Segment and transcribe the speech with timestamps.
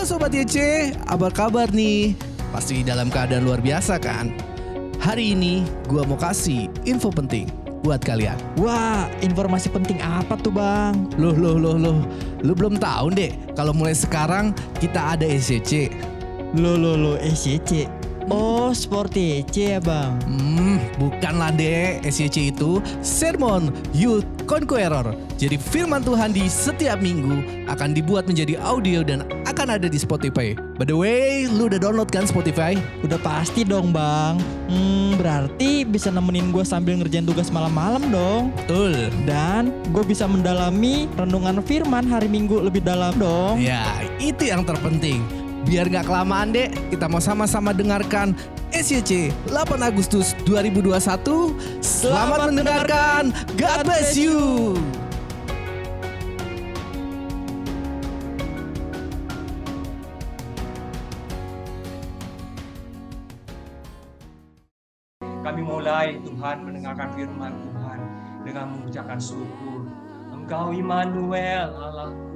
[0.00, 0.56] Halo Sobat YC,
[1.12, 2.16] apa kabar nih?
[2.56, 4.32] Pasti dalam keadaan luar biasa kan?
[4.96, 5.60] Hari ini
[5.92, 7.52] gua mau kasih info penting
[7.84, 8.40] buat kalian.
[8.56, 10.96] Wah, informasi penting apa tuh bang?
[11.20, 12.00] Loh, loh, loh, loh.
[12.40, 15.92] Lu belum tahu deh kalau mulai sekarang kita ada SCC.
[16.56, 17.99] Lo lo lo SCC.
[18.28, 20.20] Oh, seperti EC ya bang?
[20.28, 22.02] Hmm, bukanlah deh.
[22.04, 25.16] SCC itu Sermon Youth Conqueror.
[25.40, 30.52] Jadi firman Tuhan di setiap minggu akan dibuat menjadi audio dan akan ada di Spotify.
[30.76, 32.76] By the way, lu udah download kan Spotify?
[33.00, 34.36] Udah pasti dong bang.
[34.68, 38.52] Hmm, berarti bisa nemenin gue sambil ngerjain tugas malam-malam dong.
[38.64, 39.08] Betul.
[39.24, 43.56] Dan gue bisa mendalami renungan firman hari minggu lebih dalam dong.
[43.58, 43.86] Ya,
[44.20, 45.39] itu yang terpenting.
[45.68, 48.32] Biar nggak kelamaan deh, kita mau sama-sama dengarkan
[48.72, 50.96] SYC 8 Agustus 2021.
[50.96, 53.22] Selamat, Selamat mendengarkan.
[53.60, 54.78] God bless you.
[65.20, 67.98] Kami mulai Tuhan mendengarkan firman Tuhan
[68.48, 69.84] dengan mengucapkan syukur.
[70.32, 72.32] Engkau Immanuel Allahku.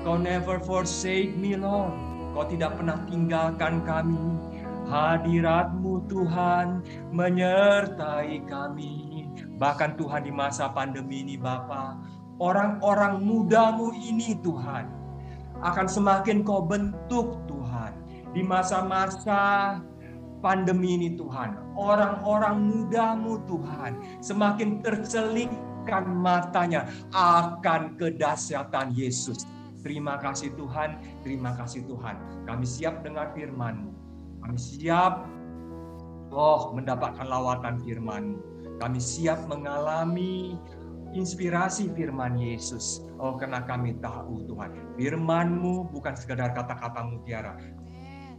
[0.00, 2.07] Kau never forsake me Lord.
[2.38, 4.54] Kau tidak pernah tinggalkan kami.
[4.86, 9.26] Hadiratmu Tuhan menyertai kami.
[9.58, 11.98] Bahkan Tuhan di masa pandemi ini Bapa,
[12.38, 14.86] orang-orang mudamu ini Tuhan
[15.66, 19.74] akan semakin kau bentuk Tuhan di masa-masa
[20.38, 21.74] pandemi ini Tuhan.
[21.74, 29.57] Orang-orang mudamu Tuhan semakin tercelikkan matanya akan kedahsyatan Yesus.
[29.80, 32.44] Terima kasih Tuhan, terima kasih Tuhan.
[32.44, 33.92] Kami siap dengar firman-Mu.
[34.42, 35.26] Kami siap
[36.34, 38.38] oh mendapatkan lawatan firman-Mu.
[38.78, 40.58] Kami siap mengalami
[41.14, 43.02] inspirasi firman Yesus.
[43.18, 47.58] Oh karena kami tahu Tuhan, firman-Mu bukan sekedar kata-kata mutiara,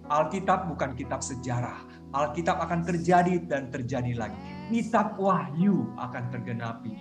[0.09, 1.86] Alkitab bukan kitab sejarah.
[2.09, 4.38] Alkitab akan terjadi dan terjadi lagi.
[4.74, 6.97] Kitab Wahyu akan tergenapi.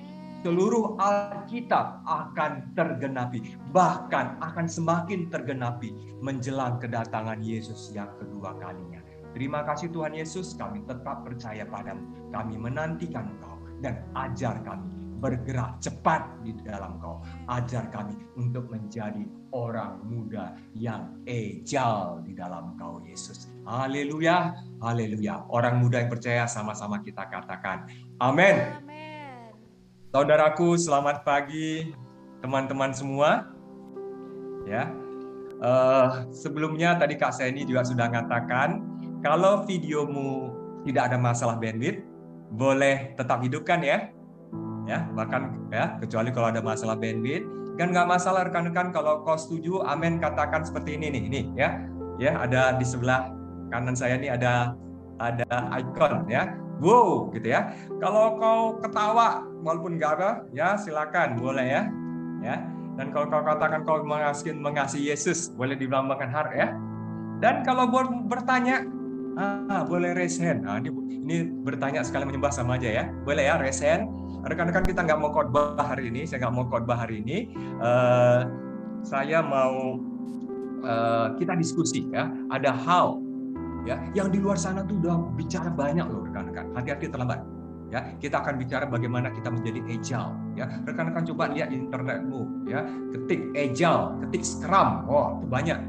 [0.46, 3.58] Seluruh Alkitab akan tergenapi.
[3.74, 5.90] Bahkan akan semakin tergenapi
[6.22, 9.02] menjelang kedatangan Yesus yang kedua kalinya.
[9.34, 12.30] Terima kasih Tuhan Yesus, kami tetap percaya padamu.
[12.30, 17.20] Kami menantikan Engkau dan ajar kami bergerak cepat di dalam Kau.
[17.50, 23.50] Ajar kami untuk menjadi orang muda yang ejal di dalam Kau Yesus.
[23.66, 25.50] Haleluya, haleluya.
[25.50, 27.90] Orang muda yang percaya sama-sama kita katakan.
[28.22, 28.88] Amin.
[30.08, 31.92] Saudaraku, selamat pagi
[32.40, 33.52] teman-teman semua.
[34.64, 34.88] Ya.
[35.58, 38.80] Eh, sebelumnya tadi Kak Seni juga sudah mengatakan
[39.20, 40.54] kalau videomu
[40.86, 42.00] tidak ada masalah bandwidth,
[42.54, 44.08] boleh tetap hidupkan ya
[44.88, 47.44] ya bahkan ya kecuali kalau ada masalah bandwidth
[47.76, 51.76] kan nggak masalah rekan-rekan kalau kau setuju amin katakan seperti ini nih ini ya
[52.16, 53.28] ya ada di sebelah
[53.68, 54.72] kanan saya nih ada
[55.20, 55.44] ada
[55.76, 57.74] icon ya wow gitu ya.
[57.98, 61.82] Kalau kau ketawa walaupun nggak apa ya silakan boleh ya.
[62.42, 62.56] Ya.
[62.98, 66.68] Dan kalau kau katakan kau mengasihi mengasihi Yesus boleh dilambangkan heart ya.
[67.38, 68.82] Dan kalau buat bertanya
[69.38, 70.66] ah boleh raise hand?
[70.66, 73.04] Nah, ini ini bertanya sekali menyembah sama aja ya.
[73.22, 74.10] Boleh ya raise hand.
[74.42, 77.54] Rekan-rekan kita nggak mau khotbah hari ini, saya nggak mau khotbah hari ini.
[77.78, 78.46] Uh,
[79.06, 80.02] saya mau
[80.82, 82.30] uh, kita diskusi ya.
[82.50, 83.22] Ada hal
[83.88, 86.76] ya yang di luar sana tuh udah bicara banyak loh rekan-rekan.
[86.76, 87.40] Hati-hati terlambat.
[87.88, 90.36] Ya, kita akan bicara bagaimana kita menjadi agile.
[90.60, 92.68] Ya, rekan-rekan coba lihat internetmu.
[92.68, 92.84] Ya,
[93.16, 95.08] ketik agile, ketik scrum.
[95.08, 95.80] Oh, itu banyak.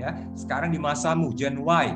[0.00, 1.86] Ya, sekarang di masamu Gen Y,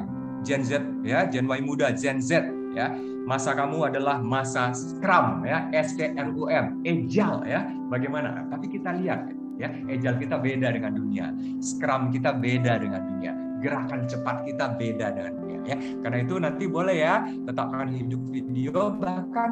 [0.44, 2.44] Gen Z, ya, Gen Y muda, Gen Z,
[2.76, 2.92] ya
[3.28, 7.69] masa kamu adalah masa Scrum ya, S K R U M, agile ya.
[7.92, 8.48] Bagaimana?
[8.48, 9.28] Tapi kita lihat
[9.60, 11.32] ya, agile kita beda dengan dunia.
[11.60, 13.32] Scrum kita beda dengan dunia.
[13.59, 15.77] Gerakan cepat kita beda dengan dunia ya.
[16.01, 17.15] Karena itu nanti boleh ya
[17.47, 19.51] tetapkan hidup video bahkan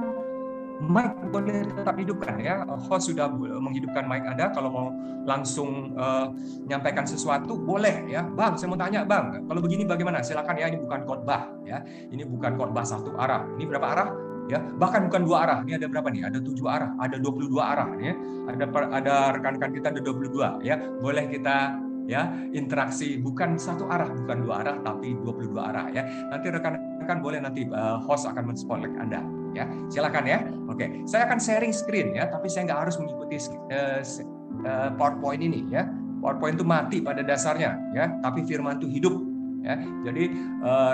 [0.76, 2.62] mic boleh tetap hidupkan ya.
[2.68, 4.86] Host sudah menghidupkan mic Anda kalau mau
[5.26, 6.30] langsung uh,
[6.68, 8.22] nyampaikan sesuatu boleh ya.
[8.22, 10.20] Bang, saya mau tanya Bang, kalau begini bagaimana?
[10.20, 11.80] Silakan ya, ini bukan khotbah ya.
[12.12, 13.42] Ini bukan khotbah satu arah.
[13.56, 14.08] Ini berapa arah?
[14.46, 15.58] Ya, bahkan bukan dua arah.
[15.66, 16.22] Ini ada berapa nih?
[16.22, 18.14] Ada tujuh arah, ada 22 arah ya.
[18.46, 18.64] Ada
[18.94, 20.78] ada rekan-rekan kita ada 22 ya.
[21.02, 21.74] Boleh kita
[22.06, 22.32] ya.
[22.54, 26.06] Interaksi bukan satu arah bukan dua arah tapi 22 arah ya.
[26.30, 29.20] Nanti rekan-rekan boleh nanti uh, host akan men-spotlight Anda
[29.52, 29.66] ya.
[29.90, 30.38] Silakan ya.
[30.70, 33.36] Oke saya akan sharing screen ya tapi saya nggak harus mengikuti
[33.70, 34.00] uh,
[34.64, 35.84] uh, PowerPoint ini ya.
[36.22, 38.14] PowerPoint itu mati pada dasarnya ya.
[38.22, 39.14] Tapi firman itu hidup
[39.66, 39.76] ya.
[40.06, 40.24] Jadi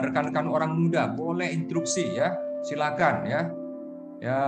[0.03, 2.35] rekan-rekan uh, orang muda boleh interupsi ya.
[2.65, 3.41] Silakan ya.
[4.23, 4.38] Ya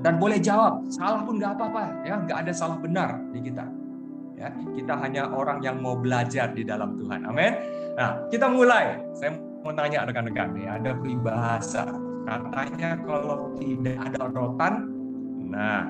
[0.00, 0.86] dan boleh jawab.
[0.92, 2.14] Salah pun nggak apa-apa ya.
[2.20, 3.75] Nggak ada salah benar di kita
[4.36, 7.24] Ya, kita hanya orang yang mau belajar di dalam Tuhan.
[7.24, 7.56] Amin.
[7.96, 9.00] Nah, kita mulai.
[9.16, 9.32] Saya
[9.64, 11.88] mau tanya rekan-rekan nih, ada peribahasa.
[12.26, 14.74] Katanya kalau tidak ada rotan,
[15.48, 15.88] nah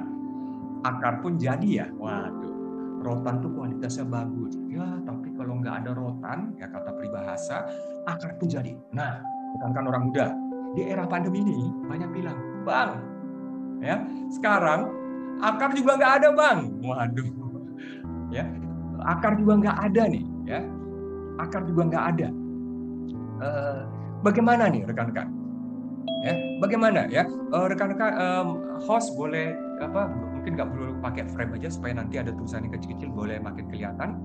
[0.87, 1.87] akar pun jadi ya.
[1.99, 2.55] Waduh,
[3.03, 4.55] rotan tuh kualitasnya bagus.
[4.71, 7.67] Ya, tapi kalau nggak ada rotan, ya kata peribahasa,
[8.07, 8.79] akar pun jadi.
[8.95, 9.19] Nah,
[9.59, 10.27] rekan-rekan orang muda,
[10.79, 12.91] di era pandemi ini banyak bilang, bang,
[13.81, 13.97] ya
[14.37, 14.93] sekarang
[15.41, 16.59] akar juga nggak ada bang.
[16.85, 17.46] Waduh,
[18.33, 18.45] ya.
[19.05, 20.61] Akar juga nggak ada nih, ya.
[21.37, 22.29] Akar juga nggak ada.
[23.37, 23.81] Uh,
[24.25, 25.29] bagaimana nih rekan-rekan?
[26.25, 27.29] Ya, bagaimana ya?
[27.53, 28.49] Uh, rekan-rekan um,
[28.83, 29.53] host boleh
[29.85, 34.17] apa mungkin nggak perlu pakai frame aja supaya nanti ada tulisannya kecil-kecil boleh makin kelihatan.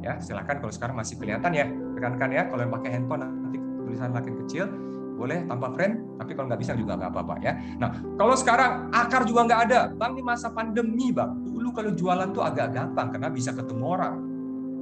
[0.00, 2.42] Ya silakan kalau sekarang masih kelihatan ya rekan-rekan ya.
[2.48, 4.66] Kalau yang pakai handphone nanti tulisan makin kecil
[5.14, 5.46] boleh?
[5.46, 6.18] Tanpa frame?
[6.18, 7.52] Tapi kalau nggak bisa juga nggak apa-apa ya.
[7.78, 9.80] Nah kalau sekarang akar juga nggak ada.
[9.94, 11.38] Bang ini masa pandemi bang.
[11.42, 14.14] Dulu kalau jualan tuh agak gampang karena bisa ketemu orang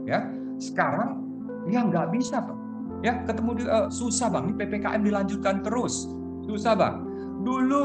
[0.08, 0.20] ya.
[0.56, 1.22] Sekarang
[1.68, 2.58] ya nggak bisa bang.
[3.02, 4.42] Ya ketemu di, uh, susah bang.
[4.50, 6.08] Ini ppkm dilanjutkan terus.
[6.48, 7.04] Susah bang.
[7.44, 7.84] Dulu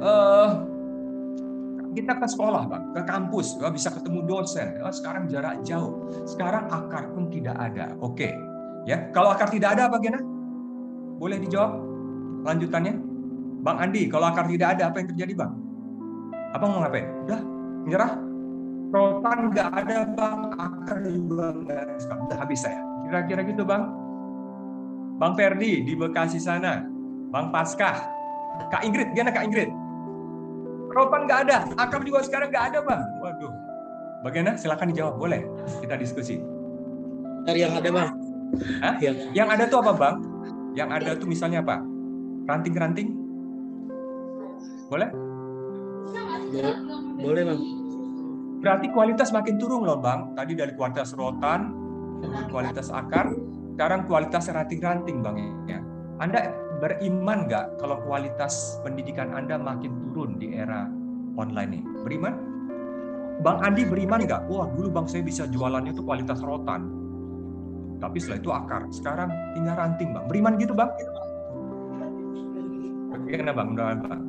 [0.00, 0.50] uh,
[1.92, 2.82] kita ke sekolah bang.
[2.96, 4.80] Ke kampus ya, bisa ketemu dosen.
[4.80, 6.08] Ya, sekarang jarak jauh.
[6.24, 7.92] Sekarang akar pun tidak ada.
[8.00, 8.32] Oke
[8.88, 9.12] ya.
[9.12, 10.35] Kalau akar tidak ada apa gimana
[11.16, 11.72] boleh dijawab
[12.46, 12.94] lanjutannya?
[13.66, 15.52] Bang Andi, kalau akar tidak ada, apa yang terjadi Bang?
[16.54, 17.08] Apa mau ngapain?
[17.26, 17.40] Udah,
[17.82, 18.12] menyerah?
[18.94, 22.14] Rotan nggak ada Bang, akar juga nggak ada.
[22.30, 22.78] Udah habis saya.
[23.08, 23.90] Kira-kira gitu Bang.
[25.18, 26.86] Bang Ferdi di Bekasi sana.
[27.34, 28.06] Bang Paskah.
[28.70, 29.68] Kak Ingrid, gimana Kak Ingrid?
[30.94, 33.02] Rotan nggak ada, akar juga sekarang nggak ada Bang.
[33.20, 33.52] Waduh.
[34.22, 34.54] Bagaimana?
[34.54, 35.42] Silakan dijawab, boleh.
[35.82, 36.38] Kita diskusi.
[37.42, 38.10] Dari yang ada Bang.
[38.80, 38.94] Hah?
[39.02, 40.16] Yang, yang ada tuh apa Bang?
[40.76, 41.80] Yang ada tuh misalnya apa?
[42.46, 43.08] Ranting-ranting?
[44.92, 45.08] Boleh?
[47.16, 47.60] Boleh, Bang.
[48.60, 50.36] Berarti kualitas makin turun loh, Bang.
[50.36, 51.72] Tadi dari kualitas rotan,
[52.52, 53.32] kualitas akar,
[53.72, 55.36] sekarang kualitas ranting-ranting, Bang.
[55.64, 55.80] Ya.
[56.20, 60.84] Anda beriman nggak kalau kualitas pendidikan Anda makin turun di era
[61.40, 61.80] online ini?
[62.04, 62.34] Beriman?
[63.40, 64.48] Bang Andi beriman nggak?
[64.48, 67.05] Wah, dulu Bang saya bisa jualannya tuh kualitas rotan
[67.98, 68.82] tapi setelah itu akar.
[68.92, 70.24] Sekarang tinggal ranting, Bang.
[70.28, 70.90] Beriman gitu, Bang?
[73.26, 73.68] Bagaimana, Bang?
[73.72, 74.22] Mudah Bang.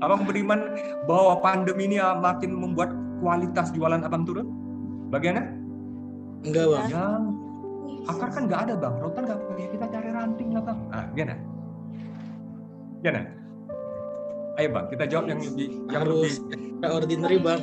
[0.00, 0.60] Abang beriman
[1.04, 2.88] bahwa pandemi ini makin membuat
[3.20, 4.48] kualitas jualan Abang turun?
[5.12, 5.52] Bagaimana?
[6.40, 6.88] Enggak, Bang.
[6.88, 7.22] Yang
[8.08, 8.94] akar kan nggak ada, Bang.
[8.98, 9.66] Rotan nggak punya.
[9.68, 10.78] Kita cari ranting lah, Bang.
[10.88, 11.36] Ah, gimana?
[13.04, 13.20] Gimana?
[14.56, 14.86] Ayo, Bang.
[14.88, 17.60] Kita jawab yang lebih yang Harus lebih ordinary, Bang.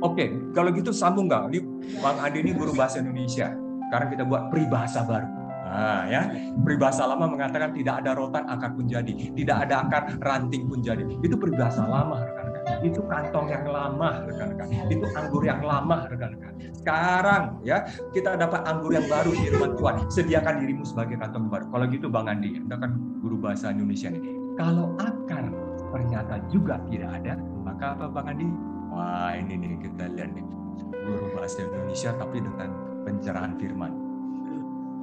[0.00, 1.60] Oke, kalau gitu sambung nggak?
[2.00, 3.52] Bang Adi ini guru bahasa Indonesia.
[3.90, 5.26] Sekarang kita buat peribahasa baru.
[5.70, 6.30] Nah, ya,
[6.62, 11.02] peribahasa lama mengatakan tidak ada rotan akar pun jadi, tidak ada akar ranting pun jadi.
[11.22, 12.86] Itu peribahasa lama, rekan-rekan.
[12.86, 14.66] Itu kantong yang lama, rekan-rekan.
[14.90, 16.54] Itu anggur yang lama, rekan-rekan.
[16.74, 19.94] Sekarang ya, kita dapat anggur yang baru di rumah Tuhan.
[20.10, 21.66] Sediakan dirimu sebagai kantong baru.
[21.70, 24.22] Kalau gitu Bang Andi, Anda kan guru bahasa Indonesia nih.
[24.54, 25.50] Kalau akar
[25.94, 28.46] ternyata juga tidak ada, maka apa Bang Andi?
[28.90, 30.46] Wah, ini nih kita lihat nih.
[30.90, 33.90] Guru bahasa Indonesia tapi dengan pencerahan firman.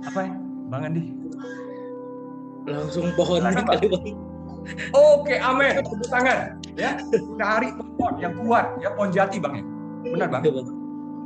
[0.07, 0.33] Apa ya,
[0.71, 1.04] Bang Andi?
[2.68, 4.06] Langsung pohon Silakan, kali, Bang.
[4.95, 5.79] Oke, amin.
[5.79, 6.39] Tepuk tangan.
[6.75, 6.91] Ya,
[7.39, 9.60] cari pohon yang kuat, ya pohon jati, Bang.
[9.60, 9.63] ya.
[10.08, 10.41] Benar, Bang?
[10.43, 10.63] Iya.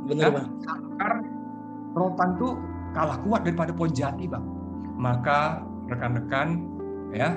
[0.02, 0.46] Benar, Nah, Bang.
[0.66, 1.12] Akar
[1.94, 2.52] rotan tuh
[2.94, 4.42] kalah kuat daripada pohon jati, Bang.
[4.98, 6.62] Maka rekan-rekan
[7.14, 7.34] ya,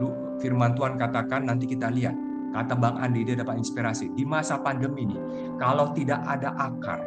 [0.00, 2.16] lu firman Tuhan katakan nanti kita lihat.
[2.50, 5.14] Kata Bang Andi dia dapat inspirasi di masa pandemi ini.
[5.54, 6.98] Kalau tidak ada akar,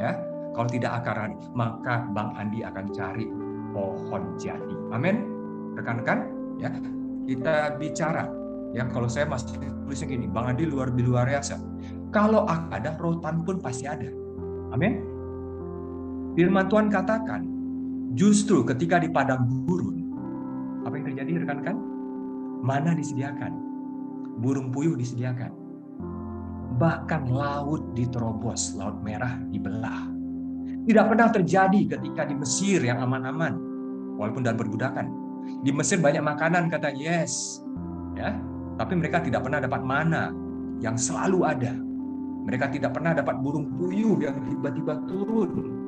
[0.00, 0.16] ya,
[0.52, 3.24] kalau tidak akaran, maka Bang Andi akan cari
[3.72, 4.76] pohon jati.
[4.92, 5.24] Amin.
[5.76, 6.28] Rekan-rekan,
[6.60, 6.68] ya.
[7.22, 8.26] Kita bicara
[8.72, 11.56] ya kalau saya masih tulisnya gini, Bang Andi luar luar biasa.
[12.12, 14.08] Kalau ada rotan pun pasti ada.
[14.72, 15.00] Amin.
[16.36, 17.44] Firman Tuhan katakan,
[18.16, 19.96] justru ketika di padang gurun,
[20.84, 21.76] apa yang terjadi rekan-rekan?
[22.64, 23.52] Mana disediakan?
[24.40, 25.52] Burung puyuh disediakan.
[26.80, 30.08] Bahkan laut diterobos, laut merah dibelah.
[30.82, 33.54] Tidak pernah terjadi ketika di Mesir yang aman-aman,
[34.18, 35.06] walaupun dalam perbudakan.
[35.62, 37.62] Di Mesir banyak makanan kata yes,
[38.18, 38.34] ya,
[38.78, 40.34] tapi mereka tidak pernah dapat mana
[40.82, 41.74] yang selalu ada.
[42.42, 45.82] Mereka tidak pernah dapat burung puyuh yang tiba-tiba turun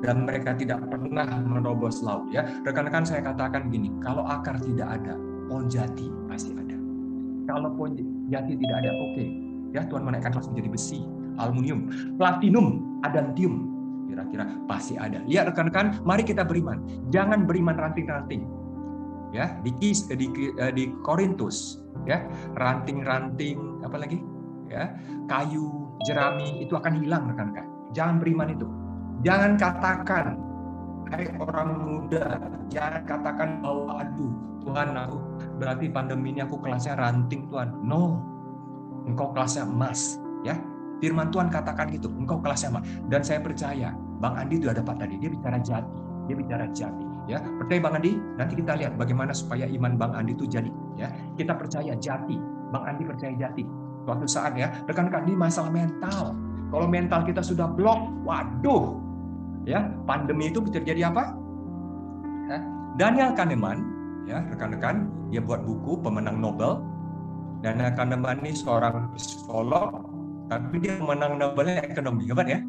[0.00, 2.48] dan mereka tidak pernah menerobos laut ya.
[2.64, 5.14] Rekan-rekan saya katakan gini, kalau akar tidak ada,
[5.52, 6.76] pohon jati pasti ada.
[7.48, 7.96] Kalau pohon
[8.32, 9.24] jati tidak ada, oke.
[9.76, 11.00] Ya, Tuhan menaikkan kelas menjadi besi,
[11.36, 13.77] aluminium, platinum, adantium,
[14.18, 15.22] kira-kira pasti ada.
[15.22, 16.82] Lihat rekan-rekan, mari kita beriman.
[17.14, 18.42] Jangan beriman ranting-ranting.
[19.30, 20.26] Ya, di Kis, di,
[20.72, 22.24] di Korintus, ya,
[22.56, 24.18] ranting-ranting apa lagi?
[24.72, 24.96] Ya,
[25.28, 27.66] kayu, jerami itu akan hilang rekan-rekan.
[27.92, 28.66] Jangan beriman itu.
[29.22, 30.26] Jangan katakan,
[31.12, 32.40] hai orang muda,
[32.72, 34.32] jangan katakan bahwa aduh
[34.64, 35.18] Tuhan aku
[35.60, 37.68] berarti pandemi ini aku kelasnya ranting Tuhan.
[37.84, 38.24] No,
[39.04, 40.56] engkau kelasnya emas, ya.
[40.98, 42.84] Firman Tuhan katakan gitu, engkau kelasnya emas.
[43.06, 47.06] Dan saya percaya, Bang Andi itu ada dapat tadi, dia bicara jati, dia bicara jati.
[47.28, 48.16] Ya, percaya Bang Andi?
[48.40, 50.72] Nanti kita lihat bagaimana supaya iman Bang Andi itu jadi.
[50.98, 52.40] Ya, kita percaya jati,
[52.74, 53.62] Bang Andi percaya jati.
[54.08, 56.32] Suatu saat ya, rekan-rekan ini masalah mental.
[56.72, 58.96] Kalau mental kita sudah blok, waduh,
[59.68, 61.36] ya pandemi itu terjadi apa?
[62.98, 63.78] Daniel Kahneman,
[64.26, 66.82] ya rekan-rekan, dia buat buku pemenang Nobel.
[67.62, 70.02] Daniel Kahneman ini seorang psikolog,
[70.50, 72.60] tapi dia pemenang Nobelnya ekonomi, kapan ya?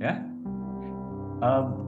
[0.00, 0.16] Ya,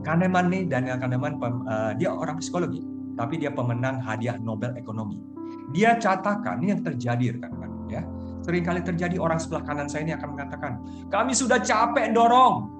[0.01, 2.81] Kahneman nih Daniel Kahneman uh, dia orang psikologi
[3.13, 5.21] tapi dia pemenang hadiah Nobel ekonomi.
[5.69, 8.01] Dia catakan ini yang terjadi rekan-rekan ya.
[8.41, 10.71] Sering kali terjadi orang sebelah kanan saya ini akan mengatakan
[11.13, 12.73] kami sudah capek dorong.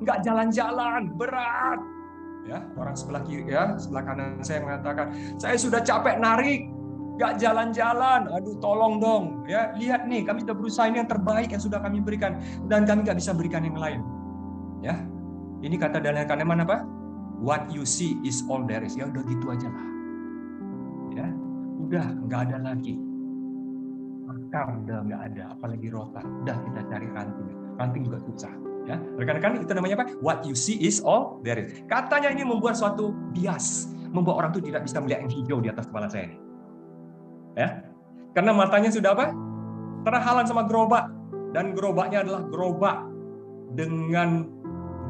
[0.00, 1.80] Nggak jalan-jalan berat.
[2.48, 6.64] Ya orang sebelah kiri ya sebelah kanan saya mengatakan saya sudah capek narik.
[7.20, 8.20] Nggak jalan-jalan.
[8.32, 9.76] Aduh tolong dong ya.
[9.76, 12.40] Lihat nih kami sudah berusaha ini yang terbaik yang sudah kami berikan.
[12.64, 14.00] Dan kami nggak bisa berikan yang lain
[14.80, 14.94] ya
[15.58, 16.86] ini kata Daniel Kahneman apa?
[17.38, 18.94] What you see is all there is.
[18.94, 19.86] Ya udah gitu aja lah.
[21.14, 21.26] Ya,
[21.82, 22.94] udah nggak ada lagi.
[24.28, 26.26] Akar udah nggak ada, apalagi rotan.
[26.46, 27.50] Udah kita cari ranting.
[27.78, 28.54] Ranting juga susah.
[28.86, 30.06] Ya, rekan-rekan itu namanya apa?
[30.22, 31.74] What you see is all there is.
[31.90, 35.84] Katanya ini membuat suatu bias, membuat orang itu tidak bisa melihat yang hijau di atas
[35.90, 36.38] kepala saya ini.
[37.58, 37.68] Ya,
[38.32, 39.34] karena matanya sudah apa?
[40.06, 41.10] Terhalang sama gerobak
[41.52, 43.04] dan gerobaknya adalah gerobak
[43.76, 44.48] dengan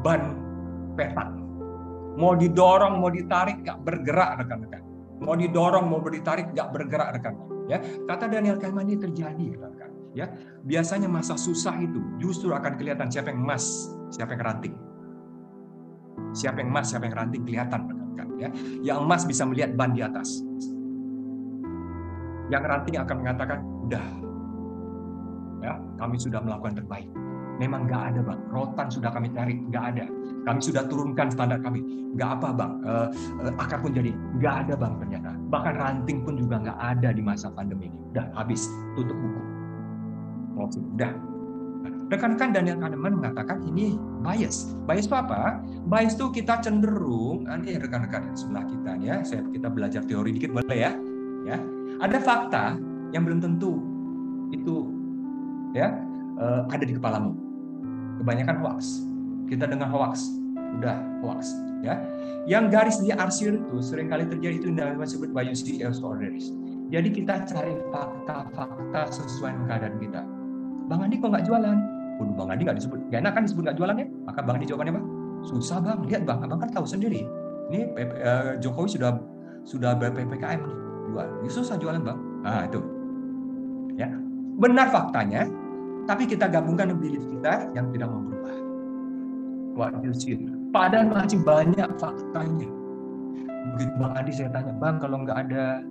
[0.03, 0.35] ban
[0.95, 1.29] petak.
[2.19, 4.83] Mau didorong, mau ditarik, nggak bergerak rekan-rekan.
[5.23, 7.47] Mau didorong, mau ditarik, nggak bergerak rekan-rekan.
[7.69, 7.77] Ya,
[8.09, 9.91] kata Daniel Kahneman ini terjadi rekan-rekan.
[10.17, 10.25] Ya,
[10.65, 14.75] biasanya masa susah itu justru akan kelihatan siapa yang emas, siapa yang ranting.
[16.35, 18.27] Siapa yang emas, siapa yang ranting kelihatan rekan-rekan.
[18.35, 18.49] Ya,
[18.83, 20.43] yang emas bisa melihat ban di atas.
[22.49, 24.05] Yang ranting akan mengatakan, udah,
[25.61, 27.07] ya, kami sudah melakukan terbaik
[27.59, 28.39] memang nggak ada bang.
[28.49, 30.05] Rotan sudah kami cari, nggak ada.
[30.47, 31.83] Kami sudah turunkan standar kami,
[32.15, 32.71] nggak apa bang.
[32.87, 33.07] Uh,
[33.59, 35.29] akar pun jadi nggak ada bang ternyata.
[35.51, 37.99] Bahkan ranting pun juga nggak ada di masa pandemi ini.
[38.15, 38.63] Udah habis,
[38.95, 39.41] tutup buku.
[40.95, 41.13] Udah.
[42.09, 43.93] Rekan-rekan Daniel Kahneman mengatakan ini
[44.25, 44.73] bias.
[44.89, 45.61] Bias itu apa?
[45.85, 50.73] Bias itu kita cenderung, ini rekan-rekan sebelah kita ya, saya kita belajar teori dikit boleh
[50.73, 50.91] ya.
[51.45, 51.57] Ya,
[52.01, 52.75] ada fakta
[53.13, 53.77] yang belum tentu
[54.49, 54.89] itu
[55.77, 55.93] ya
[56.69, 57.48] ada di kepalamu
[58.19, 59.07] kebanyakan hoax.
[59.49, 60.29] Kita dengar hoax,
[60.77, 61.97] udah hoax, ya.
[62.45, 66.53] Yang garis di arsir itu sering kali terjadi itu yang disebut biology orders.
[66.89, 70.21] Jadi kita cari fakta-fakta sesuai dengan keadaan kita.
[70.89, 71.77] Bang Andi kok nggak jualan?
[72.17, 72.99] Waduh, Bang Andi nggak disebut.
[73.13, 74.07] Gak enak kan disebut nggak jualan ya?
[74.25, 75.03] Maka Bang Andi jawabannya apa?
[75.45, 77.29] Susah Bang, lihat Bang, Abang kan tahu sendiri.
[77.69, 77.93] Ini
[78.25, 79.21] uh, Jokowi sudah
[79.61, 80.77] sudah ppkm nih,
[81.13, 81.27] jual.
[81.45, 82.17] Ya, susah jualan Bang.
[82.41, 82.81] Nah itu,
[83.93, 84.09] ya
[84.57, 85.45] benar faktanya,
[86.09, 88.55] tapi kita gabungkan dengan belief kita yang tidak mau berubah.
[89.77, 90.41] What you see.
[90.73, 92.69] Padahal masih banyak faktanya.
[93.77, 95.85] Begitu Bang Adi saya tanya, Bang kalau nggak ada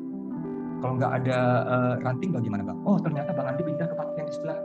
[0.82, 1.38] kalau nggak ada
[1.70, 2.82] uh, ranting bagaimana Bang?
[2.82, 4.58] Oh ternyata Bang Adi pindah ke partai yang di sebelah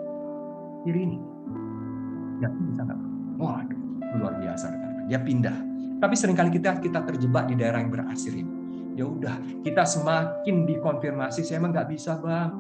[0.82, 1.20] kiri ini.
[2.42, 3.00] Ya bisa nggak?
[3.38, 3.80] Waduh,
[4.18, 4.74] luar biasa.
[5.06, 5.58] Dia pindah.
[6.02, 8.50] Tapi sering kali kita kita terjebak di daerah yang berasir ini.
[8.94, 12.54] Ya udah, kita semakin dikonfirmasi, saya emang nggak bisa bang,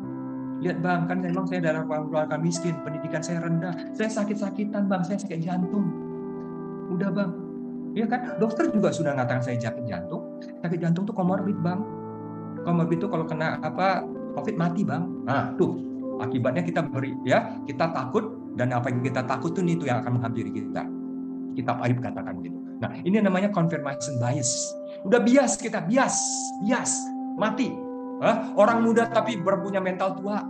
[0.63, 3.75] lihat bang kan memang saya dalam keluarga miskin pendidikan saya rendah.
[3.91, 5.91] Saya sakit-sakitan bang saya sakit jantung.
[6.87, 7.31] Udah bang.
[7.93, 8.39] Iya kan?
[8.39, 10.23] Dokter juga sudah mengatakan saya sakit jantung.
[10.63, 11.83] Sakit jantung tuh komorbid bang.
[12.63, 14.07] Komorbid itu kalau kena apa
[14.39, 15.03] covid mati bang.
[15.27, 15.91] Nah tuh.
[16.13, 20.21] Akibatnya kita beri ya kita takut dan apa yang kita takut tuh itu yang akan
[20.21, 20.85] menghampiri kita.
[21.57, 22.55] Kitab Ayub katakan gitu.
[22.79, 24.71] Nah ini namanya confirmation bias.
[25.03, 26.15] Udah bias kita bias
[26.63, 27.11] bias.
[27.33, 27.82] Mati
[28.21, 28.53] Hah?
[28.53, 30.45] Orang muda tapi berpunya mental tua.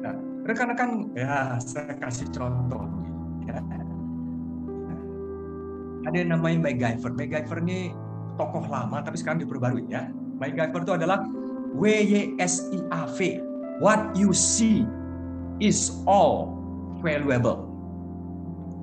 [0.00, 0.14] Nah,
[0.48, 2.84] rekan-rekan, ya saya kasih contoh.
[3.44, 3.60] Ya.
[6.04, 7.12] Ada yang namanya MacGyver.
[7.16, 7.92] MacGyver ini
[8.36, 10.08] tokoh lama tapi sekarang diperbarui ya.
[10.40, 11.24] MacGyver itu adalah
[11.74, 13.18] WYSIAV.
[13.82, 14.86] What you see
[15.58, 16.54] is all
[17.02, 17.66] valuable.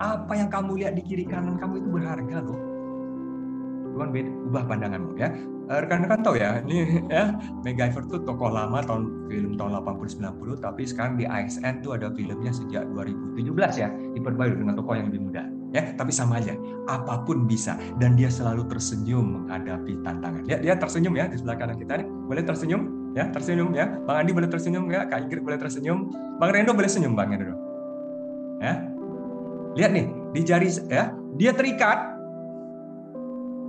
[0.01, 2.59] Apa yang kamu lihat di kiri kanan kamu itu berharga loh.
[3.91, 4.09] Tuhan
[4.49, 5.29] ubah pandanganmu ya.
[5.71, 7.31] Rekan-rekan tahu ya, ini ya
[7.63, 12.11] MacGyver tuh tokoh lama tahun film tahun 80 90 tapi sekarang di ASN tuh ada
[12.11, 15.47] filmnya sejak 2017 ya, diperbarui dengan tokoh yang lebih muda.
[15.71, 16.51] Ya, tapi sama aja,
[16.91, 20.43] apa pun bisa dan dia selalu tersenyum menghadapi tantangan.
[20.43, 22.07] Ya, dia tersenyum ya di sebelah kanan kita nih.
[22.27, 22.81] Boleh tersenyum?
[23.15, 23.87] Ya, tersenyum ya.
[24.03, 26.11] Bang Andi boleh tersenyum ya, Kak Ingrid boleh tersenyum.
[26.43, 27.55] Bang Rendo boleh senyum Bang Rendo.
[28.59, 28.83] Ya.
[29.79, 32.19] Lihat nih, di jari ya, dia terikat.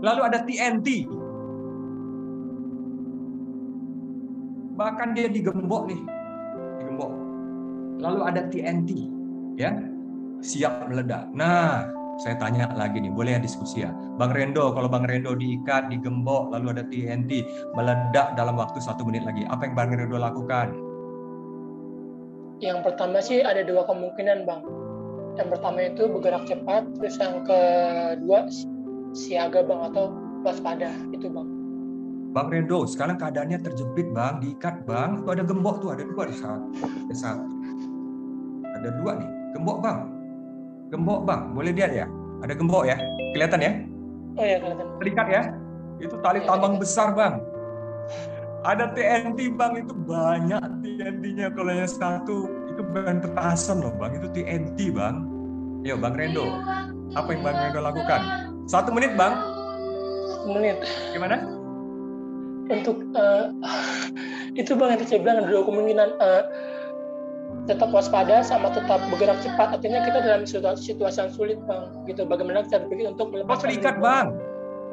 [0.02, 1.21] Lalu ada TNT.
[4.82, 6.02] Bahkan dia digembok nih.
[6.82, 7.12] Digembok.
[8.02, 8.90] Lalu ada TNT,
[9.54, 9.70] ya.
[10.42, 11.30] Siap meledak.
[11.38, 11.86] Nah,
[12.18, 13.94] saya tanya lagi nih, boleh ya diskusi ya?
[14.18, 17.46] Bang Rendo, kalau Bang Rendo diikat, digembok, lalu ada TNT,
[17.78, 19.46] meledak dalam waktu satu menit lagi.
[19.46, 20.74] Apa yang Bang Rendo lakukan?
[22.58, 24.62] Yang pertama sih ada dua kemungkinan bang.
[25.34, 28.46] Yang pertama itu bergerak cepat, terus yang kedua
[29.14, 30.14] siaga bang atau
[30.46, 31.51] waspada itu bang.
[32.32, 35.20] Bang Rendo, sekarang keadaannya terjepit bang, diikat bang.
[35.20, 36.64] Itu ada gembok tuh, ada dua di satu.
[36.80, 37.44] Ada satu.
[38.72, 39.98] Ada dua nih, gembok bang.
[40.88, 42.06] Gembok bang, boleh lihat ya?
[42.40, 42.96] Ada gembok ya?
[43.36, 43.72] Kelihatan ya?
[44.40, 44.86] Oh ya kelihatan.
[44.96, 45.42] Terikat ya?
[46.00, 46.80] Itu tali Iya, tambang iya.
[46.80, 47.34] besar bang.
[48.64, 51.52] Ada TNT bang, itu banyak TNT-nya.
[51.52, 55.28] Kalau yang satu, itu bukan petasan loh bang, itu TNT bang.
[55.84, 56.48] Yo bang Rendo,
[57.12, 58.20] apa yang bang Rendo lakukan?
[58.64, 59.36] Satu menit bang,
[60.48, 60.80] Menit
[61.12, 61.61] gimana?
[62.72, 63.44] Untuk eh,
[64.60, 66.42] itu bang yang tadi saya bilang ada dua kemungkinan eh,
[67.68, 69.78] tetap waspada sama tetap bergerak cepat.
[69.78, 71.84] Artinya kita dalam situasi, situasi yang sulit bang.
[72.10, 72.26] Gitu.
[72.26, 74.26] Bagaimana kita berpikir untuk Kau melepaskan terikat diri, bang,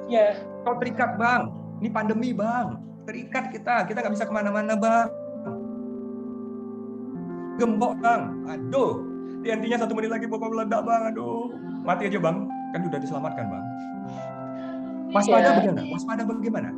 [0.09, 0.27] Ya.
[0.65, 1.41] kau terikat bang.
[1.79, 5.07] Ini pandemi bang, terikat kita, kita nggak bisa ke mana-mana bang.
[7.57, 9.03] Gembok bang, aduh.
[9.39, 11.49] TNT-nya satu menit lagi bakal meledak bang, aduh.
[11.87, 12.37] Mati aja bang,
[12.75, 13.65] kan udah diselamatkan bang.
[15.09, 15.57] Waspada Iya.
[15.57, 15.81] bagaimana?
[15.89, 16.69] Waspada bagaimana?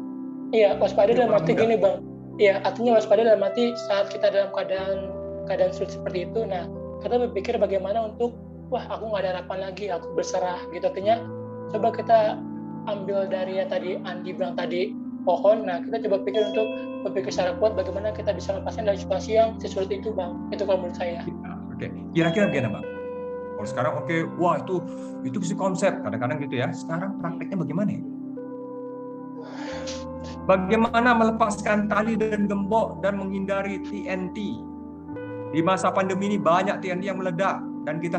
[0.52, 2.04] Iya, waspada dalam arti gini bang.
[2.36, 5.12] Iya, artinya waspada dalam arti saat kita dalam keadaan
[5.48, 6.68] keadaan sulit seperti itu, nah
[7.04, 8.36] kita berpikir bagaimana untuk
[8.68, 10.84] wah aku nggak ada harapan lagi, aku berserah gitu.
[10.88, 11.24] Artinya
[11.72, 12.20] coba kita
[12.92, 14.92] ambil dari yang tadi Andi bilang tadi
[15.24, 15.64] pohon.
[15.68, 16.68] Nah kita coba pikir untuk
[17.08, 20.36] berpikir secara kuat bagaimana kita bisa lepaskan dari situasi yang sesulit itu bang.
[20.52, 21.24] Itu kalau menurut saya.
[21.72, 22.86] Oke, kira-kira bagaimana bang?
[23.56, 24.76] Kalau sekarang oke, wah itu
[25.24, 26.74] itu sih konsep kadang-kadang gitu ya.
[26.76, 28.02] Sekarang prakteknya bagaimana ya?
[30.50, 34.38] Bagaimana melepaskan tali dan gembok dan menghindari TNT?
[35.52, 38.18] Di masa pandemi ini banyak TNT yang meledak dan kita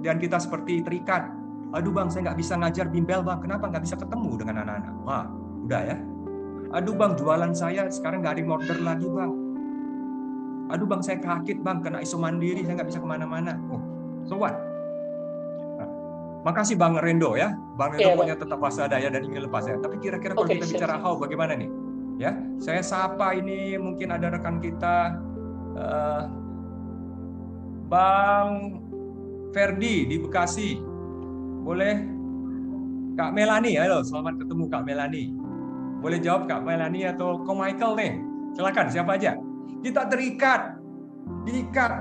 [0.00, 1.30] dan kita seperti terikat.
[1.70, 3.38] Aduh bang, saya nggak bisa ngajar bimbel bang.
[3.38, 4.94] Kenapa nggak bisa ketemu dengan anak-anak?
[5.06, 5.24] Wah,
[5.68, 5.96] udah ya.
[6.70, 9.32] Aduh bang, jualan saya sekarang nggak ada order lagi bang.
[10.70, 13.58] Aduh bang, saya sakit bang, kena iso mandiri, saya nggak bisa ke mana-mana.
[13.70, 13.82] Oh,
[14.22, 14.69] so what?
[16.40, 18.24] Makasih bang Rendo ya, bang Rendo Bang.
[18.24, 19.76] punya tetap waspada ya dan ingin lepas ya.
[19.76, 21.04] Tapi kira-kira kalau Oke, kita siap, bicara siap.
[21.04, 21.68] how, bagaimana nih?
[22.20, 25.20] Ya, saya sapa ini mungkin ada rekan kita,
[25.76, 26.22] eh,
[27.88, 28.80] Bang
[29.52, 30.80] Ferdi di Bekasi.
[31.60, 32.08] Boleh
[33.20, 35.24] Kak Melani, halo, selamat ketemu Kak Melani.
[36.00, 38.12] Boleh jawab Kak Melani atau Ko Michael nih?
[38.56, 39.36] Silakan, siapa aja?
[39.84, 40.80] Kita terikat,
[41.44, 41.92] diikat,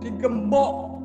[0.00, 0.96] digembok.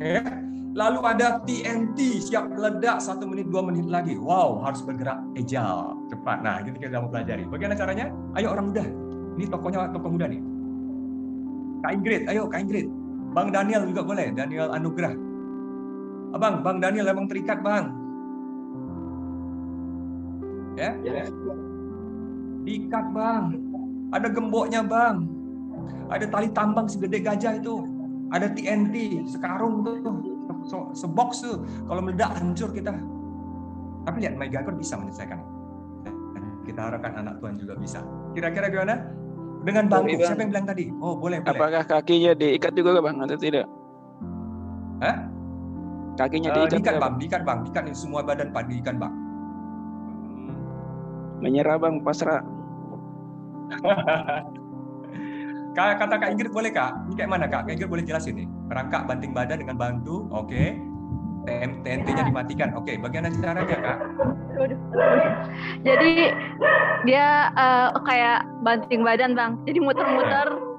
[0.00, 0.24] Ya.
[0.70, 4.14] Lalu ada TNT siap meledak satu menit dua menit lagi.
[4.14, 6.46] Wow, harus bergerak agile, cepat.
[6.46, 7.42] Nah, ini kita mau pelajari.
[7.50, 8.06] Bagaimana caranya?
[8.38, 8.86] Ayo orang muda.
[9.34, 10.38] Ini tokonya tokoh muda nih.
[11.82, 12.86] Kak Ingrid, ayo Kak Ingrid.
[13.34, 15.14] Bang Daniel juga boleh, Daniel Anugrah.
[16.38, 17.90] Abang, Bang Daniel emang terikat, Bang.
[20.78, 20.94] Ya?
[22.62, 23.58] Diikat, Bang.
[24.14, 25.26] Ada gemboknya, Bang.
[26.10, 27.86] Ada tali tambang segede gajah itu.
[28.30, 30.29] Ada TNT, sekarung tuh.
[30.64, 31.62] Se- Sebox tuh.
[31.88, 32.92] Kalau meledak hancur kita.
[34.04, 35.40] Tapi lihat, MacGyver bisa menyelesaikan.
[36.64, 38.00] Kita harapkan anak Tuhan juga bisa.
[38.32, 39.00] Kira-kira gimana?
[39.60, 40.16] Dengan bangku.
[40.16, 40.28] Bang.
[40.28, 40.84] Siapa yang bilang tadi?
[41.02, 41.52] Oh, boleh, boleh.
[41.52, 43.66] Apakah kakinya diikat juga bang atau tidak?
[45.00, 45.16] Hah?
[46.16, 49.14] Kakinya Eh, diikat, diikat nggak, bang, diikat bang, diikat semua badan pak diikat bang.
[51.40, 52.44] Menyerah bang, pasrah.
[55.70, 56.92] Kak, kata Kak Ingrid boleh kak?
[57.06, 57.62] Ini kayak mana kak?
[57.62, 58.48] Kak Ingrid boleh jelasin nih.
[58.70, 60.78] Merangkak banting badan dengan bantu, oke.
[61.40, 62.92] TM TNT-nya dimatikan, oke.
[63.00, 63.98] Bagaimana caranya kak?
[65.82, 66.12] Jadi
[67.08, 69.52] dia eh, kayak banting badan bang.
[69.66, 70.70] Jadi muter-muter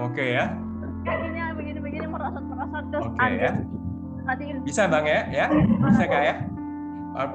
[0.00, 0.56] Oke ya,
[1.04, 3.52] kakinya begini-begini merosot-merosot terus oke ambil ya.
[4.22, 5.46] nanti Bisa bang ya, ya?
[5.84, 6.34] Bisa kak ya?
[7.12, 7.30] Uh,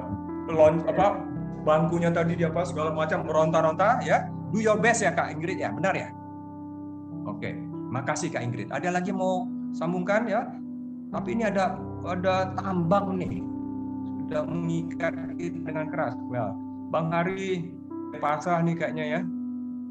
[0.50, 1.22] lon apa
[1.62, 4.26] bangkunya tadi dia apa segala macam meronta-ronta ya.
[4.48, 6.08] Do your best ya kak Ingrid ya, benar ya?
[7.28, 7.52] Oke,
[7.92, 8.72] makasih kak Ingrid.
[8.72, 10.48] Ada lagi mau sambungkan ya?
[11.08, 13.40] Tapi ini ada ada tambang nih
[14.28, 16.14] sudah mengikat kita dengan keras.
[16.28, 16.52] Well,
[16.92, 17.72] Bang Hari
[18.20, 19.20] pasrah nih kayaknya ya.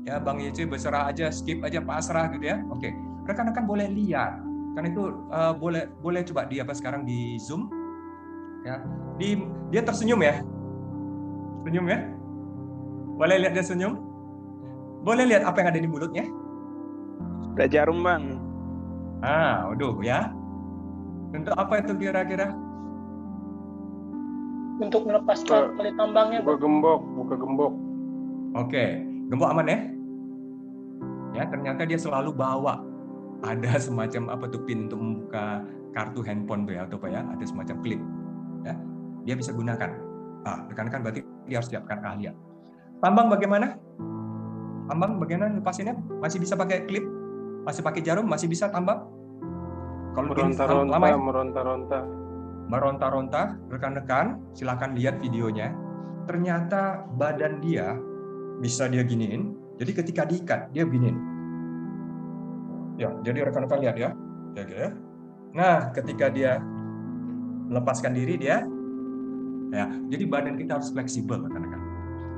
[0.08, 2.62] Ya Bang YC berserah aja, skip aja pasrah gitu ya.
[2.72, 2.94] Oke,
[3.28, 4.40] rekan-rekan boleh lihat.
[4.78, 7.68] Karena itu eh, boleh boleh coba di apa sekarang di Zoom
[8.62, 8.78] ya.
[9.18, 9.42] Di
[9.74, 10.40] dia tersenyum ya.
[11.66, 12.00] Senyum ya.
[13.18, 13.98] Boleh lihat dia senyum?
[15.02, 16.26] Boleh lihat apa yang ada di mulutnya?
[17.58, 18.47] Udah jarum bang.
[19.26, 20.30] Ah, waduh ya.
[21.34, 22.54] Untuk apa itu kira-kira?
[24.78, 27.74] Untuk melepaskan tali tambangnya, Buka gembok, buka gembok.
[28.54, 29.02] Oke,
[29.34, 29.80] gembok aman ya?
[31.34, 32.86] Ya, ternyata dia selalu bawa
[33.42, 35.66] ada semacam apa tuh pin untuk membuka
[35.98, 38.02] kartu handphone tuh ya atau apa ya, ada semacam klip.
[38.66, 38.74] Ya,
[39.26, 39.98] dia bisa gunakan.
[40.46, 42.38] Ah, rekan-rekan berarti dia harus siapkan keahlian.
[43.02, 43.82] Tambang bagaimana?
[44.88, 45.98] Tambang bagaimana lepasinnya?
[46.22, 47.17] Masih bisa pakai klip?
[47.68, 48.24] Masih pakai jarum?
[48.24, 49.04] Masih bisa tambang?
[50.16, 51.18] Kalau Meronta-ronta, lama ya?
[51.20, 52.00] meronta-ronta.
[52.68, 55.72] meronta-ronta, rekan-rekan silakan lihat videonya.
[56.28, 57.96] Ternyata badan dia
[58.60, 59.56] bisa dia giniin.
[59.80, 61.16] Jadi ketika diikat dia giniin.
[63.00, 64.10] Ya, jadi rekan-rekan lihat ya.
[64.56, 64.92] Ya, gitu ya.
[65.56, 66.60] Nah, ketika dia
[67.72, 68.68] melepaskan diri dia
[69.72, 71.82] ya, jadi badan kita harus fleksibel rekan-rekan.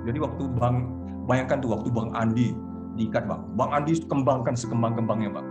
[0.05, 0.93] Jadi waktu Bang
[1.25, 2.53] bayangkan tuh waktu Bang Andi
[2.99, 3.47] diikat Bang.
[3.55, 5.47] Bang Andi kembangkan sekembang-kembangnya Bang.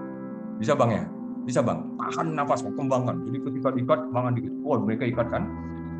[0.60, 1.08] Bisa Bang ya?
[1.48, 2.76] Bisa bang, tahan nafas, Bang.
[2.76, 3.24] kembangkan.
[3.24, 5.48] Jadi ketika diikat, bang Andi, oh mereka ikat kan.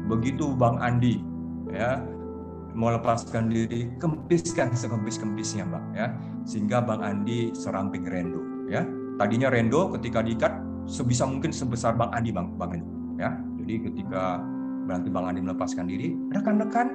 [0.05, 1.25] Begitu bang Andi,
[1.73, 2.05] ya
[2.77, 6.07] mau lepaskan diri, kempiskan sekempis-kempisnya bang, ya
[6.45, 8.85] sehingga bang Andi seramping Rendo, ya.
[9.17, 10.53] Tadinya Rendo ketika diikat
[10.85, 13.31] sebisa mungkin sebesar bang Andi bang, bang Andi, ya.
[13.65, 14.45] Jadi ketika
[14.85, 16.93] berarti bang Andi melepaskan diri, rekan-rekan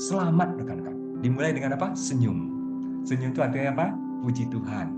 [0.00, 1.20] selamat rekan-rekan.
[1.20, 1.92] Dimulai dengan apa?
[1.92, 2.53] Senyum.
[3.04, 3.86] Senyum itu artinya apa?
[4.24, 4.88] Puji Tuhan,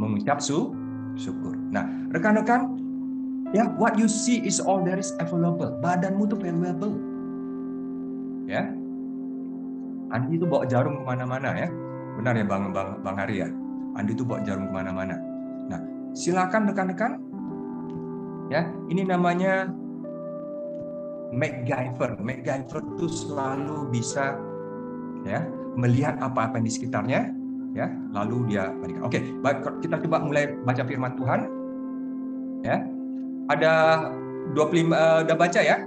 [0.00, 0.72] mengucap su
[1.20, 1.52] syukur.
[1.68, 1.84] Nah,
[2.16, 2.80] rekan-rekan,
[3.52, 5.68] ya what you see is all there is available.
[5.84, 6.96] Badanmu tuh valuable.
[8.48, 8.72] Ya.
[10.10, 11.68] Andi itu bawa jarum ke mana-mana ya.
[12.18, 13.48] Benar ya Bang Bang, Bang Hari ya.
[13.94, 15.20] Andi itu bawa jarum ke mana-mana.
[15.68, 15.80] Nah,
[16.16, 17.20] silakan rekan-rekan.
[18.50, 19.70] Ya, ini namanya
[21.30, 22.18] MacGyver.
[22.18, 24.34] MacGyver itu selalu bisa
[25.22, 25.46] ya
[25.78, 27.30] melihat apa-apa di sekitarnya
[27.74, 29.04] ya lalu dia bandingkan.
[29.06, 31.46] Oke, baik kita coba mulai baca firman Tuhan.
[32.66, 32.82] Ya.
[33.50, 33.72] Ada
[34.54, 35.86] 25 uh, udah baca ya?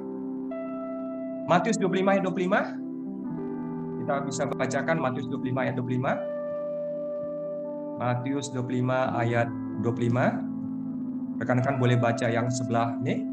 [1.47, 4.03] Matius 25 ayat 25.
[4.03, 7.99] Kita bisa bacakan Matius 25 ayat 25.
[7.99, 9.47] Matius 25 ayat
[9.83, 11.39] 25.
[11.39, 13.23] Rekan-rekan boleh baca yang sebelah nih.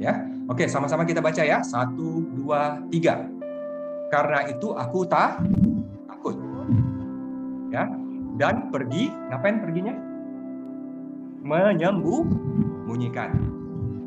[0.00, 0.24] Ya.
[0.48, 1.60] Oke, sama-sama kita baca ya.
[1.60, 3.28] Satu, dua, tiga.
[4.08, 5.38] Karena itu aku tak
[7.70, 7.86] ya.
[8.36, 9.94] Dan pergi ngapain perginya?
[11.40, 13.30] Menyembunyikan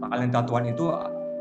[0.03, 0.85] talenta Tuhan itu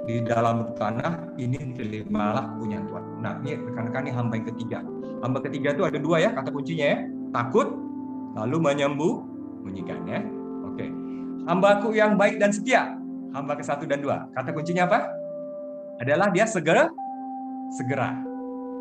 [0.02, 4.78] di dalam tanah ini terimalah punya Tuhan nah ini rekan-rekan ini hamba yang ketiga.
[5.22, 6.98] Hamba ketiga itu ada dua ya kata kuncinya ya.
[7.30, 7.68] Takut
[8.34, 10.20] lalu menyembunyikan ya.
[10.66, 10.90] Oke.
[11.46, 12.98] Hambaku yang baik dan setia.
[13.30, 14.26] Hamba ke satu dan dua.
[14.34, 15.06] Kata kuncinya apa?
[16.02, 16.90] Adalah dia segera
[17.78, 18.18] segera.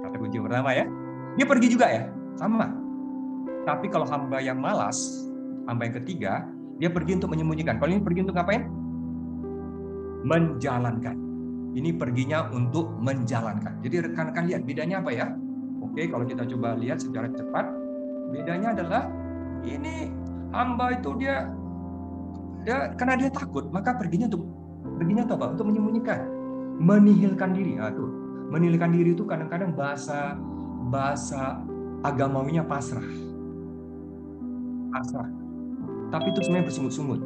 [0.01, 0.89] Kata kunci pertama ya.
[1.37, 2.09] Dia pergi juga ya?
[2.33, 2.80] Sama
[3.61, 5.29] tapi kalau hamba yang malas,
[5.69, 6.45] hamba yang ketiga,
[6.81, 7.77] dia pergi untuk menyembunyikan.
[7.77, 8.65] Kalau ini pergi untuk ngapain?
[10.25, 11.17] Menjalankan.
[11.71, 13.79] Ini perginya untuk menjalankan.
[13.85, 15.27] Jadi rekan-rekan lihat bedanya apa ya?
[15.81, 17.65] Oke, kalau kita coba lihat secara cepat,
[18.33, 19.07] bedanya adalah
[19.61, 20.09] ini
[20.51, 21.47] hamba itu dia
[22.61, 24.45] dia karena dia takut, maka perginya untuk
[24.99, 25.47] perginya untuk apa?
[25.57, 26.19] Untuk menyembunyikan,
[26.81, 27.77] menihilkan diri.
[27.77, 28.09] Nah, tuh.
[28.51, 30.35] Menihilkan diri itu kadang-kadang bahasa
[30.91, 31.63] bahasa
[32.03, 33.30] agamawinya pasrah
[34.91, 35.29] pasrah.
[36.11, 37.21] Tapi itu sebenarnya bersungut-sungut.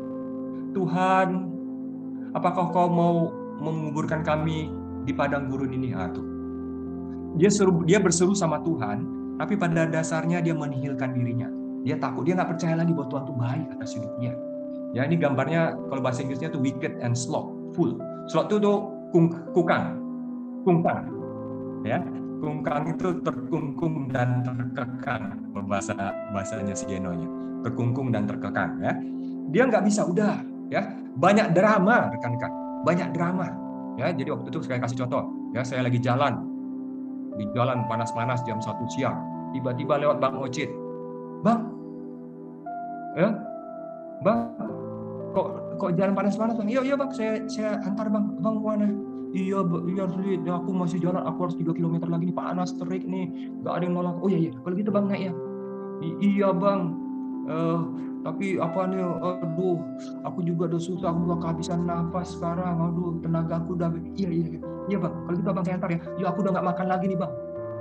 [0.78, 1.28] Tuhan,
[2.38, 4.70] apakah kau mau menguburkan kami
[5.04, 5.92] di padang gurun ini?
[5.98, 6.24] Ah, tuh.
[7.36, 9.04] Dia seru, dia berseru sama Tuhan,
[9.42, 11.50] tapi pada dasarnya dia menihilkan dirinya.
[11.84, 14.34] Dia takut, dia nggak percaya lagi bahwa Tuhan itu baik atas hidupnya.
[14.96, 18.00] Ya ini gambarnya kalau bahasa Inggrisnya tuh wicked and slothful.
[18.32, 18.78] Sloth itu tuh
[19.12, 20.00] kung, kukang,
[20.64, 21.12] kungkang.
[21.84, 22.02] Ya,
[22.40, 25.38] kungkang itu terkungkung dan terkekang
[25.70, 25.94] bahasa
[26.34, 28.94] bahasanya si Genonya terkungkung dan terkekang ya.
[29.50, 30.86] Dia nggak bisa udah ya.
[31.18, 32.52] Banyak drama rekan-rekan.
[32.86, 33.50] Banyak drama
[33.98, 34.14] ya.
[34.14, 35.26] Jadi waktu itu saya kasih contoh
[35.58, 36.38] ya saya lagi jalan.
[37.36, 39.18] Di jalan panas-panas jam satu siang.
[39.52, 40.70] Tiba-tiba lewat Bang Ocit.
[41.42, 41.74] Bang!
[43.18, 43.34] Ya.
[44.22, 44.54] Bang
[45.36, 46.70] kok kok jalan panas-panas Bang?
[46.70, 47.10] Iya iya Bang.
[47.12, 48.38] Saya saya antar Bang.
[48.40, 48.88] Bang mana?
[49.36, 51.20] Iya iya sulit ya, aku masih jalan.
[51.28, 52.32] Aku harus 3 km lagi.
[52.32, 53.52] Nih panas terik nih.
[53.60, 54.16] Nggak ada yang nolak.
[54.24, 54.52] Oh iya iya.
[54.64, 55.34] Kalau gitu bang naik ya.
[56.24, 57.05] Iya bang
[57.46, 57.80] Eh,
[58.26, 59.78] tapi apa nih aduh
[60.26, 64.46] aku juga udah susah aku udah kehabisan nafas sekarang aduh tenaga aku udah iya iya
[64.50, 65.14] iya, iya bang.
[65.14, 66.00] Kalau gitu bang saya antar ya.
[66.18, 67.32] Ya aku udah nggak makan lagi nih bang.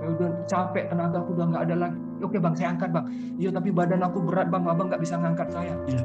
[0.05, 1.99] Ya udah capek tenaga aku udah nggak ada lagi.
[2.21, 3.07] Oke bang saya angkat bang.
[3.41, 4.63] Iya tapi badan aku berat bang.
[4.69, 5.75] Abang nggak bisa ngangkat saya.
[5.89, 6.03] Iya.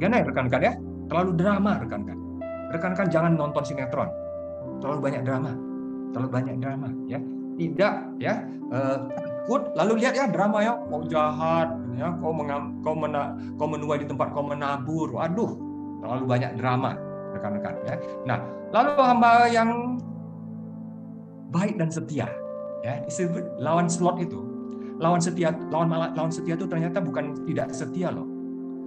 [0.00, 0.72] Gimana ya rekan-rekan ya?
[1.12, 2.18] Terlalu drama rekan-rekan.
[2.72, 4.08] Rekan-rekan jangan nonton sinetron.
[4.80, 5.52] Terlalu banyak drama.
[6.16, 7.20] Terlalu banyak drama ya.
[7.60, 8.98] Tidak ya eh,
[9.40, 10.76] takut lalu lihat ya drama ya.
[10.86, 12.12] Kau jahat ya.
[12.20, 15.16] Kau mengam, kau mena, kau menuai di tempat kau menabur.
[15.16, 15.56] Waduh
[16.00, 16.96] Terlalu banyak drama,
[17.36, 17.94] rekan-rekan ya.
[18.24, 18.38] Nah,
[18.72, 20.00] lalu hamba yang
[21.52, 22.28] baik dan setia
[22.84, 23.04] ya.
[23.04, 24.40] Disebut lawan slot itu.
[25.00, 28.24] Lawan setia lawan lawan setia itu ternyata bukan tidak setia loh.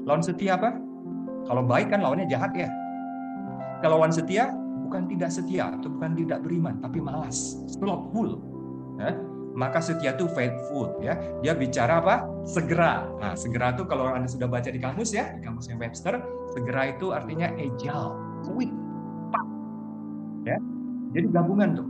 [0.10, 0.74] Lawan setia apa?
[1.46, 2.70] Kalau baik kan lawannya jahat ya.
[3.86, 4.50] Kalau lawan setia
[4.90, 7.62] bukan tidak setia atau bukan tidak beriman tapi malas.
[7.78, 8.42] Slothful
[8.98, 11.14] ya maka setia itu faithful ya.
[11.46, 12.26] Dia bicara apa?
[12.44, 13.06] Segera.
[13.22, 16.20] Nah segera itu kalau anda sudah baca di kamus ya di kamusnya Webster
[16.54, 18.74] segera itu artinya agile quick
[19.30, 19.46] cepat
[20.50, 20.58] ya.
[21.14, 21.88] Jadi gabungan tuh.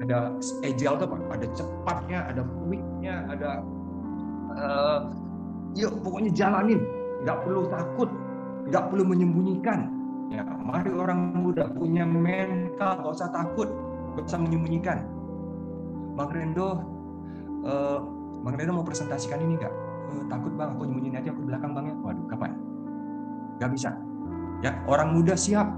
[0.00, 0.18] Ada
[0.64, 1.16] agile tuh apa?
[1.34, 3.50] Ada cepatnya ada quicknya ada
[4.54, 4.98] uh,
[5.74, 6.80] yuk pokoknya jalanin.
[7.26, 8.10] Nggak perlu takut
[8.70, 9.90] nggak perlu menyembunyikan.
[10.30, 13.66] Ya mari orang muda punya mental nggak usah takut
[14.14, 15.02] nggak usah menyembunyikan.
[16.14, 16.99] Bang Rendo
[17.64, 17.98] uh,
[18.46, 19.74] bang Rendo mau presentasikan ini nggak?
[20.10, 20.74] Uh, takut bang.
[20.76, 21.94] Aku nyembunyiin aja aku belakang bang ya.
[22.00, 22.50] Waduh kapan?
[23.60, 23.90] Nggak bisa.
[24.60, 25.68] Ya orang muda siap.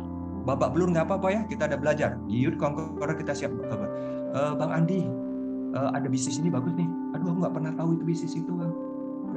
[0.42, 2.18] Babak belur nggak apa-apa ya kita ada belajar.
[2.26, 3.54] Youth Conqueror kita siap.
[4.32, 5.06] Uh, Bang Andi
[5.76, 6.88] uh, ada bisnis ini bagus nih.
[7.14, 8.72] Aduh aku nggak pernah tahu itu bisnis itu bang.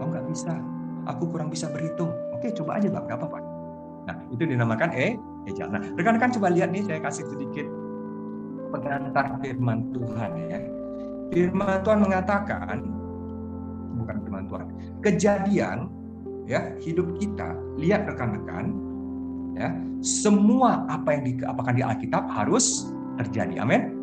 [0.02, 0.58] Oh nggak bisa.
[1.06, 2.10] Aku kurang bisa berhitung.
[2.34, 3.04] Oke coba aja bang.
[3.06, 3.40] Nggak apa-apa.
[4.06, 5.14] Nah itu dinamakan eh
[5.46, 7.68] ejal nah rekan-rekan coba lihat nih saya kasih sedikit
[8.74, 10.60] pengantar firman Tuhan ya
[11.34, 12.76] firman Tuhan mengatakan
[13.98, 14.66] bukan firman Tuhan
[15.02, 15.78] kejadian
[16.46, 18.76] ya hidup kita lihat rekan-rekan
[19.58, 23.96] ya semua apa yang diapakan di Alkitab harus terjadi amin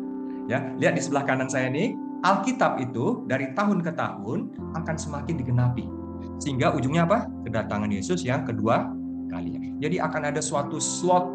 [0.51, 5.39] Ya, lihat di sebelah kanan saya ini, Alkitab itu dari tahun ke tahun akan semakin
[5.39, 5.87] digenapi.
[6.39, 7.31] Sehingga ujungnya apa?
[7.47, 8.91] Kedatangan Yesus yang kedua
[9.31, 9.63] kalinya.
[9.79, 11.31] Jadi akan ada suatu slot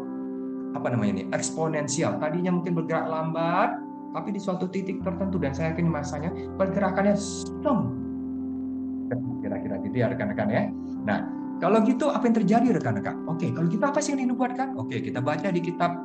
[0.77, 1.23] apa namanya ini?
[1.33, 2.21] eksponensial.
[2.21, 3.81] Tadinya mungkin bergerak lambat,
[4.15, 7.93] tapi di suatu titik tertentu dan saya yakin masanya pergerakannya stem.
[9.41, 10.63] Kira-kira gitu ya rekan-rekan ya.
[11.05, 11.19] Nah,
[11.57, 13.25] kalau gitu apa yang terjadi rekan-rekan?
[13.25, 14.77] Oke, kalau kita apa sih yang dinubuatkan?
[14.77, 15.97] Oke, kita baca di kitab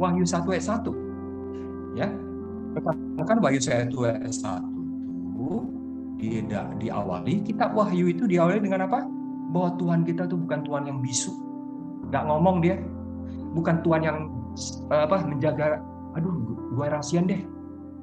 [0.00, 1.12] Wahyu 1 ayat 1
[1.96, 2.08] ya
[3.22, 5.68] kan Wahyu saya itu satu
[6.16, 9.04] tidak diawali kitab Wahyu itu diawali dengan apa
[9.52, 11.32] bahwa Tuhan kita tuh bukan Tuhan yang bisu
[12.08, 12.80] nggak ngomong dia
[13.52, 14.18] bukan Tuhan yang
[14.88, 15.84] apa menjaga
[16.16, 16.32] aduh
[16.76, 17.42] gue rahasian deh.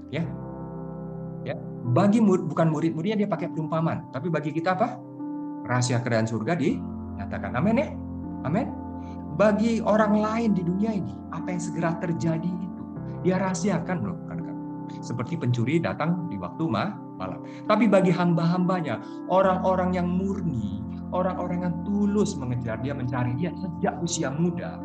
[0.10, 0.26] Ya.
[1.46, 1.56] Ya.
[1.94, 4.10] Bagi murid, bukan murid-muridnya dia pakai perumpamaan.
[4.12, 4.98] Tapi bagi kita apa?
[5.66, 7.54] Rahasia kerajaan surga dinyatakan.
[7.56, 7.88] Amin ya.
[8.46, 8.68] Amin.
[9.40, 12.52] Bagi orang lain di dunia ini apa yang segera terjadi
[13.24, 14.56] dia rahasiakan loh kan, kan.
[15.00, 17.44] Seperti pencuri datang di waktu malam.
[17.68, 20.80] Tapi bagi hamba-hambanya, orang-orang yang murni,
[21.12, 24.80] orang-orang yang tulus mengejar dia, mencari dia sejak usia muda,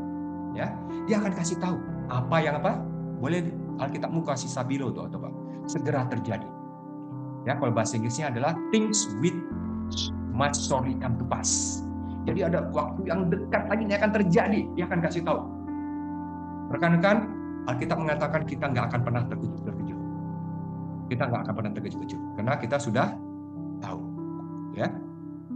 [0.55, 0.75] ya,
[1.07, 1.79] dia akan kasih tahu
[2.11, 2.83] apa yang apa
[3.25, 3.41] boleh
[3.81, 5.33] Alkitabmu kasih sabilo tuh atau apa
[5.65, 6.45] segera terjadi.
[7.49, 9.35] Ya, kalau bahasa Inggrisnya adalah things with
[10.37, 11.81] much story come to pass.
[12.29, 15.41] Jadi ada waktu yang dekat lagi ini akan terjadi, dia akan kasih tahu.
[16.73, 17.17] Rekan-rekan,
[17.69, 20.01] Alkitab mengatakan kita nggak akan pernah terkejut-terkejut.
[21.09, 23.07] Kita nggak akan pernah terkejut-terkejut karena kita sudah
[23.81, 24.01] tahu.
[24.77, 24.89] Ya,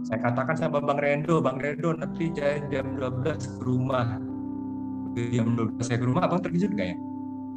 [0.05, 4.17] saya katakan sama Bang Rendo, Bang Rendo nanti jam 12 ke rumah.
[5.15, 6.97] Jam 12 saya ke rumah, Abang terkejut nggak ya?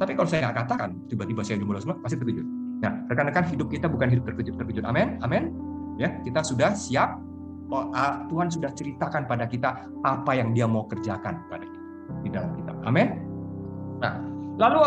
[0.01, 2.47] Tapi kalau saya nggak katakan, tiba-tiba saya di semua, pasti terkejut.
[2.83, 4.83] Nah, rekan-rekan hidup kita bukan hidup terkejut-terkejut.
[4.83, 5.53] Amin, amin.
[6.01, 7.21] Ya, kita sudah siap.
[7.71, 7.89] Oh,
[8.29, 11.81] Tuhan sudah ceritakan pada kita apa yang Dia mau kerjakan pada kita
[12.21, 12.71] di dalam kita.
[12.85, 13.07] Amin.
[14.03, 14.79] Nah, Lalu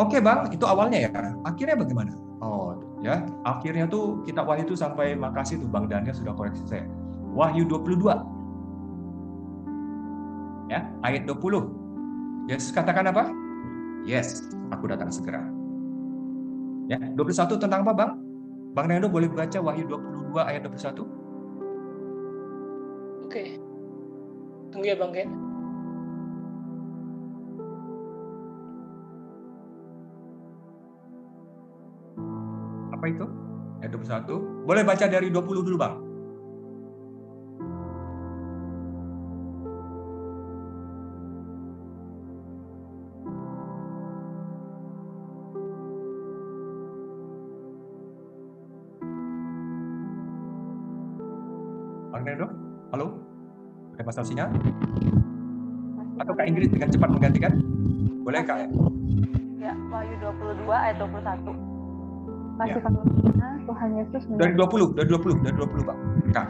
[0.00, 1.10] oke okay bang, itu awalnya ya.
[1.44, 2.12] Akhirnya bagaimana?
[2.42, 6.86] Oh ya, akhirnya tuh kita Wahyu itu sampai makasih tuh Bang Daniel sudah koreksi saya.
[7.36, 8.08] Wahyu 22.
[10.72, 12.48] Ya, ayat 20.
[12.48, 13.28] Yesus katakan apa?
[14.02, 15.46] Yes, aku datang segera.
[16.90, 18.12] Ya, 21 tentang apa, Bang?
[18.74, 21.06] Bang Nando boleh baca Wahyu 22 ayat 21?
[23.28, 23.44] Oke.
[24.74, 25.30] Tunggu ya, Bang Ken.
[33.02, 33.26] apa itu?
[33.82, 34.62] Ayat 21.
[34.62, 35.98] Boleh baca dari 20 dulu, Bang.
[35.98, 36.11] Bang
[54.10, 54.50] Sinyal?
[56.18, 57.52] Atau Kak Inggris dengan cepat menggantikan?
[58.22, 58.66] Boleh Kak?
[59.62, 61.72] Ya, Wahyu 22 ayat 21
[62.52, 62.84] kasih ya.
[62.84, 65.96] karunia Tuhan Yesus dari 20 dari 20 dari 20 Pak.
[66.36, 66.48] Kak.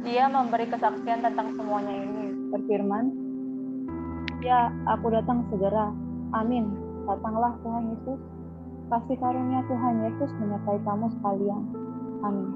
[0.00, 2.24] Dia memberi kesaksian tentang semuanya ini.
[2.50, 3.04] Berfirman
[4.40, 5.92] Ya aku datang segera.
[6.32, 6.72] Amin.
[7.04, 8.20] Datanglah Tuhan Yesus.
[8.88, 11.62] Kasih karunia Tuhan Yesus menyertai kamu sekalian.
[12.24, 12.48] Amin.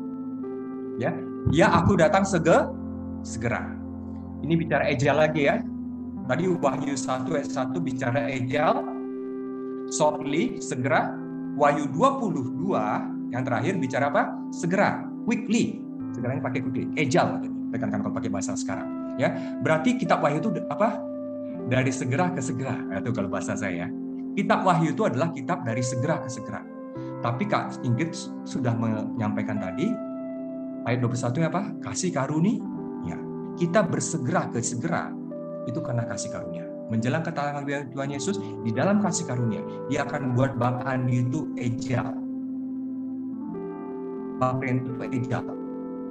[0.96, 1.12] Ya
[1.53, 2.72] ya aku datang sege
[3.20, 3.83] segera
[4.44, 5.57] Ini bicara ejal lagi ya.
[6.28, 8.85] Tadi Wahyu 1 ayat 1 bicara ejal,
[9.88, 11.16] shortly, segera.
[11.57, 14.37] Wahyu 22 yang terakhir bicara apa?
[14.52, 15.80] Segera, quickly.
[16.12, 17.40] Segaranya pakai quickly, ejal.
[17.72, 19.16] Rekan-rekan kalau pakai bahasa sekarang.
[19.16, 19.33] Ya,
[19.64, 21.00] berarti kitab Wahyu itu apa?
[21.72, 22.76] Dari segera ke segera.
[23.00, 23.88] Itu kalau bahasa saya.
[24.37, 26.61] Kitab Wahyu itu adalah kitab dari segera ke segera.
[27.24, 28.12] Tapi Kak Ingrid
[28.44, 29.88] sudah menyampaikan tadi
[30.85, 31.62] ayat 21 apa?
[31.80, 32.73] Kasih karunia.
[33.54, 35.14] Kita bersegera ke segera
[35.64, 36.66] itu karena kasih karunia.
[36.92, 42.12] Menjelang kedatangan Tuhan Yesus di dalam kasih karunia, dia akan membuat Bang Andi itu ejal.
[44.36, 45.44] Bang Ren itu ejal.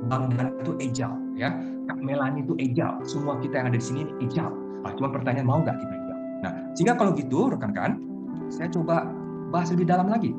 [0.08, 1.56] Bang Dan itu ejal, ya.
[1.88, 3.00] Kak Melani itu ejal.
[3.08, 4.52] Semua kita yang ada di sini ejal.
[4.84, 6.18] Nah, cuma pertanyaan mau nggak kita ejal?
[6.44, 8.04] Nah, sehingga kalau gitu rekan-rekan,
[8.52, 9.08] saya coba
[9.52, 10.36] bahas lebih dalam lagi.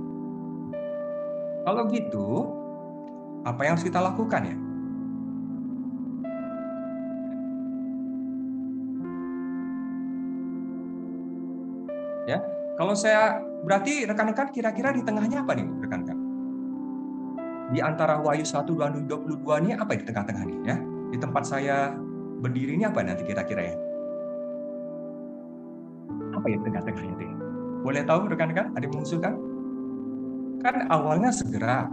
[1.65, 2.29] Kalau gitu,
[3.49, 4.57] apa yang harus kita lakukan ya?
[12.25, 12.41] Ya,
[12.81, 16.19] kalau saya berarti rekan-rekan kira-kira di tengahnya apa nih rekan-rekan?
[17.73, 20.77] Di antara Wahyu 1 dan 22 ini apa di tengah-tengah nih ya?
[21.13, 21.93] Di tempat saya
[22.41, 23.77] berdiri ini apa nanti kira-kira ya?
[26.35, 27.25] Apa ya tengah-tengah itu?
[27.85, 28.73] Boleh tahu rekan-rekan?
[28.73, 29.35] Ada yang mengusulkan?
[30.65, 31.93] Kan awalnya segera,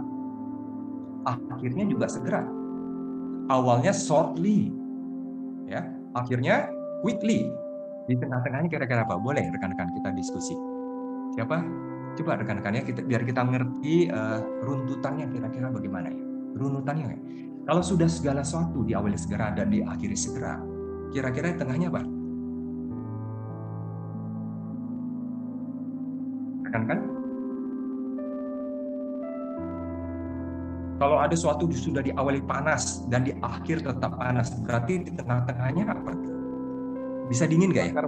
[1.28, 2.48] akhirnya juga segera.
[3.52, 4.72] Awalnya shortly,
[5.68, 5.84] ya,
[6.16, 6.72] akhirnya
[7.04, 7.52] quickly.
[8.12, 9.16] Di tengah-tengahnya kira-kira apa?
[9.16, 10.52] Boleh rekan-rekan kita diskusi.
[11.32, 11.64] Siapa?
[12.20, 14.36] Coba rekan-rekannya kita biar kita mengerti uh,
[14.68, 16.20] runtutannya kira-kira bagaimana ya.
[16.52, 17.18] Runutannya ya.
[17.64, 20.60] Kalau sudah segala sesuatu di awalnya segera dan di akhirnya segera,
[21.08, 22.02] kira-kira tengahnya apa?
[26.68, 27.00] Rekan-rekan?
[31.00, 36.31] Kalau ada sesuatu sudah diawali panas dan di akhir tetap panas, berarti di tengah-tengahnya apa?
[37.32, 38.04] Bisa dingin nggak ya?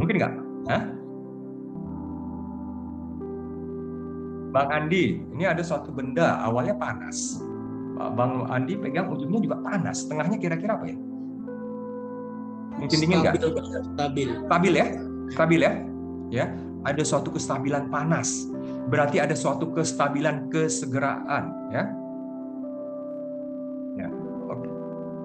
[0.00, 0.32] Mungkin nggak?
[0.72, 0.82] Hah?
[4.50, 7.44] Bang Andi, ini ada suatu benda awalnya panas.
[8.16, 10.08] Bang Andi pegang ujungnya juga panas.
[10.08, 10.96] Tengahnya kira-kira apa ya?
[12.80, 13.36] Mungkin dingin nggak?
[13.92, 14.28] Stabil.
[14.48, 14.86] Stabil ya?
[15.36, 15.72] Stabil ya?
[16.32, 16.44] Ya,
[16.88, 18.48] ada suatu kestabilan panas.
[18.88, 21.84] Berarti ada suatu kestabilan kesegeraan, ya.
[21.84, 21.99] Ya.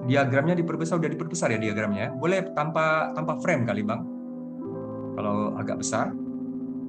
[0.05, 2.13] Diagramnya diperbesar, udah diperbesar ya diagramnya.
[2.13, 4.01] Boleh tanpa tanpa frame kali, Bang.
[5.17, 6.13] Kalau agak besar.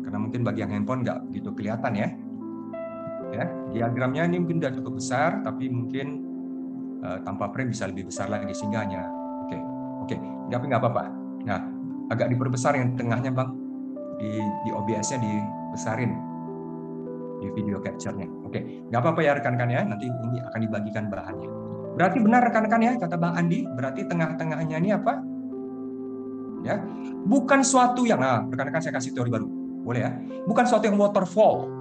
[0.06, 2.08] Karena mungkin bagi yang handphone nggak gitu kelihatan ya.
[3.34, 6.22] Ya, diagramnya ini mungkin udah cukup besar, tapi mungkin
[7.02, 9.02] uh, tanpa frame bisa lebih besar lagi sehingga hanya
[9.44, 9.58] oke,
[10.06, 11.04] oke, tapi nggak apa-apa.
[11.42, 11.60] Nah,
[12.14, 13.50] agak diperbesar yang tengahnya bang,
[14.22, 14.30] di
[14.62, 16.12] di OBS-nya dibesarin
[17.42, 18.30] di video capture-nya.
[18.46, 21.50] Oke, nggak apa-apa ya rekan-rekan ya, nanti ini akan dibagikan bahannya.
[21.96, 25.16] Berarti benar rekan-rekan ya, kata Bang Andi, berarti tengah-tengahnya ini apa?
[26.60, 26.82] Ya,
[27.24, 29.48] bukan suatu yang, nah rekan-rekan saya kasih teori baru,
[29.80, 30.10] boleh ya?
[30.44, 31.72] Bukan suatu yang waterfall,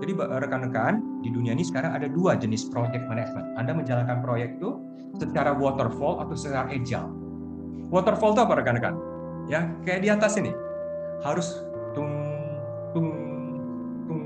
[0.00, 3.52] jadi rekan-rekan di dunia ini sekarang ada dua jenis project management.
[3.60, 4.80] Anda menjalankan proyek itu
[5.20, 7.12] secara waterfall atau secara agile.
[7.92, 8.94] Waterfall itu apa rekan-rekan?
[9.52, 10.56] Ya, kayak di atas ini.
[11.20, 11.60] Harus
[11.92, 12.08] tung
[12.96, 13.12] tung
[14.08, 14.24] tung,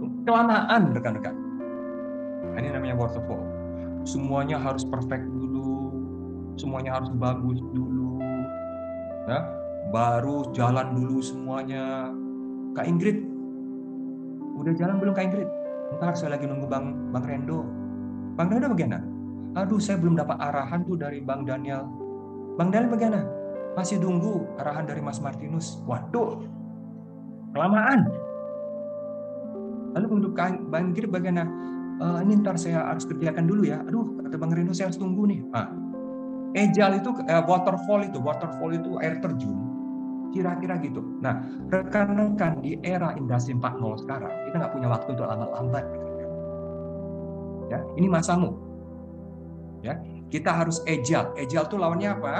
[0.00, 0.10] tung.
[0.24, 1.34] kelamaan rekan-rekan.
[2.56, 3.55] Nah, ini namanya waterfall.
[4.06, 5.90] Semuanya harus perfect dulu.
[6.54, 8.22] Semuanya harus bagus dulu.
[9.26, 9.42] Ya,
[9.90, 12.14] baru jalan dulu semuanya.
[12.78, 13.18] Kak Ingrid,
[14.54, 15.50] udah jalan belum Kak Ingrid?
[15.98, 17.66] Ntar saya lagi nunggu Bang Bang Rendo.
[18.38, 19.02] Bang Rendo bagaimana?
[19.58, 21.82] Aduh, saya belum dapat arahan tuh dari Bang Daniel.
[22.54, 23.26] Bang Daniel bagaimana?
[23.74, 25.82] Masih tunggu arahan dari Mas Martinus.
[25.82, 26.46] Waduh,
[27.58, 28.06] kelamaan.
[29.98, 31.50] Lalu untuk Bang Ingrid bagaimana?
[31.96, 33.80] E, ini ntar saya harus kerjakan dulu ya.
[33.84, 35.40] Aduh, kata Bang Rendo saya harus tunggu nih.
[35.56, 35.68] Ah,
[36.56, 39.76] Ejal itu eh, waterfall itu, waterfall itu air terjun
[40.32, 41.00] kira-kira gitu.
[41.24, 41.40] Nah,
[41.72, 45.84] rekan-rekan di era industri 4.0 sekarang, kita nggak punya waktu untuk lambat-lambat.
[47.72, 48.52] Ya, ini masamu.
[49.80, 49.96] Ya,
[50.28, 51.32] kita harus agile.
[51.40, 52.32] Agile itu lawannya apa?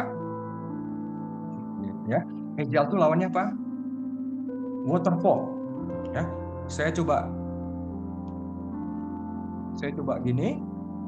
[2.07, 2.21] Ya,
[2.61, 3.45] agile itu lawannya apa?
[4.87, 5.41] Waterfall.
[6.13, 6.23] Ya,
[6.69, 7.27] saya coba
[9.77, 10.59] saya coba gini,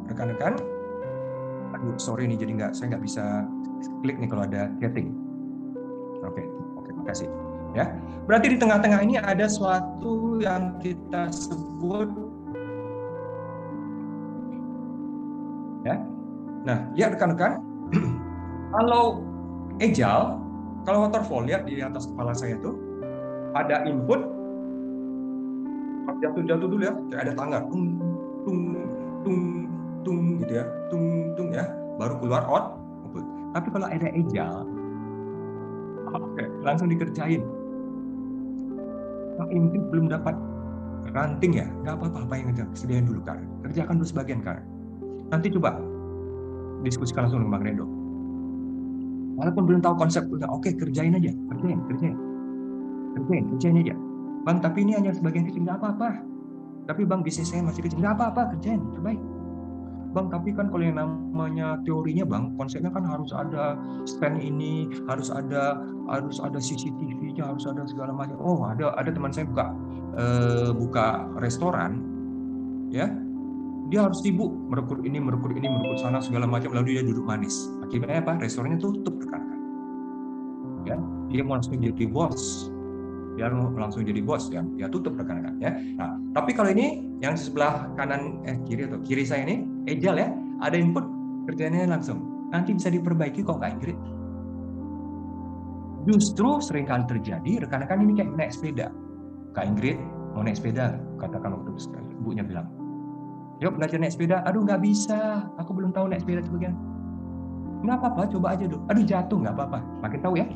[0.07, 0.57] rekan-rekan.
[1.77, 3.25] Aduh, sorry nih, jadi nggak saya nggak bisa
[4.01, 5.13] klik nih kalau ada chatting.
[6.25, 6.45] Oke.
[6.45, 6.49] Okay
[7.09, 7.29] kasih.
[7.73, 7.89] Ya,
[8.29, 12.09] berarti di tengah-tengah ini ada suatu yang kita sebut
[15.85, 15.97] ya.
[16.65, 17.61] Nah, lihat rekan-rekan,
[18.77, 19.25] kalau
[19.81, 20.41] agile,
[20.85, 22.77] kalau waterfall lihat di atas kepala saya itu
[23.57, 24.21] ada input
[26.19, 27.63] jatuh-jatuh dulu ya, ada tangga,
[28.49, 28.73] tung
[29.21, 29.69] tung
[30.09, 31.69] tung gitu ya, tung tung ya,
[32.01, 32.81] baru keluar out.
[33.53, 34.65] Tapi kalau ada agile,
[36.13, 37.45] oke, langsung dikerjain.
[39.37, 40.37] Kak Ingrid belum dapat
[41.17, 43.41] ranting ya, nggak apa-apa apa yang ngejar, sediain dulu kak.
[43.65, 44.61] Kerjakan dulu sebagian kak.
[45.33, 45.81] Nanti coba
[46.85, 47.87] diskusikan langsung dengan Bang Rendo.
[49.41, 52.17] Walaupun belum tahu konsep, oke kerjain aja, kerjain, kerjain,
[53.17, 53.95] kerjain, kerjain aja.
[54.45, 56.28] Bang, tapi ini hanya sebagian kecil, nggak apa-apa.
[56.89, 59.21] Tapi bang bisnis saya masih kecil, nggak apa-apa, kerjain, terbaik.
[60.17, 63.77] Bang, tapi kan kalau yang namanya teorinya bang, konsepnya kan harus ada
[64.09, 68.41] stand ini, harus ada harus ada CCTV-nya, harus ada segala macam.
[68.41, 69.69] Oh, ada ada teman saya buka
[70.17, 72.01] eh, buka restoran,
[72.89, 73.13] ya,
[73.93, 77.69] dia harus sibuk merekrut ini, merekrut ini, merekrut sana segala macam, lalu dia duduk manis.
[77.85, 78.41] Akibatnya apa?
[78.41, 79.45] Restorannya tutup rekan
[80.89, 80.97] Ya,
[81.29, 82.73] dia mau langsung jadi bos,
[83.39, 85.71] dia langsung jadi bos ya, ya tutup rekan-rekan ya.
[85.95, 90.29] Nah, tapi kalau ini yang sebelah kanan eh kiri atau kiri saya ini agile ya,
[90.67, 91.07] ada input
[91.47, 92.19] kerjanya langsung.
[92.51, 93.99] Nanti bisa diperbaiki kok Kak Ingrid.
[96.11, 98.91] Justru sering kali terjadi rekan-rekan ini kayak naik sepeda.
[99.55, 100.03] Kak Ingrid
[100.35, 102.67] mau naik sepeda, katakan waktu itu ibunya bilang,
[103.63, 104.43] yuk belajar naik sepeda.
[104.51, 106.75] Aduh nggak bisa, aku belum tahu naik sepeda sebagian.
[107.87, 108.83] Nggak apa-apa, coba aja dulu.
[108.91, 109.79] Aduh jatuh nggak apa-apa.
[110.03, 110.47] Makin tahu ya,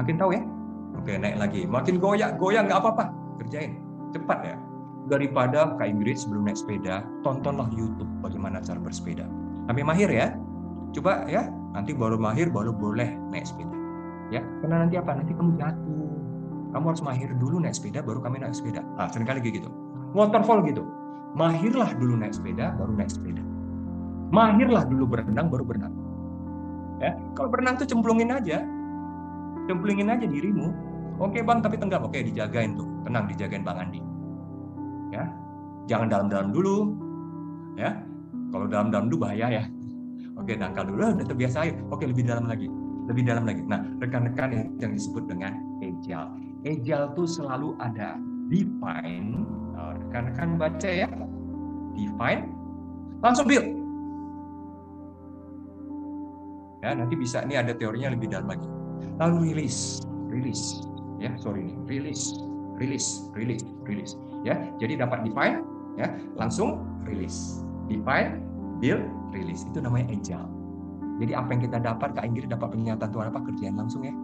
[0.00, 0.42] makin tahu ya.
[0.98, 3.04] Oke naik lagi, makin goyak, goyang nggak apa-apa.
[3.42, 3.82] Kerjain,
[4.14, 4.56] cepat ya.
[5.04, 9.28] Daripada Kak Ingrid sebelum naik sepeda, tontonlah YouTube bagaimana cara bersepeda.
[9.68, 10.32] Sampai mahir ya.
[10.94, 13.74] Coba ya, nanti baru mahir baru boleh naik sepeda.
[14.32, 15.12] Ya, karena nanti apa?
[15.12, 16.08] Nanti kamu jatuh.
[16.72, 18.80] Kamu harus mahir dulu naik sepeda, baru kami naik sepeda.
[18.96, 19.70] Nah, sering kali kayak gitu.
[20.16, 20.82] Waterfall gitu.
[21.34, 23.42] Mahirlah dulu naik sepeda, baru naik sepeda.
[24.32, 25.94] Mahirlah dulu berenang, baru berenang.
[27.02, 28.62] Ya, kalau berenang tuh cemplungin aja,
[29.66, 30.68] cemplungin aja dirimu.
[31.22, 32.10] Oke bang, tapi tenggelam.
[32.10, 34.00] Oke, dijagain tuh, tenang dijagain bang Andi.
[35.14, 35.24] Ya,
[35.86, 36.76] jangan dalam-dalam dulu.
[37.78, 38.02] Ya,
[38.50, 39.64] kalau dalam-dalam dulu bahaya ya.
[40.34, 41.78] Oke, dangkal dulu, udah terbiasa air.
[41.94, 42.66] Oke, lebih dalam lagi,
[43.06, 43.62] lebih dalam lagi.
[43.62, 46.34] Nah, rekan-rekan yang, disebut dengan agile.
[46.66, 48.18] Agile tuh selalu ada
[48.50, 49.46] define.
[49.78, 51.06] Nah, rekan-rekan baca ya,
[51.94, 52.50] define,
[53.22, 53.66] langsung build.
[56.82, 58.68] Ya, nanti bisa ini ada teorinya lebih dalam lagi.
[59.20, 60.82] Lalu release, release,
[61.22, 62.34] ya sorry nih, release,
[62.78, 64.14] release, release, release.
[64.44, 65.64] Ya, jadi dapat define,
[65.96, 68.42] ya langsung release, define,
[68.82, 69.64] build, release.
[69.70, 70.50] Itu namanya agile.
[71.22, 74.14] Jadi apa yang kita dapat, Kak Ingrid dapat pernyataan Tuhan apa kerjaan langsung ya.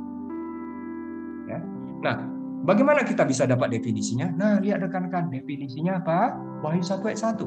[1.46, 1.58] Ya.
[2.02, 2.16] Nah,
[2.66, 4.30] bagaimana kita bisa dapat definisinya?
[4.34, 6.34] Nah, lihat rekan-rekan, definisinya apa?
[6.66, 7.46] Wahyu 1 ayat 1.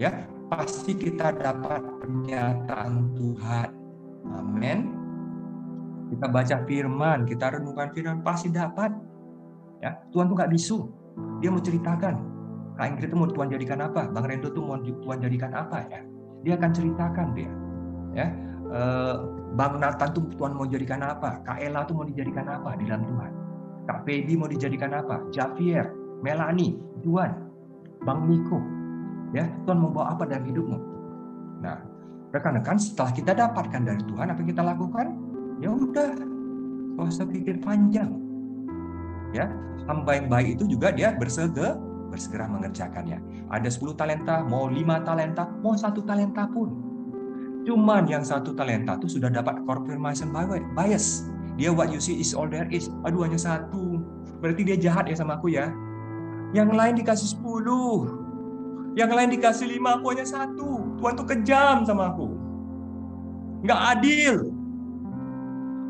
[0.00, 0.10] Ya,
[0.48, 3.68] pasti kita dapat pernyataan Tuhan.
[4.32, 4.99] Amin.
[6.10, 8.90] Kita baca firman, kita renungkan firman, pasti dapat.
[9.80, 10.78] Ya, Tuhan tuh nggak bisu.
[11.40, 12.14] Dia mau ceritakan.
[12.76, 14.08] Kak Ingrid itu mau Tuhan jadikan apa?
[14.08, 16.00] Bang Rendo tuh mau Tuhan jadikan apa ya?
[16.42, 17.52] Dia akan ceritakan dia.
[18.16, 18.26] Ya,
[19.54, 21.44] Bang Nathan tuh Tuhan mau jadikan apa?
[21.44, 23.30] Kak Ella tuh mau dijadikan apa di dalam Tuhan?
[23.84, 25.22] Kak Feby mau dijadikan apa?
[25.28, 25.92] Javier,
[26.24, 27.48] Melani, Juan,
[28.02, 28.58] Bang Miko.
[29.30, 30.78] Ya, Tuhan mau bawa apa dalam hidupmu?
[31.60, 31.78] Nah,
[32.32, 35.06] rekan-rekan setelah kita dapatkan dari Tuhan apa yang kita lakukan?
[35.60, 36.16] Ya udah,
[36.96, 38.16] gak usah pikir panjang.
[39.36, 39.46] Ya,
[39.86, 41.76] hamba yang baik itu juga dia bersegera
[42.10, 43.22] bersegera mengerjakannya.
[43.54, 46.74] Ada 10 talenta, mau 5 talenta, mau satu talenta pun.
[47.62, 50.34] Cuman yang satu talenta itu sudah dapat confirmation
[50.74, 51.30] bias.
[51.54, 52.88] Dia what you see is all there is.
[53.04, 54.00] Aduh hanya satu.
[54.40, 55.68] Berarti dia jahat ya sama aku ya.
[56.56, 58.98] Yang lain dikasih 10.
[58.98, 60.70] Yang lain dikasih 5, aku hanya satu.
[60.98, 62.34] Tuhan tuh kejam sama aku.
[63.62, 64.34] Nggak adil.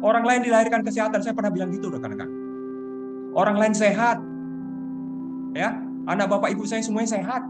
[0.01, 1.21] Orang lain dilahirkan kesehatan.
[1.21, 2.29] Saya pernah bilang gitu rekan-rekan.
[3.37, 4.19] Orang lain sehat.
[5.53, 5.77] Ya,
[6.09, 7.43] anak bapak ibu saya semuanya sehat.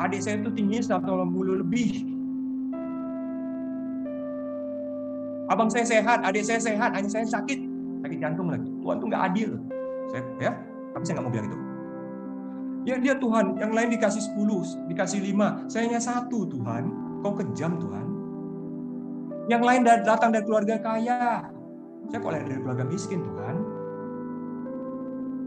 [0.00, 1.90] Adik saya itu tingginya 180 lebih.
[5.52, 7.60] Abang saya sehat, adik saya sehat, hanya saya sakit,
[8.00, 8.72] sakit jantung lagi.
[8.80, 9.50] Tuhan tuh nggak adil.
[10.08, 10.52] Saya, ya,
[10.96, 11.58] tapi saya nggak mau bilang itu.
[12.82, 16.84] Ya dia Tuhan, yang lain dikasih 10, dikasih 5, saya hanya satu Tuhan.
[17.20, 18.06] Kau kejam Tuhan.
[19.50, 21.50] Yang lain datang dari keluarga kaya.
[22.10, 23.56] Saya kok dari keluarga miskin Tuhan.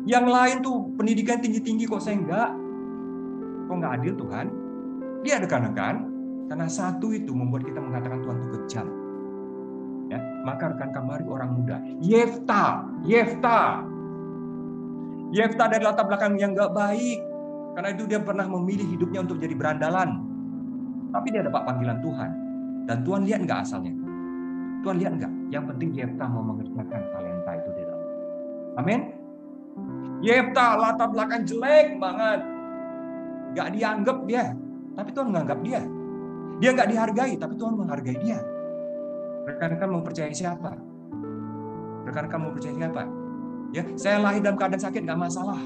[0.05, 2.49] Yang lain tuh pendidikan tinggi-tinggi kok saya enggak.
[3.65, 4.45] Kok nggak adil Tuhan?
[5.25, 5.95] Dia rekan-rekan,
[6.45, 8.87] karena satu itu membuat kita mengatakan Tuhan itu kejam.
[10.13, 11.81] Ya, maka rekan mari orang muda.
[11.97, 13.81] Yefta, Yefta.
[15.33, 17.19] Yefta dari latar belakang yang nggak baik.
[17.73, 20.21] Karena itu dia pernah memilih hidupnya untuk jadi berandalan.
[21.09, 22.44] Tapi dia dapat panggilan Tuhan.
[22.85, 23.93] Dan Tuhan lihat nggak asalnya?
[24.85, 25.33] Tuhan lihat nggak?
[25.49, 28.09] Yang penting Yefta mau mengerjakan talenta itu di dalam.
[28.77, 28.99] Amin.
[30.21, 32.39] Yefta latar belakang jelek banget.
[33.55, 34.45] Gak dianggap dia.
[34.95, 35.81] Tapi Tuhan menganggap dia.
[36.55, 38.39] Dia nggak dihargai, tapi Tuhan menghargai dia.
[39.45, 40.71] Rekan-rekan mau percaya siapa?
[42.07, 43.03] Rekan-rekan mau percaya siapa?
[43.75, 45.59] Ya, saya lahir dalam keadaan sakit nggak masalah.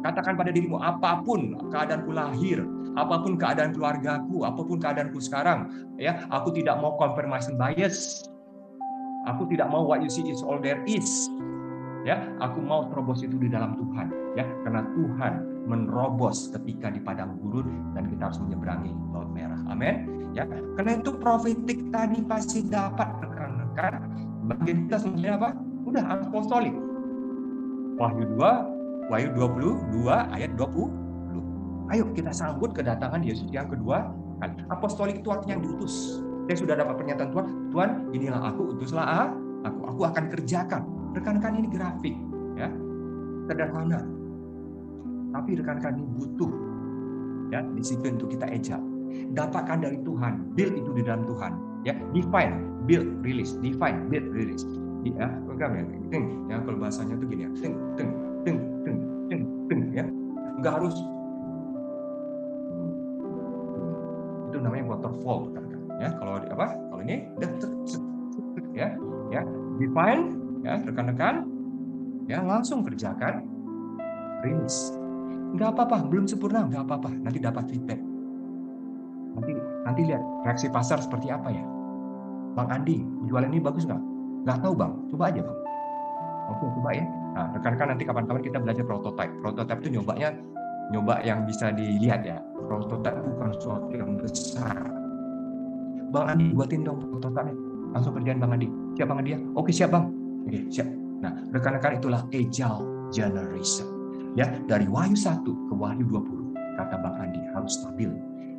[0.00, 2.64] Katakan pada dirimu, apa pun keadaanku lahir,
[2.96, 5.68] apa pun keadaan keluargaku, apa pun keadaanku sekarang,
[6.00, 8.24] ya, aku tidak mau confirmation bias.
[9.28, 11.28] Aku tidak mau what you see is all there is.
[12.08, 15.32] Ya, aku mau terobos itu di dalam Tuhan, ya, karena Tuhan
[15.68, 19.60] menerobos ketika di padang gurun dan kita harus menyeberangi laut merah.
[19.68, 20.08] Amin.
[20.32, 20.48] Ya,
[20.80, 24.08] karena itu profetik tadi pasti dapat rekan-rekan.
[24.48, 25.50] Bagian kita sebenarnya apa?
[25.84, 26.72] Udah apostolik.
[28.00, 28.79] Wahyu 2,
[29.10, 31.90] Wahyu 22 ayat 20.
[31.90, 34.06] Ayo kita sambut kedatangan Yesus yang kedua.
[34.38, 36.22] Kan, apostolik itu artinya yang diutus.
[36.46, 39.34] Saya sudah dapat pernyataan Tuhan, Tuhan inilah aku, utuslah
[39.66, 40.82] aku, aku akan kerjakan.
[41.10, 42.14] Rekan-rekan ini grafik,
[42.54, 42.70] ya
[43.50, 44.00] sederhana.
[45.34, 46.52] Tapi rekan-rekan ini butuh
[47.50, 48.78] ya disiplin untuk kita ejak.
[49.34, 51.52] Dapatkan dari Tuhan, build itu di dalam Tuhan.
[51.82, 54.62] Ya, define, build, release, define, build, release.
[55.02, 55.82] Ya, program ya,
[56.12, 58.10] ting, ya kalau bahasanya itu gini ya, ting, ting,
[58.44, 58.96] ting, ting,
[59.70, 60.04] ting, ya.
[60.58, 60.98] Enggak harus
[64.50, 65.80] itu namanya waterfall rekan-rekan.
[66.02, 66.66] Ya, kalau apa?
[66.74, 67.50] Kalau ini udah
[68.74, 68.88] ya,
[69.30, 69.40] ya,
[69.78, 70.22] define,
[70.66, 71.46] ya rekan-rekan,
[72.26, 73.46] ya langsung kerjakan,
[74.42, 74.90] release.
[75.54, 77.10] Nggak apa-apa, belum sempurna, nggak apa-apa.
[77.22, 78.02] Nanti dapat feedback.
[79.38, 79.52] Nanti
[79.86, 81.62] nanti lihat reaksi pasar seperti apa ya.
[82.58, 84.02] Bang Andi, jualan ini bagus nggak?
[84.46, 85.58] Nggak tahu bang, coba aja bang.
[86.50, 87.06] Oke, coba ya.
[87.30, 89.32] Nah, rekan-rekan nanti kapan-kapan kita belajar prototype.
[89.38, 90.34] Prototype itu nyobanya
[90.90, 92.38] nyoba yang bisa dilihat ya.
[92.66, 94.76] Prototype bukan sesuatu yang besar.
[96.10, 97.54] Bang Andi, buatin dong prototype
[97.90, 98.68] Langsung kerjaan Bang Andi.
[98.94, 99.40] Siap Bang Andi ya?
[99.58, 100.14] Oke, siap Bang.
[100.46, 100.86] Oke, siap.
[101.20, 103.86] Nah, rekan-rekan itulah agile generation.
[104.38, 108.10] Ya, dari Wahyu 1 ke Wahyu 20, kata Bang Andi harus stabil.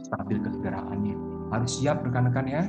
[0.03, 1.15] Stabil kesegeraannya.
[1.47, 2.63] Harus siap rekan-rekan ya.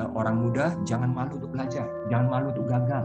[0.00, 3.04] Eh, Orang muda jangan malu untuk belajar, jangan malu untuk gagal.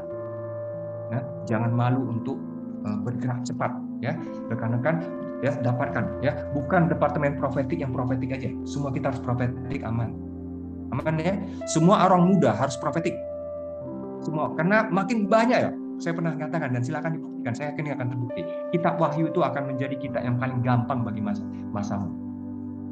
[1.13, 2.37] Ya, jangan malu untuk
[2.85, 4.17] eh, bergerak cepat ya.
[4.49, 5.05] Rekan-rekan
[5.43, 8.49] ya dapatkan ya, bukan departemen profetik yang profetik aja.
[8.65, 10.15] Semua kita harus profetik aman.
[10.93, 11.35] Aman ya.
[11.69, 13.13] Semua orang muda harus profetik.
[14.25, 15.71] Semua karena makin banyak ya.
[15.95, 17.53] Saya pernah katakan dan silakan dibuktikan.
[17.55, 18.41] Saya yakin akan terbukti.
[18.75, 22.11] Kitab Wahyu itu akan menjadi kitab yang paling gampang bagi masa masamu.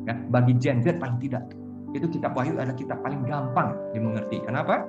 [0.07, 1.43] Ya, bagi Gen Z paling tidak.
[1.91, 4.39] Itu kitab Wahyu adalah kitab paling gampang dimengerti.
[4.47, 4.87] Kenapa?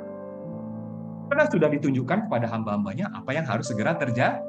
[1.29, 4.41] Karena sudah ditunjukkan kepada hamba-hambanya apa yang harus segera terja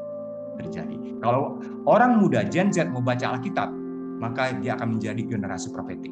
[0.59, 1.19] terjadi.
[1.19, 3.69] Kalau orang muda Gen Z baca Alkitab,
[4.19, 6.11] maka dia akan menjadi generasi profetik.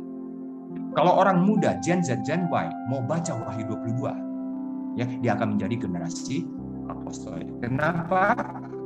[0.94, 5.90] Kalau orang muda Gen Z, Gen Y mau baca Wahyu 22, ya dia akan menjadi
[5.90, 6.46] generasi
[6.86, 7.50] apostolik.
[7.64, 8.38] Kenapa?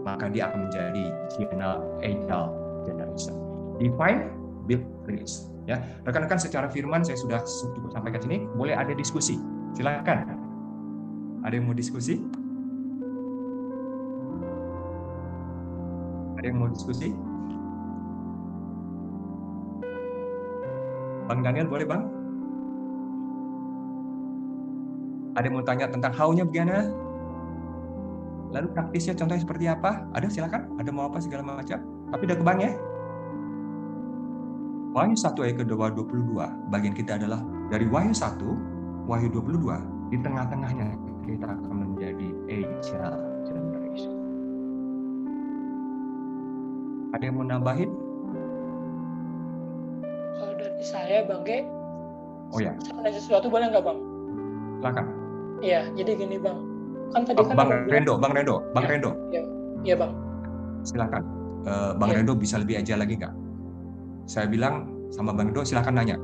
[0.08, 2.48] Maka dia akan menjadi general agile
[2.88, 3.36] generation.
[3.76, 4.32] Define,
[4.72, 5.52] build, release.
[5.68, 8.48] Ya, rekan-rekan secara firman saya sudah cukup sampai ke sini.
[8.56, 9.36] Boleh ada diskusi?
[9.76, 10.47] Silakan.
[11.46, 12.18] Ada yang mau diskusi?
[16.38, 17.14] Ada yang mau diskusi?
[21.28, 22.04] Bang Daniel boleh bang?
[25.38, 26.90] Ada yang mau tanya tentang how-nya bagaimana?
[28.56, 30.08] Lalu praktisnya contohnya seperti apa?
[30.16, 30.72] Ada silakan.
[30.80, 31.84] Ada mau apa segala macam.
[32.10, 32.72] Tapi udah ke bang ya.
[34.98, 37.38] Wahyu 1 ayat kedua 22 bagian kita adalah
[37.70, 44.16] dari Wahyu 1 Wahyu 22 di tengah-tengahnya kita akan menjadi agile generation.
[47.12, 47.92] Ada yang mau nambahin?
[50.40, 51.68] Kalau dari saya, Bang Ge,
[52.48, 54.00] Oh ya, saya nanya sesuatu boleh nggak, Bang?
[54.80, 55.06] silakan.
[55.60, 56.64] Iya, jadi gini, Bang.
[57.12, 58.90] Kan tadi Oh, kan bang Rendo, Bang Rendo, Bang Ya.
[58.96, 59.12] Rendo,
[59.84, 60.12] Iya, Bang.
[60.88, 61.24] silakan.
[61.68, 62.16] Eh, bang Ya.
[62.24, 63.34] Rendo bisa lebih aja lagi nggak?
[64.32, 66.16] Saya bilang sama Bang Rendo silakan nanya.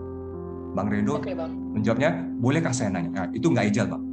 [0.72, 1.52] Bang Rendo Oke, Bang.
[1.76, 3.10] menjawabnya, bolehkah saya nanya?
[3.12, 4.04] Nah, itu nggak ejal, Bang.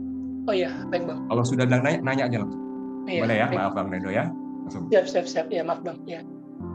[0.48, 1.28] Oh iya, baik, Bang.
[1.28, 2.62] Kalau sudah bilang nanya, nanya aja langsung.
[3.08, 3.58] Iya, Boleh ya, baik.
[3.60, 4.24] maaf Bang Rendo ya.
[4.64, 4.82] Langsung.
[4.88, 5.46] Siap, siap, siap.
[5.52, 5.98] Ya, maaf, Bang.
[6.08, 6.20] Ya.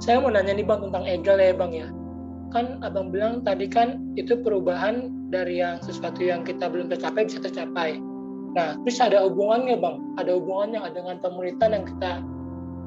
[0.01, 1.87] Saya mau nanya nih, Bang, tentang egal ya, Bang, ya.
[2.53, 7.41] Kan Abang bilang tadi kan itu perubahan dari yang sesuatu yang kita belum tercapai bisa
[7.41, 7.97] tercapai.
[8.55, 10.15] Nah, terus ada hubungannya, Bang.
[10.21, 12.23] Ada hubungannya dengan pemuritan yang kita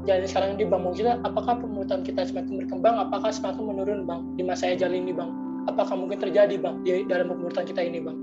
[0.08, 0.82] jalani sekarang ini, Bang.
[0.86, 5.34] Mungkin apakah pemuritan kita semakin berkembang, apakah semakin menurun, Bang, di masa ejal ini, Bang?
[5.68, 8.16] Apakah mungkin terjadi, Bang, di dalam pemuritan kita ini, Bang?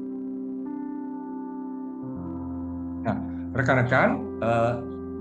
[3.56, 4.10] Rekan-rekan,
[4.44, 4.74] eh,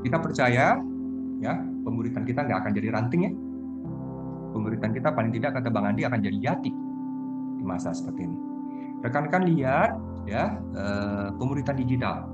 [0.02, 0.74] kita percaya
[1.38, 1.54] ya
[1.86, 3.32] pemuritan kita nggak akan jadi ranting ya.
[4.50, 6.70] Pemuritan kita paling tidak kata Bang Andi akan jadi jati
[7.58, 8.38] di masa seperti ini.
[9.06, 9.90] Rekan-rekan lihat
[10.26, 12.26] ya eh, pemuritan digital.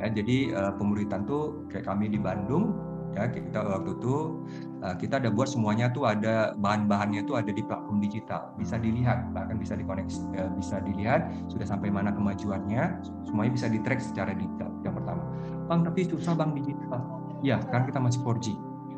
[0.00, 2.72] Ya, jadi eh, pemuritan tuh kayak kami di Bandung
[3.14, 4.42] Ya, kita waktu itu
[4.82, 9.30] uh, kita ada buat semuanya tuh ada bahan-bahannya tuh ada di platform digital, bisa dilihat,
[9.30, 14.34] bahkan bisa dikoneksi, uh, bisa dilihat sudah sampai mana kemajuannya, semuanya bisa di track secara
[14.34, 14.66] digital.
[14.82, 15.22] Yang pertama,
[15.70, 17.00] bang tapi susah bang digital.
[17.46, 18.46] Ya, sekarang kita masih 4G.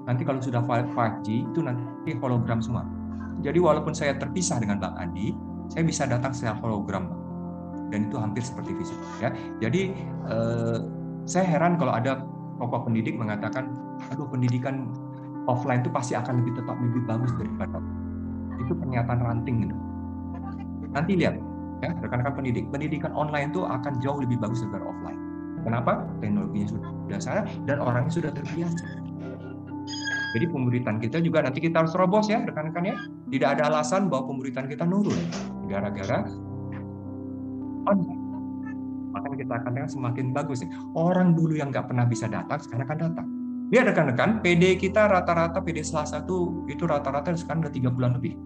[0.09, 2.89] Nanti kalau sudah 5G itu nanti hologram semua.
[3.45, 5.37] Jadi walaupun saya terpisah dengan Bang Andi,
[5.69, 7.11] saya bisa datang secara hologram,
[7.91, 8.99] dan itu hampir seperti fisik.
[9.21, 9.93] Ya, jadi
[10.31, 10.79] eh,
[11.27, 12.23] saya heran kalau ada
[12.57, 13.73] tokoh pendidik mengatakan,
[14.13, 14.91] aduh pendidikan
[15.47, 17.79] offline itu pasti akan lebih tetap lebih bagus daripada
[18.61, 19.77] itu pernyataan ranting gitu.
[20.91, 21.37] Nanti lihat
[21.85, 25.21] ya rekan-rekan pendidik, pendidikan online itu akan jauh lebih bagus daripada offline.
[25.63, 26.07] Kenapa?
[26.23, 28.87] Teknologinya sudah sana dan orangnya sudah terbiasa.
[30.37, 32.97] Jadi pemuritan kita juga nanti kita harus robos ya rekan-rekan ya.
[33.33, 35.17] Tidak ada alasan bahwa pemuritan kita nurun
[35.69, 36.29] gara-gara
[37.89, 38.16] online.
[39.27, 40.63] Makanya kita akan lihat semakin bagus.
[40.95, 43.27] Orang dulu yang nggak pernah bisa datang sekarang akan datang.
[43.75, 48.39] Lihat rekan-rekan, PD kita rata-rata PD Selasa tuh itu rata-rata sekarang udah tiga bulan lebih.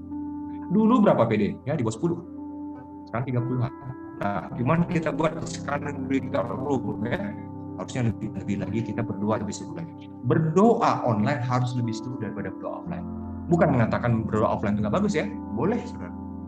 [0.72, 1.60] Dulu berapa PD?
[1.68, 3.12] Ya di bawah 10.
[3.12, 3.72] Sekarang 30-an.
[4.20, 7.36] Nah, gimana kita buat sekarang di room ya?
[7.76, 10.08] Harusnya lebih lebih lagi kita berdoa lebih seru lagi.
[10.24, 13.04] Berdoa online harus lebih seru daripada berdoa offline.
[13.52, 15.80] Bukan mengatakan berdoa offline itu nggak bagus ya, boleh.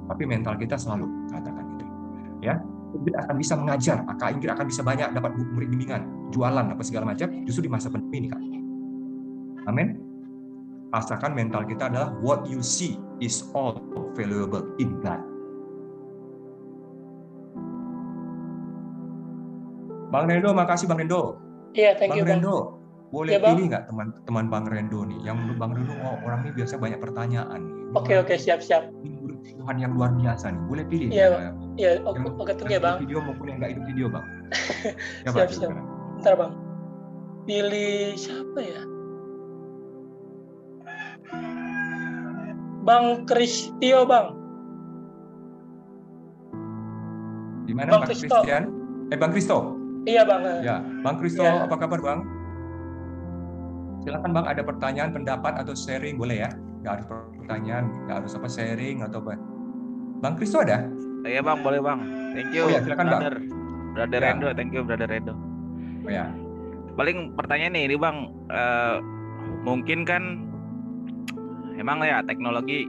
[0.08, 1.86] Tapi mental kita selalu katakan itu.
[2.44, 2.60] Ya,
[2.92, 7.12] Ingrid akan bisa mengajar, Kak Ingrid akan bisa banyak dapat murid bimbingan, jualan apa segala
[7.12, 8.40] macam justru di masa pandemi ini Kak.
[9.70, 9.88] Amin.
[10.92, 13.80] Pastikan mental kita adalah what you see is all
[14.12, 15.24] valuable in God.
[20.12, 21.40] Bang Rendo, makasih Bang Rendo.
[21.72, 22.44] Iya, thank Bang you, Bang.
[22.44, 22.56] Rendo,
[23.08, 23.56] boleh Iya, Bang.
[23.56, 25.20] pilih nggak teman-teman Bang Rendo nih?
[25.24, 27.60] Yang menurut Bang Rendo, oh, orang ini biasa banyak pertanyaan.
[27.64, 28.82] Ini Oke, orang oke, siap-siap.
[29.00, 30.62] Ini Tuhan yang luar biasa nih.
[30.70, 31.08] Boleh pilih.
[31.10, 31.52] Iya.
[31.74, 32.96] Iya, oke, oke, ya, Bang.
[33.02, 34.24] video maupun yang nggak hidup video, Bang.
[35.24, 35.50] Ya, Siap, Bang, siap.
[35.50, 35.84] silakan.
[36.18, 36.52] Bentar, Bang.
[37.42, 38.80] Pilih siapa ya?
[42.82, 44.34] Bang Kristio, Bang.
[47.62, 48.02] Di mana Bang.
[48.06, 48.62] Christian?
[49.10, 49.78] Eh, Bang Kristo.
[50.02, 50.42] Iya, Bang.
[50.66, 51.62] Ya, Bang Kristo, Ya.
[51.62, 52.20] apa kabar, Bang?
[54.02, 56.50] Silakan Bang, ada pertanyaan, pendapat atau sharing boleh ya?
[56.82, 57.06] Nggak harus
[57.38, 59.38] pertanyaan, nggak harus apa sharing atau apa.
[60.18, 60.86] Bang Kristo ada?
[61.22, 62.00] Iya bang, boleh bang.
[62.34, 62.66] Thank you.
[62.66, 63.20] Oh ya, silakan, Bang.
[63.22, 63.34] brother.
[63.92, 64.52] Brother Ya.
[64.54, 65.34] Thank you brother Rendo.
[66.02, 66.26] Oh ya.
[66.98, 68.16] Paling pertanyaan nih, ini bang,
[68.50, 68.96] eh,
[69.62, 70.42] mungkin kan
[71.78, 72.84] emang ya teknologi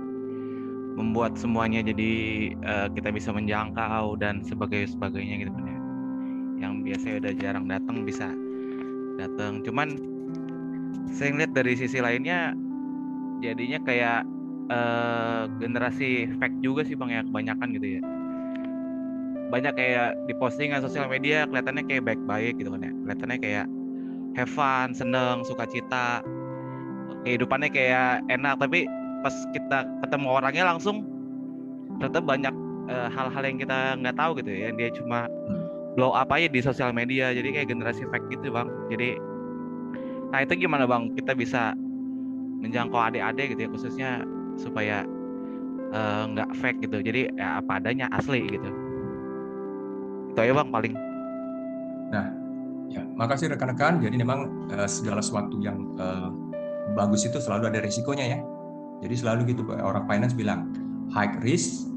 [0.94, 2.12] membuat semuanya jadi
[2.54, 5.80] eh, kita bisa menjangkau dan sebagai sebagainya gitu kan ya.
[6.66, 8.28] Yang biasanya udah jarang datang bisa
[9.22, 9.62] datang.
[9.62, 9.94] Cuman
[11.14, 12.58] saya ngeliat dari sisi lainnya
[13.44, 14.22] jadinya kayak
[14.72, 18.02] eh, generasi fake juga sih bang ya kebanyakan gitu ya.
[19.52, 22.92] Banyak kayak di postingan sosial media kelihatannya kayak baik-baik gitu kan ya.
[23.04, 23.66] Kelihatannya kayak
[24.40, 26.24] have fun seneng sukacita
[27.24, 28.90] kehidupannya kayak enak tapi
[29.24, 31.06] pas kita ketemu orangnya langsung
[32.00, 32.56] ternyata banyak
[32.90, 34.70] eh, hal-hal yang kita nggak tahu gitu ya.
[34.74, 35.28] Dia cuma
[35.94, 38.72] blow up aja di sosial media jadi kayak generasi fake gitu bang.
[38.90, 39.20] Jadi
[40.34, 41.14] nah itu gimana bang?
[41.14, 41.78] Kita bisa
[42.64, 44.10] menjangkau adik-adik gitu ya khususnya
[44.56, 45.04] supaya
[45.92, 48.70] eh, nggak fake gitu jadi ya apa adanya asli gitu
[50.34, 50.96] itu aja bang paling
[52.94, 53.98] Ya, makasih rekan-rekan.
[54.06, 56.30] Jadi memang eh, segala sesuatu yang eh,
[56.94, 58.40] bagus itu selalu ada resikonya ya.
[59.02, 60.70] Jadi selalu gitu orang finance bilang
[61.12, 61.90] high risk,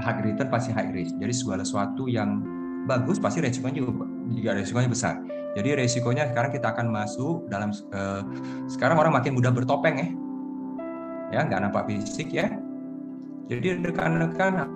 [0.00, 1.12] high return pasti high risk.
[1.18, 2.40] Jadi segala sesuatu yang
[2.86, 5.14] bagus pasti resikonya juga juga resikonya besar.
[5.54, 8.22] Jadi resikonya sekarang kita akan masuk dalam eh,
[8.66, 10.08] sekarang orang makin mudah bertopeng ya.
[11.30, 12.50] Ya, nggak nampak fisik ya.
[13.46, 14.66] Jadi rekan-rekan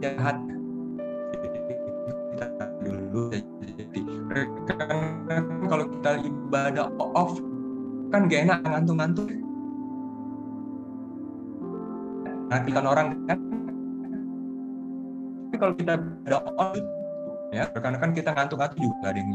[0.00, 0.36] jahat
[2.40, 4.98] kita dulu jadi rekan
[5.68, 7.36] kalau kita ibadah off
[8.08, 9.28] kan gak enak ngantuk-ngantuk
[12.50, 13.38] Nantikan orang kan
[15.50, 15.92] tapi kalau kita
[16.26, 16.78] ada on
[17.50, 19.30] ya rekan-rekan kita ngantuk-ngantuk juga ada yang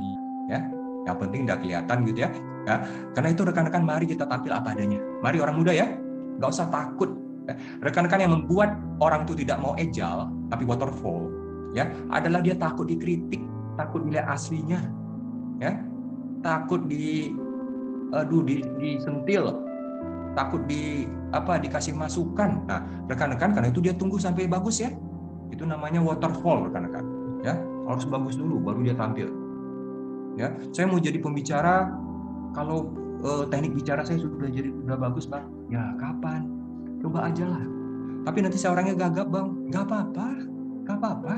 [0.49, 0.59] ya
[1.05, 2.29] yang penting udah kelihatan gitu ya.
[2.65, 2.75] Ya
[3.13, 4.97] karena itu rekan-rekan mari kita tampil apa adanya.
[5.21, 5.87] Mari orang muda ya
[6.41, 7.13] nggak usah takut.
[7.45, 7.53] Ya.
[7.77, 11.29] rekan-rekan yang membuat orang itu tidak mau ejal tapi waterfall
[11.77, 13.37] ya adalah dia takut dikritik
[13.77, 14.81] takut dilihat aslinya
[15.61, 15.77] ya.
[16.41, 17.33] Takut di
[18.13, 19.61] aduh di disentil
[20.33, 21.05] takut di
[21.37, 22.65] apa dikasih masukan.
[22.65, 24.89] Nah rekan-rekan karena itu dia tunggu sampai bagus ya.
[25.53, 27.05] Itu namanya waterfall rekan-rekan
[27.45, 27.53] ya.
[27.85, 29.44] Harus bagus dulu baru dia tampil
[30.35, 31.91] ya saya mau jadi pembicara.
[32.55, 32.87] Kalau
[33.19, 35.45] eh, teknik bicara saya sudah jadi sudah bagus bang.
[35.67, 36.47] Ya kapan?
[37.03, 37.63] Coba aja lah.
[38.25, 39.47] Tapi nanti saya orangnya gagap bang.
[39.71, 40.27] Nggak apa-apa.
[40.87, 41.35] Nggak apa-apa.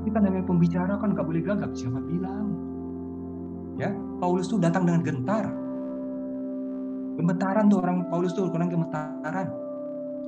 [0.00, 1.70] Tapi kan namanya pembicara kan nggak boleh gagap.
[1.72, 2.46] Siapa bilang?
[3.78, 3.90] Ya
[4.22, 5.46] Paulus tuh datang dengan gentar.
[7.14, 9.46] Gemetaran tuh orang Paulus tuh orang gemetaran.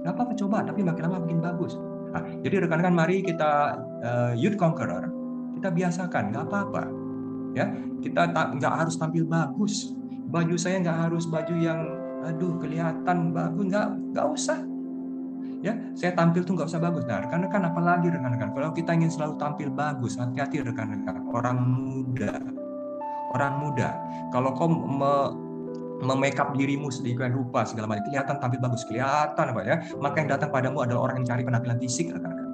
[0.07, 1.75] Gak apa-apa coba, tapi makin lama makin bagus.
[2.15, 3.75] Nah, jadi rekan-rekan mari kita
[4.07, 5.11] uh, youth conqueror,
[5.57, 6.83] kita biasakan, nggak apa-apa.
[7.57, 7.67] Ya,
[8.05, 9.97] kita tak nggak harus tampil bagus.
[10.29, 11.81] Baju saya nggak harus baju yang
[12.29, 14.61] aduh kelihatan bagus, nggak nggak usah.
[15.65, 17.09] Ya, saya tampil tuh nggak usah bagus.
[17.09, 21.25] Nah, rekan-rekan apalagi rekan-rekan, kalau kita ingin selalu tampil bagus, hati-hati rekan-rekan.
[21.33, 22.37] Orang muda,
[23.33, 23.97] orang muda,
[24.37, 25.33] kalau kau me,
[26.05, 30.53] memekap dirimu sedemikian rupa segala macam kelihatan tampil bagus kelihatan apa ya maka yang datang
[30.53, 32.46] padamu adalah orang yang cari penampilan fisik rekan-rekan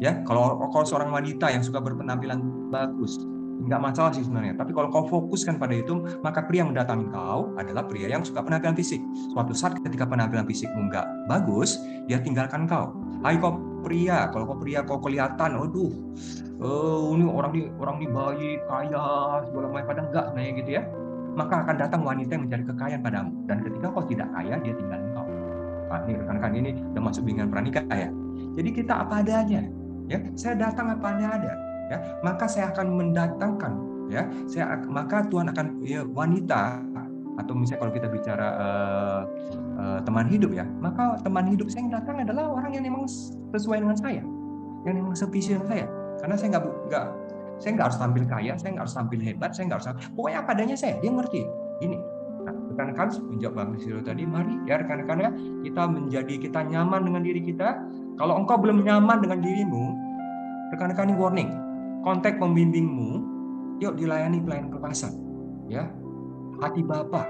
[0.00, 2.40] ya kalau kalau seorang wanita yang suka berpenampilan
[2.72, 3.20] bagus
[3.60, 7.52] nggak masalah sih sebenarnya tapi kalau kau fokuskan pada itu maka pria yang mendatangi kau
[7.60, 9.04] adalah pria yang suka penampilan fisik
[9.36, 11.76] suatu saat ketika penampilan fisikmu nggak bagus
[12.08, 15.92] dia tinggalkan kau Hai kau pria kalau kau pria kau kelihatan aduh
[16.64, 19.04] oh ini orang di orang di baik kaya
[19.44, 20.82] segala macam padahal enggak sebenarnya gitu ya
[21.38, 23.32] maka akan datang wanita yang mencari kekayaan padamu.
[23.46, 25.26] Dan ketika kau tidak kaya, dia tinggal engkau.
[25.90, 28.10] Nah, ini rekan-rekan ini udah masuk bimbingan pranikah ya.
[28.54, 29.62] Jadi kita apa adanya,
[30.10, 30.18] ya.
[30.34, 31.54] Saya datang apa ada,
[31.86, 31.96] ya.
[32.26, 33.72] Maka saya akan mendatangkan,
[34.10, 34.26] ya.
[34.50, 36.82] Saya maka Tuhan akan ya, wanita
[37.40, 39.20] atau misalnya kalau kita bicara uh,
[39.80, 43.08] uh, teman hidup ya, maka teman hidup saya yang datang adalah orang yang memang
[43.54, 44.20] sesuai dengan saya,
[44.84, 45.86] yang memang sevisi dengan saya.
[46.20, 47.04] Karena saya nggak nggak
[47.60, 50.50] saya nggak harus tampil kaya, saya nggak harus tampil hebat, saya nggak harus pokoknya apa
[50.52, 50.94] adanya saya.
[51.00, 51.42] Dia ngerti.
[51.80, 51.96] Ini.
[52.40, 55.30] Nah, rekan-rekan menjawab Bang Siro tadi, mari ya rekan-rekan ya
[55.64, 57.68] kita menjadi kita nyaman dengan diri kita.
[58.20, 59.96] Kalau engkau belum nyaman dengan dirimu,
[60.76, 61.50] rekan-rekan ini warning.
[62.04, 63.24] Kontak pembimbingmu,
[63.80, 65.16] yuk dilayani pelayanan kelepasan.
[65.72, 65.88] Ya,
[66.60, 67.24] hati Bapa,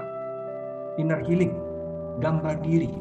[0.99, 1.55] inner healing,
[2.19, 2.91] gambar diri.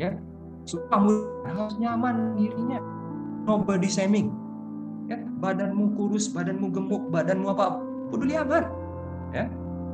[0.00, 0.16] Ya,
[0.88, 1.12] kamu
[1.44, 2.80] harus nyaman dirinya.
[3.44, 4.32] Nobody shaming
[5.06, 7.78] ya badanmu kurus badanmu gemuk badanmu apa
[8.10, 8.66] peduli amat
[9.30, 9.46] ya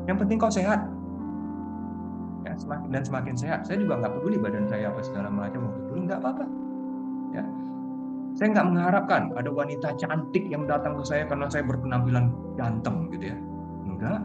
[0.09, 0.89] yang penting kau sehat
[2.43, 3.61] ya semakin dan semakin sehat.
[3.67, 6.45] Saya juga nggak peduli badan saya apa segala macam mau dulu nggak apa-apa.
[7.33, 7.45] Ya.
[8.35, 13.31] Saya nggak mengharapkan ada wanita cantik yang datang ke saya karena saya berpenampilan ganteng gitu
[13.33, 13.37] ya.
[13.87, 14.21] Enggak.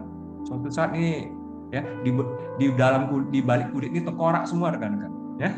[0.47, 1.29] Suatu saat ini
[1.69, 2.15] ya di
[2.57, 5.49] di dalam di balik kulit ini tengkorak semua rekan-rekan ya.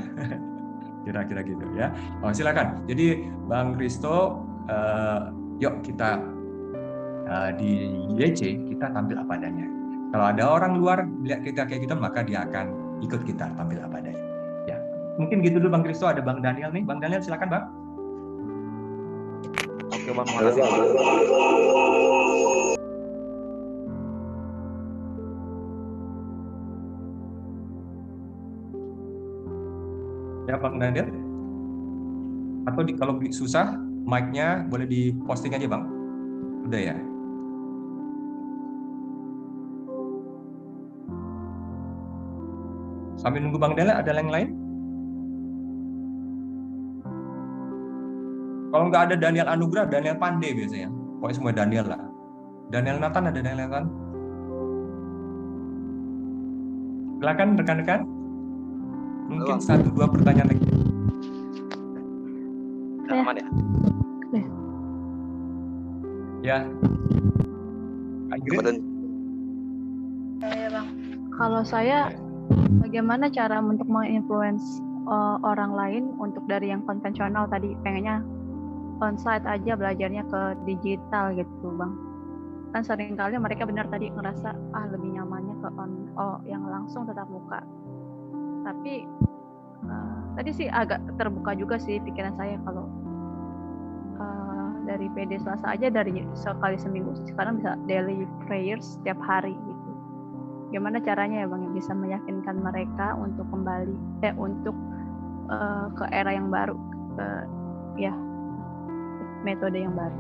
[1.07, 1.95] Kira-kira gitu ya.
[2.19, 2.83] Oh silakan.
[2.89, 5.31] Jadi bang Kristo uh,
[5.61, 6.19] yuk kita
[7.29, 7.87] uh, di
[8.17, 9.78] YC kita tampil apa adanya.
[10.09, 12.73] Kalau ada orang luar lihat kita kayak gitu maka dia akan
[13.05, 14.23] ikut kita tampil apa adanya.
[14.65, 14.77] Ya,
[15.21, 16.81] mungkin gitu dulu Bang Kristo ada Bang Daniel nih.
[16.81, 17.65] Bang Daniel silakan Bang.
[19.93, 20.65] Oke Bang, makasih.
[30.49, 31.07] Ya Bang Daniel.
[32.65, 33.77] Atau di, kalau susah
[34.09, 35.83] mic-nya boleh di posting aja bang
[36.65, 36.95] udah ya
[43.19, 44.49] sambil nunggu bang Dela ada yang lain?
[48.69, 50.87] Kalau nggak ada Daniel Anugrah Daniel Pandey biasanya.
[51.19, 52.01] Pokoknya semua Daniel lah.
[52.71, 53.85] Daniel Nathan ada Daniel Nathan?
[57.19, 58.01] Silakan rekan-rekan.
[59.29, 59.67] Mungkin Halo.
[59.67, 60.65] satu dua pertanyaan lagi.
[63.09, 63.47] Aman ya?
[66.39, 66.57] Ya.
[68.31, 68.79] Ingrid?
[70.39, 70.87] Ya, bang.
[71.35, 72.15] Kalau saya,
[72.83, 78.23] bagaimana cara untuk menginfluence uh, orang lain untuk dari yang konvensional tadi pengennya
[78.99, 81.93] onsite aja belajarnya ke digital gitu bang.
[82.69, 87.07] Kan sering kali mereka benar tadi ngerasa ah lebih nyamannya ke on oh yang langsung
[87.07, 87.63] tetap muka.
[88.67, 89.07] Tapi
[89.87, 92.85] uh, tadi sih agak terbuka juga sih pikiran saya kalau
[94.89, 99.78] dari PD Selasa aja dari sekali seminggu sekarang bisa daily prayers setiap hari gitu
[100.69, 104.77] gimana caranya ya bang bisa meyakinkan mereka untuk kembali eh untuk
[105.49, 106.77] uh, ke era yang baru
[107.17, 107.27] ke
[107.97, 108.13] ya
[109.41, 110.17] metode yang baru.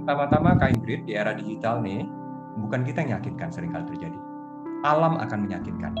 [0.00, 2.08] Pertama-tama Kak Ingrid di era digital nih
[2.56, 4.18] bukan kita yang meyakinkan sering kali terjadi.
[4.80, 5.92] Alam akan meyakinkan.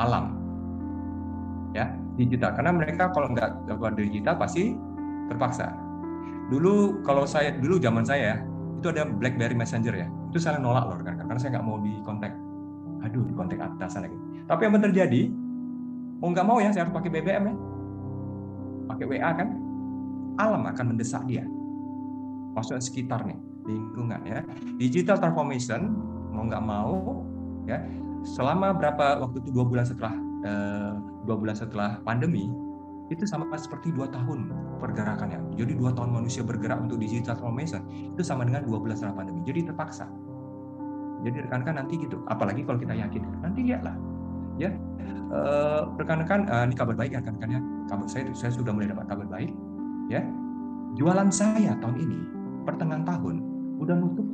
[0.00, 0.40] Alam.
[1.76, 2.56] Ya digital.
[2.56, 4.72] Karena mereka kalau nggak keluar digital pasti
[5.28, 5.68] terpaksa.
[6.48, 8.36] Dulu kalau saya dulu zaman saya ya
[8.80, 11.92] itu ada BlackBerry Messenger ya itu saya nolak loh kan karena saya nggak mau di
[12.06, 12.30] kontak
[13.02, 14.18] aduh di kontak atasan lagi.
[14.46, 15.22] Tapi yang terjadi
[16.22, 17.54] mau nggak mau ya saya harus pakai BBM ya.
[18.94, 19.48] Pakai WA kan.
[20.38, 21.44] Alam akan mendesak dia.
[22.54, 24.40] Maksudnya sekitar nih lingkungan ya.
[24.78, 25.90] Digital transformation
[26.30, 27.26] mau nggak mau
[27.66, 27.82] ya.
[28.22, 30.14] Selama berapa waktu itu dua bulan setelah
[30.46, 30.92] eh,
[31.26, 32.46] dua bulan setelah pandemi
[33.10, 34.46] itu sama seperti dua tahun
[34.80, 35.38] pergerakannya.
[35.60, 39.44] Jadi dua tahun manusia bergerak untuk digital transformation itu sama dengan dua belas setelah pandemi.
[39.44, 40.08] Jadi terpaksa.
[41.20, 42.24] Jadi rekan-rekan nanti gitu.
[42.32, 43.92] Apalagi kalau kita yakin, nanti lihatlah.
[44.56, 44.72] Ya,
[45.30, 47.60] Eh, rekan-rekan, eh, ini kabar baik ya rekan-rekan ya.
[47.86, 49.54] Kabar saya, saya sudah mulai dapat kabar baik.
[50.10, 50.26] Ya,
[50.98, 52.18] jualan saya tahun ini
[52.66, 53.38] pertengahan tahun
[53.78, 54.26] udah nutup.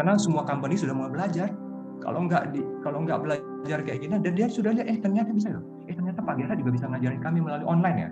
[0.00, 1.52] Karena semua company sudah mulai belajar.
[2.00, 5.52] Kalau nggak di, kalau nggak belajar kayak gini, dan dia sudah lihat, eh ternyata bisa
[5.52, 5.79] loh.
[5.90, 8.10] Eh ternyata Pak Gera juga bisa ngajarin kami melalui online ya.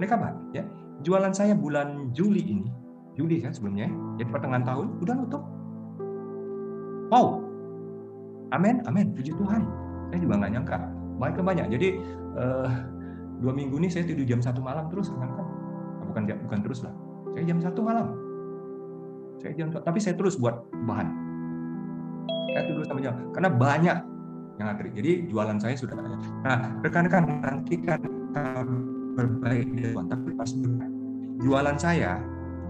[0.00, 0.64] Ini kabar ya.
[1.04, 2.72] Jualan saya bulan Juli ini,
[3.12, 5.42] Juli kan sebelumnya, jadi pertengahan tahun udah nutup.
[7.12, 7.44] Wow,
[8.56, 9.68] amin, amin, puji Tuhan.
[10.08, 10.78] Saya juga nggak nyangka,
[11.20, 11.66] banyak banyak.
[11.76, 11.88] Jadi
[12.40, 12.70] eh,
[13.44, 15.28] dua minggu ini saya tidur jam satu malam terus kan?
[16.08, 16.94] Bukan bukan terus lah.
[17.36, 18.06] Saya jam satu malam.
[19.44, 21.08] Saya jam tapi saya terus buat bahan.
[22.56, 23.98] Saya terus sama jam karena banyak
[24.58, 24.88] yang ngantri.
[24.94, 26.20] Jadi jualan saya sudah banyak.
[26.46, 28.00] Nah, rekan-rekan nanti kan
[29.14, 30.50] berbaik di depan, tapi pas
[31.42, 32.18] jualan saya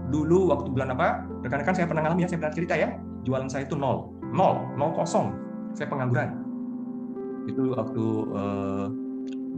[0.09, 1.25] dulu waktu bulan apa?
[1.45, 2.89] Rekan-rekan saya pernah ngalamin ya, saya pernah cerita ya.
[3.25, 5.33] Jualan saya itu nol, nol, nol kosong.
[5.73, 6.29] Saya pengangguran.
[7.45, 8.85] Itu waktu uh,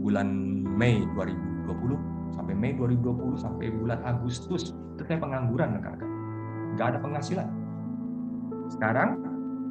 [0.00, 0.28] bulan
[0.64, 6.10] Mei 2020 sampai Mei 2020 sampai bulan Agustus itu saya pengangguran rekan-rekan.
[6.76, 7.48] Nggak ada penghasilan.
[8.68, 9.20] Sekarang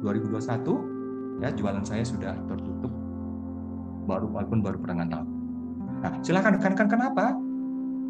[0.02, 0.97] 2021
[1.38, 2.90] ya jualan saya sudah tertutup
[4.08, 5.28] baru walaupun baru pertengahan tahun.
[5.98, 7.24] Nah, silakan rekan-rekan kenapa?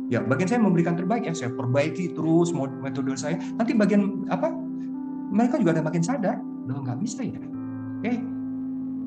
[0.08, 3.36] Ya, bagian saya memberikan terbaik ya, saya perbaiki terus metode saya.
[3.60, 4.48] Nanti bagian apa?
[5.28, 7.36] Mereka juga ada makin sadar, loh nggak bisa ya.
[8.08, 8.16] Eh,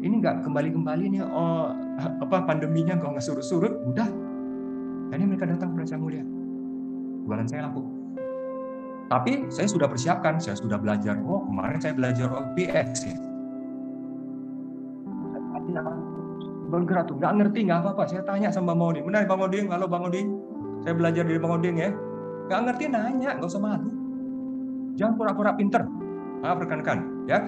[0.05, 1.73] ini nggak kembali-kembali nih, oh
[2.25, 4.09] apa pandeminya kalau nggak surut-surut, udah.
[5.11, 6.23] Ini mereka datang kepada saya mulia.
[7.25, 7.83] Jualan saya laku.
[9.11, 11.19] Tapi saya sudah persiapkan, saya sudah belajar.
[11.27, 13.30] Oh, kemarin saya belajar OPX ya.
[16.71, 18.03] Bergerak tuh, nggak ngerti, nggak apa-apa.
[18.07, 19.03] Saya tanya sama Bang Oding.
[19.03, 19.67] Benar Bang Oding?
[19.67, 20.27] Halo Bang Oding.
[20.87, 21.91] Saya belajar dari Bang Oding ya.
[22.47, 23.29] Nggak ngerti, nanya.
[23.35, 23.91] Nggak usah malu.
[24.95, 25.83] Jangan pura-pura pinter.
[26.39, 27.27] Maaf rekan-rekan.
[27.27, 27.43] Ya.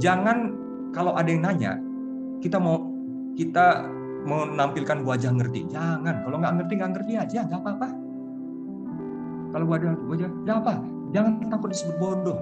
[0.00, 0.56] Jangan
[0.96, 1.76] kalau ada yang nanya,
[2.40, 2.80] kita mau
[3.36, 3.84] kita
[4.24, 5.68] menampilkan wajah ngerti.
[5.68, 6.24] Jangan.
[6.24, 7.40] Kalau nggak ngerti, nggak ngerti aja.
[7.44, 7.88] Nggak apa-apa.
[9.52, 10.74] Kalau wajah, wajah, nggak apa.
[11.12, 12.40] Jangan takut disebut bodoh.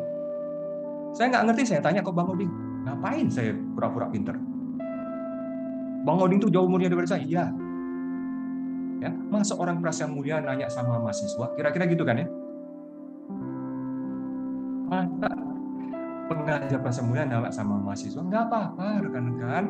[1.11, 2.51] Saya nggak ngerti, saya tanya ke Bang Oding.
[2.87, 4.39] Ngapain saya pura-pura pinter?
[6.01, 7.25] Bang Oding tuh jauh umurnya daripada saya.
[7.25, 7.45] Iya.
[9.01, 11.57] Ya, masa orang perasa mulia nanya sama mahasiswa?
[11.57, 12.27] Kira-kira gitu kan ya?
[14.93, 15.29] Masa
[16.29, 18.21] pengajar perasa mulia nanya sama mahasiswa?
[18.21, 19.65] Nggak apa-apa, rekan-rekan.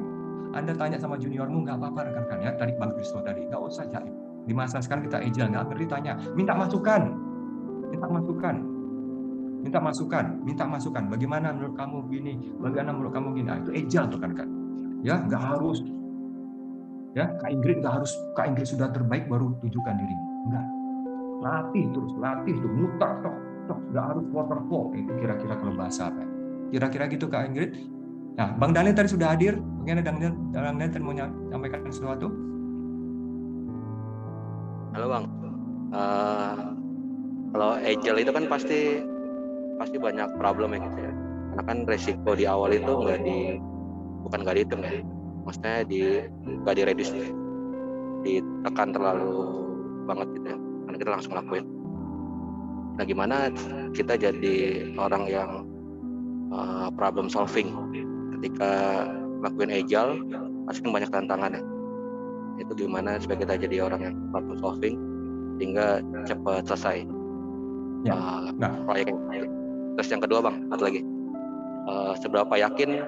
[0.51, 2.51] Anda tanya sama juniormu, nggak apa-apa, rekan-rekan ya.
[2.59, 4.11] Tadi Bang Kristo tadi, nggak usah jahit.
[4.47, 6.19] Di masa sekarang kita agile, nggak ngerti tanya.
[6.35, 7.03] Minta masukan.
[7.91, 8.57] Minta masukan.
[9.61, 11.05] Minta masukan, minta masukan.
[11.07, 12.33] Bagaimana menurut kamu gini?
[12.59, 13.47] Bagaimana menurut kamu gini?
[13.47, 14.49] Nah, itu agile, rekan-rekan.
[15.07, 15.87] Ya, nggak harus
[17.15, 20.17] ya Kak Ingrid nggak harus Kak Ingrid sudah terbaik baru tunjukkan diri.
[20.47, 20.67] Enggak.
[21.41, 23.37] Latih terus latih tuh muter toh
[23.67, 24.85] toh nggak harus waterfall.
[24.95, 26.23] Itu kira-kira kalau bahasa apa?
[26.71, 27.71] Kira-kira gitu Kak Ingrid.
[28.39, 29.59] Nah Bang Daniel tadi sudah hadir.
[29.59, 32.29] Mungkin Bang Daniel Daniel mau menyampaikan sesuatu?
[34.95, 35.25] Halo Bang.
[35.91, 36.55] Uh,
[37.51, 39.03] kalau agile itu kan pasti
[39.83, 41.13] pasti banyak problem ya gitu ya.
[41.51, 43.59] Karena kan resiko di awal itu nggak di
[44.23, 45.03] bukan nggak dihitung ya
[45.45, 46.03] maksudnya di
[46.65, 47.13] nggak di reduce
[48.21, 49.33] ditekan terlalu
[50.05, 50.59] banget gitu ya.
[50.59, 51.65] Karena kita langsung lakuin.
[53.01, 53.37] Nah gimana
[53.97, 54.55] kita jadi
[55.01, 55.51] orang yang
[56.53, 57.73] uh, problem solving
[58.39, 59.07] ketika
[59.41, 60.21] lakuin agile?
[60.69, 61.63] Pasti kan banyak tantangan ya.
[62.61, 64.97] Itu gimana supaya kita jadi orang yang problem solving
[65.57, 67.09] sehingga cepat selesai?
[68.05, 68.17] Ya.
[68.17, 68.73] uh, nah.
[68.85, 69.13] proyek.
[69.97, 71.01] Terus yang kedua bang satu lagi.
[71.89, 73.01] Uh, seberapa yakin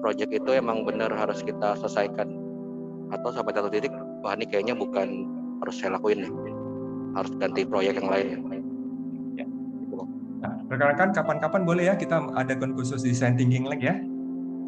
[0.00, 2.28] project itu emang benar harus kita selesaikan.
[3.08, 5.24] Atau sampai satu titik wah ini kayaknya bukan
[5.64, 6.32] harus saya lakuin nih
[7.16, 8.26] harus ganti proyek yang lain.
[9.34, 9.46] Ya.
[10.44, 13.96] nah, rekan-rekan kapan-kapan boleh ya kita ada khusus design thinking lagi ya.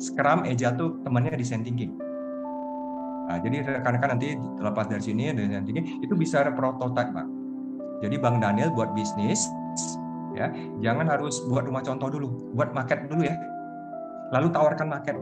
[0.01, 1.93] Scrum Agile tuh temannya design thinking.
[3.29, 7.29] Nah, jadi rekan-rekan nanti terlepas dari sini design thinking itu bisa prototype pak.
[8.01, 9.45] Jadi Bang Daniel buat bisnis
[10.35, 10.47] ya
[10.79, 13.35] jangan harus buat rumah contoh dulu buat market dulu ya
[14.31, 15.17] lalu tawarkan market.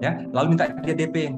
[0.00, 1.28] Ya, lalu minta dia DP.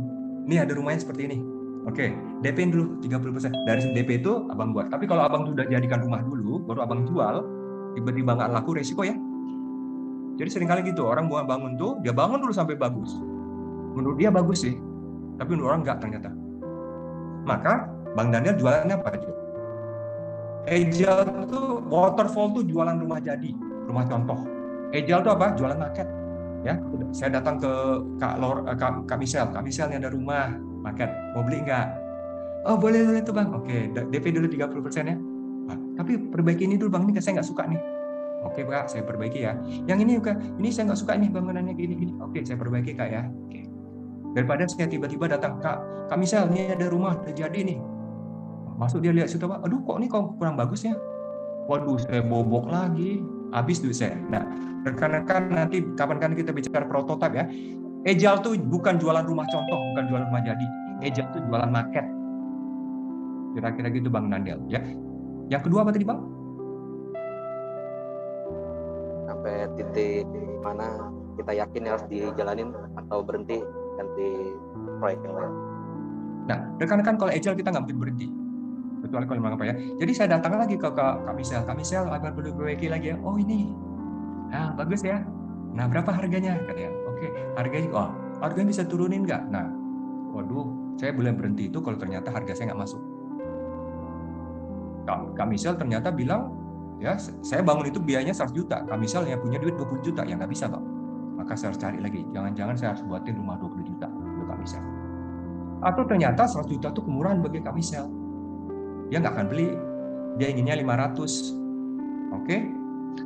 [0.47, 1.39] Ini ada rumahnya seperti ini.
[1.83, 2.15] Oke,
[2.47, 3.51] DP dulu 30%.
[3.67, 4.87] Dari DP itu abang buat.
[4.87, 7.43] Tapi kalau abang sudah jadikan rumah dulu, baru abang jual,
[7.99, 9.15] tiba-tiba nggak laku resiko ya.
[10.39, 13.19] Jadi sering kali gitu, orang buat bangun tuh, dia bangun dulu sampai bagus.
[13.99, 14.79] Menurut dia bagus sih,
[15.37, 16.31] tapi menurut orang nggak ternyata.
[17.43, 19.31] Maka Bang Daniel jualannya apa aja?
[20.71, 23.51] Agile tuh waterfall tuh jualan rumah jadi,
[23.91, 24.62] rumah contoh
[24.93, 25.47] Agile itu apa?
[25.57, 26.09] Jualan market.
[26.63, 26.79] Ya,
[27.11, 27.73] saya datang ke
[28.23, 29.51] Kak Lor, Kak, Kak Michelle.
[29.51, 31.11] Kak Michelle nih ada rumah market.
[31.35, 31.87] Mau beli nggak?
[32.63, 33.51] Oh boleh boleh tuh bang.
[33.51, 35.17] Oke, DP dulu 30% ya.
[35.67, 37.81] Nah, tapi perbaiki ini dulu bang, ini saya nggak suka nih.
[38.43, 39.55] Oke kak, saya perbaiki ya.
[39.87, 42.13] Yang ini kak, ini saya nggak suka ini bangunannya gini gini.
[42.23, 43.23] Oke, saya perbaiki kak ya.
[43.27, 43.67] Oke.
[44.35, 45.79] Daripada saya tiba-tiba datang kak,
[46.11, 47.79] kak Misal, ini ada rumah udah jadi nih.
[48.79, 50.95] Masuk dia lihat situ pak, aduh kok ini kok kurang bagus ya.
[51.71, 53.23] Waduh, saya bobok lagi.
[53.53, 54.17] Habis duit saya.
[54.33, 54.43] Nah,
[54.89, 57.45] rekan-rekan nanti kapan-kapan kita bicara prototipe ya.
[58.03, 60.67] Ejal tuh bukan jualan rumah contoh, bukan jualan rumah jadi.
[61.05, 62.03] Ejal tuh jualan market.
[63.53, 64.81] Kira-kira gitu Bang Nandel ya.
[65.53, 66.43] Yang kedua apa tadi Bang?
[69.43, 70.23] sampai titik
[70.63, 73.59] mana kita yakin harus dijalanin atau berhenti
[73.99, 74.55] ganti
[75.03, 75.53] proyek yang lain.
[76.47, 78.27] Nah, rekan-rekan kalau agile kita nggak mungkin berhenti.
[79.03, 79.75] Kecuali kalau memang apa ya.
[79.99, 81.67] Jadi saya datang lagi ke Kak, Kak Misel.
[81.67, 83.17] Kak Misel, apa perlu perbaiki lagi ya?
[83.19, 83.75] Oh ini.
[84.55, 85.27] Nah, bagus ya.
[85.75, 86.55] Nah, berapa harganya?
[86.63, 86.93] Katanya.
[87.11, 87.27] Oke,
[87.59, 89.43] harganya, oh, harganya bisa turunin nggak?
[89.51, 89.67] Nah,
[90.31, 93.03] waduh, saya boleh berhenti itu kalau ternyata harga saya nggak masuk.
[95.03, 96.55] Kak, Kak Misel ternyata bilang,
[97.03, 98.87] ya saya bangun itu biayanya 100 juta.
[98.87, 100.83] Kak Misel yang punya duit 20 juta, ya nggak bisa Pak.
[101.43, 102.23] Maka saya harus cari lagi.
[102.31, 104.83] Jangan-jangan saya harus buatin rumah 20 juta untuk Kak Misel.
[105.83, 108.07] Atau ternyata 100 juta itu kemurahan bagi Kak Misel.
[109.13, 109.77] Dia nggak akan beli.
[110.41, 112.33] Dia inginnya 500.
[112.33, 112.65] Oke?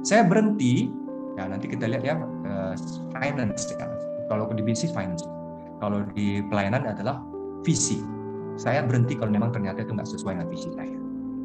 [0.03, 0.91] Saya berhenti.
[1.39, 2.75] Ya nanti kita lihat ya eh,
[3.15, 3.71] finance.
[3.71, 3.87] Ya.
[4.27, 5.23] Kalau di bisnis finance.
[5.79, 7.23] Kalau di pelayanan adalah
[7.63, 8.03] visi.
[8.59, 10.99] Saya berhenti kalau memang ternyata itu nggak sesuai dengan visi saya.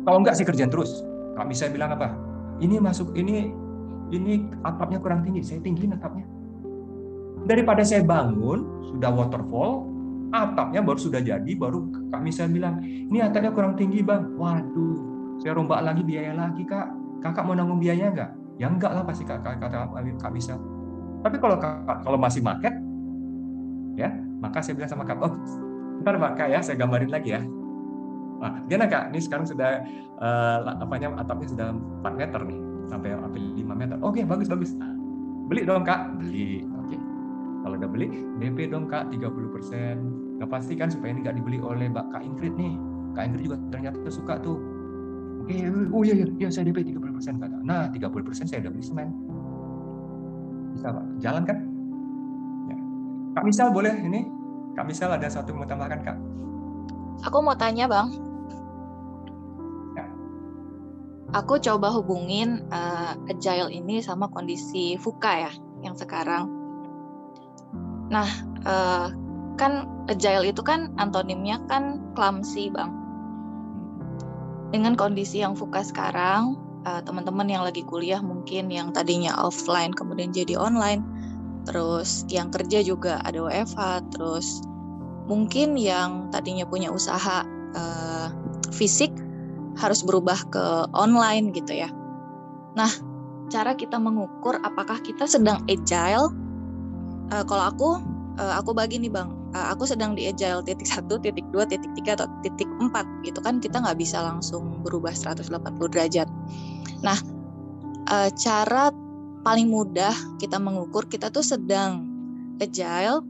[0.09, 1.05] Kalau nggak saya kerjaan terus.
[1.37, 2.17] Kak Misel bilang apa?
[2.57, 3.53] Ini masuk ini
[4.09, 5.45] ini atapnya kurang tinggi.
[5.45, 6.25] Saya tinggiin atapnya.
[7.45, 9.85] Daripada saya bangun sudah waterfall,
[10.31, 14.33] atapnya baru sudah jadi, baru kami saya bilang, ini atapnya kurang tinggi bang.
[14.39, 14.95] Waduh,
[15.43, 16.87] saya rombak lagi biaya lagi kak.
[17.21, 18.31] Kakak mau nanggung biayanya nggak?
[18.57, 20.57] Ya enggak lah pasti kak, kata kak bisa.
[21.21, 22.73] Tapi kalau kakak, kalau masih market,
[23.93, 24.09] ya
[24.41, 25.37] maka saya bilang sama kak, oh
[26.01, 27.41] ntar kak ya, saya gambarin lagi ya.
[28.41, 29.13] Nah, gimana kak?
[29.13, 29.85] Ini sekarang sudah
[30.17, 31.67] uh, apanya atapnya sudah
[32.01, 32.59] 4 meter nih,
[32.89, 33.97] sampai sampai 5 meter.
[34.01, 34.73] Oke, bagus bagus.
[35.45, 36.65] Beli dong kak, beli.
[36.81, 36.97] Oke.
[37.61, 38.07] Kalau udah beli,
[38.41, 40.10] DP dong kak 30%.
[40.41, 42.73] Nah pasti kan supaya ini nggak dibeli oleh Mbak Kak Ingrid nih.
[43.13, 44.57] Kak Ingrid juga ternyata suka tuh.
[45.45, 45.53] Oke,
[45.93, 47.57] oh iya, iya, iya saya DP 30% kata.
[47.61, 49.13] Nah 30% saya udah beli semen.
[50.73, 51.57] Bisa Pak, jalan kan?
[52.73, 52.77] Ya.
[53.37, 54.25] Kak Misal boleh ini?
[54.73, 56.17] Kak Misal ada satu mau tambahkan Kak?
[57.29, 58.09] Aku mau tanya Bang.
[59.93, 60.09] Ya.
[61.37, 65.51] Aku coba hubungin uh, agile ini sama kondisi FUKA ya,
[65.85, 66.61] yang sekarang
[68.11, 68.27] Nah,
[68.67, 69.07] uh,
[69.61, 72.97] kan agile itu kan antonimnya kan clumsy, Bang.
[74.73, 76.57] Dengan kondisi yang fuka sekarang,
[76.89, 81.05] uh, teman-teman yang lagi kuliah mungkin yang tadinya offline kemudian jadi online,
[81.69, 84.65] terus yang kerja juga ada WFH, terus
[85.29, 87.45] mungkin yang tadinya punya usaha
[87.77, 88.27] uh,
[88.73, 89.13] fisik
[89.77, 90.65] harus berubah ke
[90.97, 91.93] online gitu ya.
[92.73, 92.89] Nah,
[93.51, 96.31] cara kita mengukur apakah kita sedang agile
[97.35, 97.89] uh, kalau aku
[98.39, 101.91] uh, aku bagi nih bang uh, aku sedang di agile titik satu titik dua titik
[101.99, 105.47] tiga atau titik empat gitu kan kita nggak bisa langsung berubah 180
[105.91, 106.27] derajat.
[107.03, 107.17] Nah
[108.11, 108.91] uh, cara
[109.41, 112.05] paling mudah kita mengukur kita tuh sedang
[112.61, 113.25] agile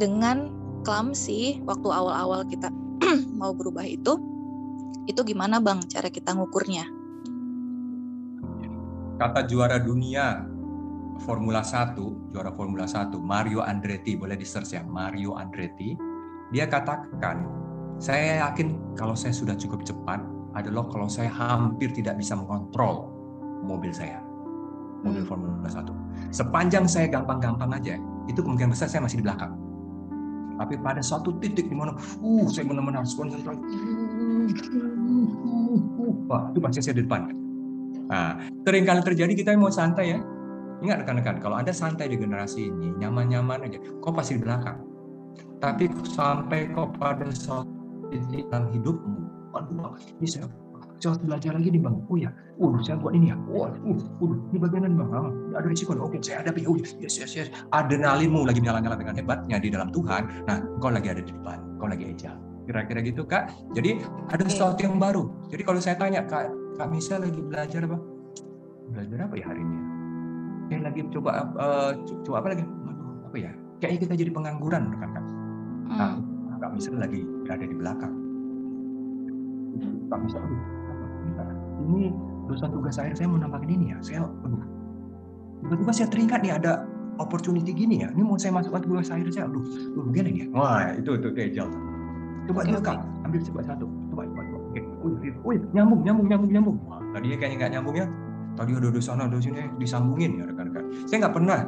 [0.00, 0.48] dengan
[0.84, 2.72] clumsy waktu awal-awal kita
[3.40, 4.16] mau berubah itu
[5.04, 6.88] itu gimana bang cara kita ngukurnya?
[9.14, 10.53] Kata juara dunia
[11.22, 15.94] Formula 1, juara Formula 1, Mario Andretti, boleh di search ya, Mario Andretti.
[16.50, 17.46] Dia katakan,
[18.02, 20.18] saya yakin kalau saya sudah cukup cepat
[20.58, 23.10] adalah kalau saya hampir tidak bisa mengontrol
[23.62, 24.18] mobil saya.
[25.06, 25.30] Mobil hmm.
[25.30, 26.34] Formula 1.
[26.34, 27.94] Sepanjang saya gampang-gampang aja,
[28.26, 29.54] itu kemungkinan besar saya masih di belakang.
[30.54, 33.74] Tapi pada suatu titik di mana, uh, saya benar-benar harus konsentrasi.
[36.30, 37.26] Wah, itu pasti saya di depan.
[38.04, 40.18] Nah, sering kali terjadi kita mau santai ya,
[40.82, 44.80] Ingat rekan-rekan, kalau Anda santai di generasi ini, nyaman-nyaman aja, kok pasti di belakang.
[45.62, 47.70] Tapi sampai kok pada suatu
[48.10, 49.16] titik dalam hidupmu,
[49.54, 50.50] aduh, ini saya
[51.04, 51.96] saya harus belajar lagi nih bang.
[52.08, 53.36] Oh ya, uh, saya buat ini ya.
[53.50, 55.10] Wah, uh, uh, ini bagian bang.
[55.52, 55.92] Ada risiko.
[56.00, 56.64] Oke, saya hadapi.
[56.64, 57.52] Oh, yes, yes, yes.
[57.76, 60.48] Adrenalinmu lagi nyala-nyala dengan hebatnya di dalam Tuhan.
[60.48, 61.60] Nah, kau lagi ada di depan.
[61.76, 62.32] Kau lagi aja.
[62.64, 63.52] Kira-kira gitu kak.
[63.76, 64.00] Jadi
[64.32, 65.28] ada sesuatu yang baru.
[65.52, 66.48] Jadi kalau saya tanya kak,
[66.80, 68.00] kak Misa lagi belajar apa?
[68.88, 69.83] Belajar apa ya hari ini?
[70.68, 71.90] Saya lagi coba uh,
[72.24, 72.64] coba apa lagi?
[72.64, 73.52] Aduh, apa ya?
[73.82, 75.24] Kayaknya kita jadi pengangguran kan kan
[75.84, 76.16] nah
[76.58, 78.14] nggak bisa lagi berada di belakang.
[80.08, 80.38] Nggak bisa
[81.84, 82.08] ini
[82.48, 83.98] dosa tugas akhir saya mau nambahkan ini ya.
[84.00, 84.64] Saya aduh.
[85.64, 86.84] Tiba-tiba saya teringat nih ada
[87.20, 88.08] opportunity gini ya.
[88.16, 89.44] Ini mau saya masukkan tugas akhir saya.
[89.46, 89.64] Aduh
[90.08, 90.46] begini nih ya.
[90.56, 91.68] Wah itu itu kejel
[92.44, 92.96] coba okay, okay.
[93.24, 93.84] ambil coba satu.
[94.12, 94.58] Coba coba coba.
[94.72, 94.80] Oke
[95.20, 95.30] okay.
[95.44, 96.76] Uy, nyambung nyambung nyambung nyambung.
[96.88, 98.06] Wah, tadinya kayaknya nggak nyambung ya
[98.54, 100.84] tadi ada di sana ada sini disambungin ya rekan-rekan.
[101.10, 101.58] Saya nggak pernah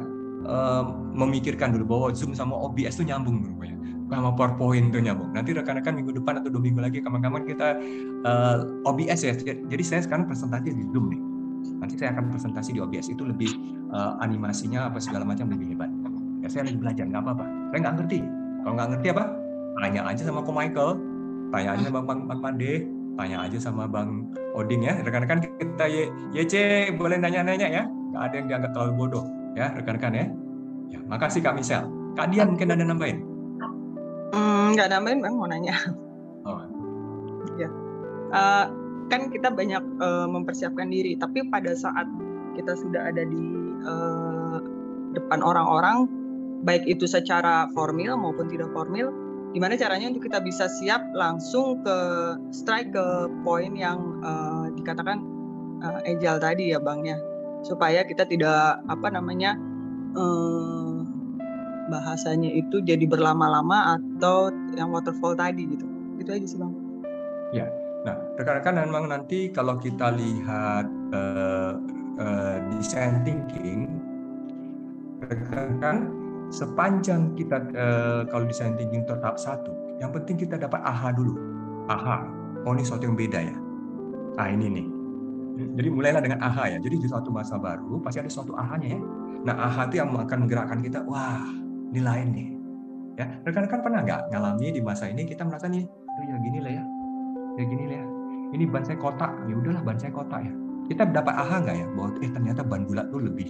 [0.47, 0.83] eh,
[1.15, 3.77] memikirkan dulu bahwa Zoom sama OBS itu nyambung rupanya
[4.07, 5.35] sama PowerPoint itu nyambung.
[5.35, 7.75] Nanti rekan-rekan minggu depan atau dua minggu lagi kawan-kawan kita
[8.23, 8.57] eh,
[8.87, 9.33] OBS ya.
[9.67, 11.21] Jadi saya sekarang presentasi di Zoom nih.
[11.77, 13.51] Nanti saya akan presentasi di OBS itu lebih
[13.91, 15.91] eh, animasinya apa segala macam lebih hebat.
[16.39, 17.05] Ya saya lagi belajar.
[17.07, 17.45] Nggak apa-apa.
[17.71, 18.19] Saya nggak ngerti.
[18.63, 19.23] Kalau nggak ngerti apa?
[19.77, 20.91] Tanya aja sama Ko Michael.
[21.47, 22.41] Tanya aja sama Bang, Bang
[23.17, 26.53] tanya aja sama Bang Odin ya rekan-rekan kita Y- YC
[26.95, 29.25] boleh nanya-nanya ya nggak ada yang dianggap terlalu bodoh
[29.57, 30.25] ya rekan-rekan ya
[30.87, 33.37] ya makasih Kak Michelle Kak Dian mungkin ada nambahin
[34.27, 35.75] Hmm, nggak nambahin bang mau nanya.
[36.43, 36.59] oh.
[37.55, 37.69] Ya.
[38.35, 38.65] Eh,
[39.07, 42.05] kan kita banyak eh, mempersiapkan diri, tapi pada saat
[42.53, 43.43] kita sudah ada di
[43.87, 44.57] eh,
[45.15, 46.11] depan orang-orang,
[46.67, 49.09] baik itu secara formil maupun tidak formil,
[49.55, 51.97] gimana caranya untuk kita bisa siap langsung ke
[52.51, 53.05] strike ke
[53.47, 55.23] poin yang eh, dikatakan
[55.83, 57.17] eh, agile tadi ya bang ya,
[57.63, 59.55] supaya kita tidak apa namanya
[60.15, 60.97] eh,
[61.87, 65.87] bahasanya itu jadi berlama-lama atau yang waterfall tadi gitu.
[66.19, 66.73] Itu aja sih bang.
[67.55, 67.67] Ya,
[68.03, 70.85] nah rekan-rekan memang nanti kalau kita lihat
[71.15, 71.73] eh,
[72.19, 73.87] eh, design thinking,
[75.23, 81.35] rekan-rekan sepanjang kita eh, kalau design thinking tetap satu, yang penting kita dapat aha dulu.
[81.87, 82.27] Aha,
[82.67, 83.55] oh ini sesuatu yang beda ya.
[84.35, 84.87] Ah ini nih.
[85.57, 86.77] Jadi mulailah dengan aha ya.
[86.77, 89.01] Jadi di suatu masa baru pasti ada suatu ahanya ya.
[89.47, 91.01] Nah aha itu yang akan menggerakkan kita.
[91.07, 91.47] Wah,
[91.95, 92.47] ini lain nih.
[93.17, 96.69] Ya, rekan-rekan pernah nggak ngalami di masa ini kita merasa nih, oh ya gini lah
[96.77, 96.83] ya,
[97.57, 98.05] ya gini lah ya.
[98.53, 100.53] Ini ban saya kotak, ya udahlah ban saya kotak ya.
[100.85, 103.49] Kita dapat aha nggak ya bahwa eh ternyata ban bulat tuh lebih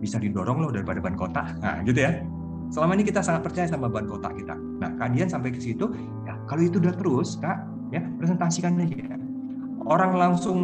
[0.00, 1.60] bisa didorong loh daripada ban kotak.
[1.60, 2.24] Nah gitu ya.
[2.72, 4.56] Selama ini kita sangat percaya sama ban kotak kita.
[4.56, 5.92] Nah kalian sampai ke situ,
[6.24, 9.20] ya kalau itu udah terus kak, ya presentasikan aja.
[9.84, 10.56] Orang langsung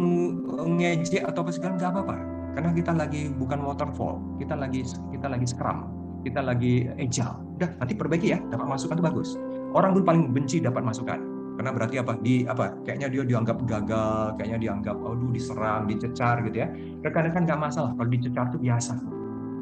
[0.81, 2.15] ngejek atau apa segala nggak apa-apa.
[2.57, 4.81] Karena kita lagi bukan waterfall, kita lagi
[5.13, 5.85] kita lagi scrum,
[6.25, 7.37] kita lagi agile.
[7.61, 9.29] Udah nanti perbaiki ya, dapat masukan itu bagus.
[9.77, 11.21] Orang dulu paling benci dapat masukan
[11.61, 16.63] karena berarti apa di apa kayaknya dia dianggap gagal kayaknya dianggap aduh diserang dicecar gitu
[16.63, 16.71] ya
[17.03, 19.18] rekan-rekan nggak masalah kalau dicecar itu biasa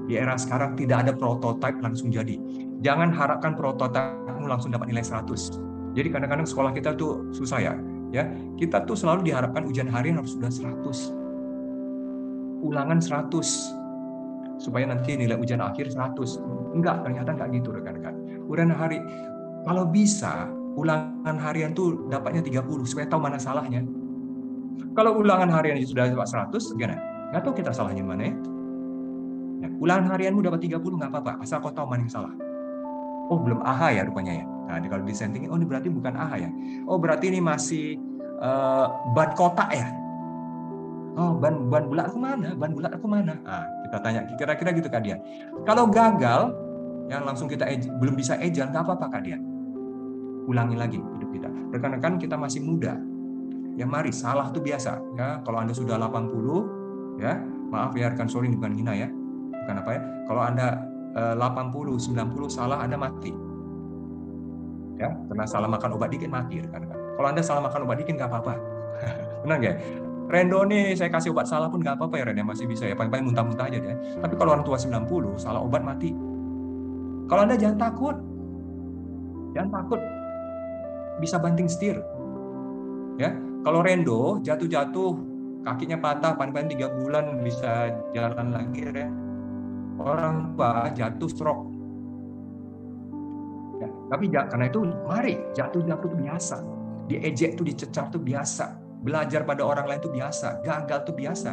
[0.08, 2.40] di era sekarang tidak ada prototipe langsung jadi.
[2.82, 7.74] Jangan harapkan prototipe langsung dapat nilai 100 jadi kadang-kadang sekolah kita tuh susah ya
[8.14, 8.30] ya.
[8.54, 15.58] Kita tuh selalu diharapkan ujian harian harus sudah 100 ulangan 100 supaya nanti nilai ujian
[15.58, 18.14] akhir 100 enggak ternyata enggak gitu rekan-rekan.
[18.46, 19.02] Ujian hari
[19.66, 20.46] kalau bisa
[20.78, 23.82] ulangan harian tuh dapatnya 30 supaya tahu mana salahnya.
[24.94, 26.98] Kalau ulangan harian sudah dapat 100, gimana?
[27.34, 28.34] Nggak tahu kita salahnya mana ya.
[29.58, 32.34] Ya ulangan harianmu dapat 30 nggak apa-apa, asal kau tahu mana yang salah.
[33.28, 34.46] Oh belum aha ya rupanya ya.
[34.68, 36.50] Nah kalau di setting, oh ini berarti bukan aha ya.
[36.88, 38.00] Oh berarti ini masih
[38.40, 39.88] uh, ban kotak ya.
[41.18, 42.54] Oh ban ban bulat aku mana?
[42.56, 43.36] Ban bulat aku mana?
[43.42, 45.18] Nah, kita tanya kira-kira gitu kalian.
[45.66, 46.54] Kalau gagal,
[47.10, 47.68] yang langsung kita
[48.00, 49.58] belum bisa ejan nggak apa-apa kalian
[50.48, 51.50] ulangi lagi hidup kita.
[51.76, 52.96] Rekan-rekan kita masih muda.
[53.76, 54.98] Ya mari, salah itu biasa.
[55.14, 57.38] Ya, kalau Anda sudah 80, ya,
[57.70, 59.12] maaf ya rekan sorry bukan hina ya.
[59.68, 60.02] Bukan apa ya.
[60.24, 60.68] Kalau Anda
[61.12, 63.36] eh, 80, 90 salah Anda mati.
[64.96, 66.96] Ya, karena salah makan obat dikit mati rekan-rekan.
[67.20, 68.56] Kalau Anda salah makan obat dikit nggak apa-apa.
[69.44, 69.76] Benar nggak?
[70.32, 73.28] Rendo nih saya kasih obat salah pun nggak apa-apa ya Rendo masih bisa ya paling-paling
[73.28, 73.96] muntah-muntah aja deh.
[74.24, 76.16] Tapi kalau orang tua 90 salah obat mati.
[77.28, 78.16] Kalau Anda jangan takut.
[79.52, 80.00] Jangan takut
[81.20, 82.00] bisa banting setir.
[83.20, 83.36] Ya,
[83.68, 85.12] kalau Rendo jatuh-jatuh
[85.66, 89.27] kakinya patah paling-paling tiga bulan bisa jalan lagi ya.
[89.98, 91.64] Orang tua jatuh stroke.
[93.78, 96.58] Ya, tapi karena itu mari jatuh-jatuh itu biasa.
[97.08, 98.78] Diejek itu dicecar itu biasa.
[99.02, 100.62] Belajar pada orang lain itu biasa.
[100.66, 101.52] Gagal itu biasa.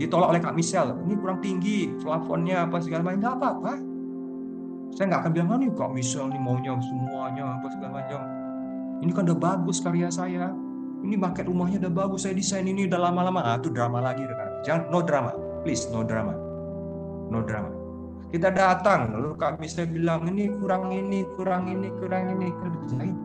[0.00, 0.96] Ditolak oleh Kak Michelle.
[0.96, 3.20] Ini kurang tinggi, plafonnya apa segala macam.
[3.20, 3.72] Nggak apa-apa.
[4.96, 8.46] Saya nggak akan bilang, nih Kak Michelle nih maunya semuanya apa segala macam
[9.04, 10.52] ini kan udah bagus karya saya
[11.04, 14.48] ini market rumahnya udah bagus saya desain ini udah lama-lama ah itu drama lagi rekan
[14.64, 16.32] jangan no drama please no drama
[17.28, 17.75] no drama
[18.30, 23.16] kita datang lalu kami saya bilang ini kurang ini kurang ini kurang ini kerjain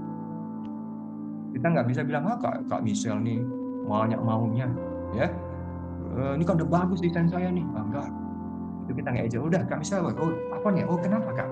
[1.51, 3.41] kita nggak bisa bilang ah kak, kak Michelle nih
[3.85, 4.69] banyak maunya
[5.11, 5.27] ya
[6.37, 8.09] ini kan udah bagus desain saya nih ah, enggak
[8.87, 11.49] itu kita nggak aja udah kak Michelle oh apa nih oh kenapa kak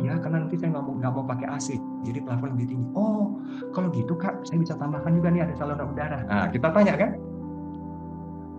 [0.00, 1.68] iya karena nanti saya nggak mau nggak mau pakai AC
[2.02, 2.86] jadi plafon lebih tinggi.
[2.98, 3.38] Oh,
[3.70, 6.18] kalau gitu kak, saya bisa tambahkan juga nih ada saluran udara.
[6.26, 7.10] Nah, kita tanya kan?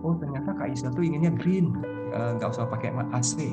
[0.00, 1.76] Oh, ternyata kak Isa tuh inginnya green,
[2.12, 3.52] nggak usah pakai AC.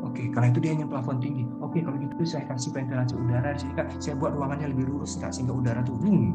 [0.00, 1.44] Oke, karena itu dia ingin plafon tinggi.
[1.60, 3.86] Oke, kalau gitu saya kasih ventilasi udara di sini kak.
[4.00, 6.28] Saya buat ruangannya lebih lurus kak, sehingga udara tuh, hmm.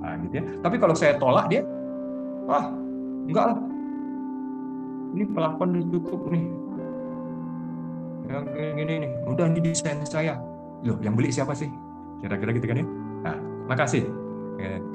[0.00, 0.44] Nah, gitu ya.
[0.64, 1.60] Tapi kalau saya tolak dia,
[2.48, 2.72] wah,
[3.28, 3.58] enggak lah.
[5.10, 6.44] ini udah cukup nih
[8.30, 8.46] yang
[8.78, 10.38] gini nih udah ini desain saya
[10.86, 11.68] loh yang beli siapa sih
[12.22, 12.86] kira-kira gitu kan ya
[13.26, 13.36] nah
[13.66, 14.06] makasih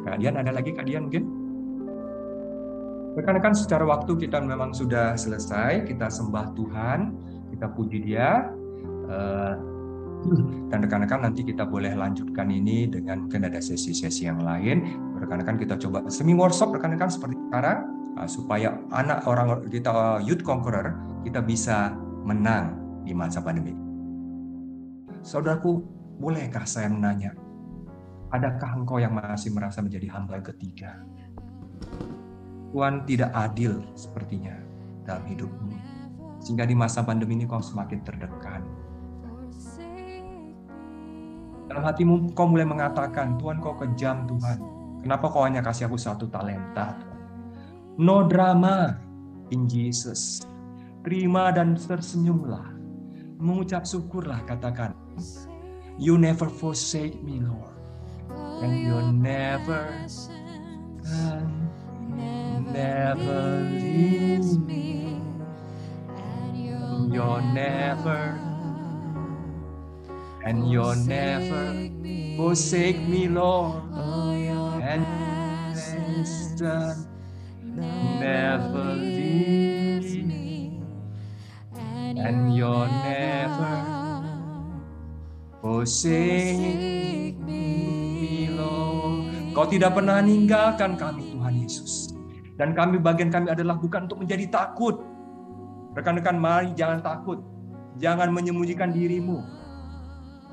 [0.06, 1.26] Kak Dian ada lagi Kak Dian mungkin
[3.18, 7.00] rekan-rekan secara waktu kita memang sudah selesai kita sembah Tuhan
[7.56, 8.52] kita puji dia
[9.06, 9.54] Eh,
[10.74, 14.82] dan rekan-rekan nanti kita boleh lanjutkan ini dengan mungkin ada sesi-sesi yang lain
[15.22, 17.86] rekan-rekan kita coba semi workshop rekan-rekan seperti sekarang
[18.18, 21.94] uh, supaya anak orang kita uh, youth conqueror kita bisa
[22.26, 22.74] menang
[23.06, 23.78] di masa pandemi.
[25.22, 25.86] Saudaraku,
[26.18, 27.38] bolehkah saya menanya,
[28.34, 31.06] adakah engkau yang masih merasa menjadi hamba yang ketiga?
[32.74, 34.58] Tuhan tidak adil sepertinya
[35.06, 35.85] dalam hidupmu.
[36.46, 38.62] Sehingga di masa pandemi ini kau semakin terdekat.
[41.66, 44.62] Dalam hatimu kau mulai mengatakan, Tuhan kau kejam Tuhan.
[45.02, 46.94] Kenapa kau hanya kasih aku satu talenta?
[47.98, 48.94] No drama
[49.50, 50.46] in Jesus.
[51.02, 52.78] Terima dan tersenyumlah.
[53.42, 54.94] Mengucap syukurlah katakan.
[55.98, 57.74] You never forsake me Lord.
[58.62, 59.90] And you never
[62.76, 64.95] never leave me.
[67.12, 68.40] You're never
[70.46, 71.90] and you'll never
[72.38, 73.82] forsake me, Lord.
[74.86, 75.02] And
[75.66, 77.10] constant,
[78.22, 80.80] never leave me,
[82.14, 83.76] and you'll never
[85.60, 89.34] forsake me, Lord.
[89.58, 92.14] Kau tidak pernah meninggalkan kami, Tuhan Yesus.
[92.56, 95.15] Dan kami bagian kami adalah bukan untuk menjadi takut.
[95.96, 97.40] Rekan-rekan, mari jangan takut.
[97.96, 99.40] Jangan menyembunyikan dirimu.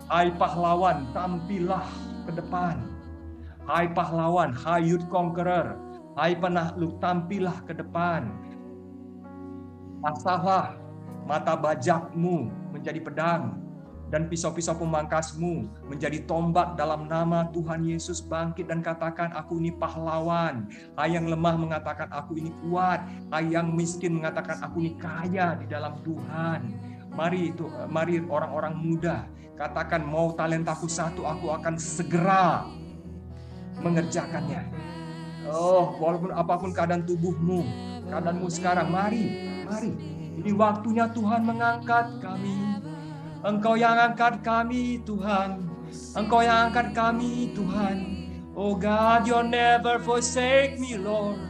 [0.06, 1.82] Hai pahlawan, tampillah
[2.26, 2.78] ke depan.
[3.66, 5.74] Hai pahlawan, hai youth conqueror.
[6.14, 8.30] Hai penakluk, tampillah ke depan.
[10.02, 10.78] Pasahlah
[11.26, 13.61] mata bajakmu menjadi pedang
[14.12, 20.68] dan pisau-pisau pemangkasmu menjadi tombak dalam nama Tuhan Yesus bangkit dan katakan aku ini pahlawan.
[21.00, 23.00] Hai lemah mengatakan aku ini kuat.
[23.32, 26.76] Hai miskin mengatakan aku ini kaya di dalam Tuhan.
[27.16, 29.24] Mari itu mari orang-orang muda
[29.56, 32.68] katakan mau talentaku satu aku akan segera
[33.80, 34.68] mengerjakannya.
[35.48, 37.66] Oh, walaupun apa pun keadaan tubuhmu,
[38.06, 39.26] keadaanmu sekarang, mari,
[39.66, 39.90] mari.
[40.38, 42.71] Ini waktunya Tuhan mengangkat kami.
[43.42, 45.66] Engkau yang angkat kami, Tuhan.
[46.14, 47.96] Engkau yang angkat kami, Tuhan.
[48.54, 51.42] Oh God, you never forsake me, Lord.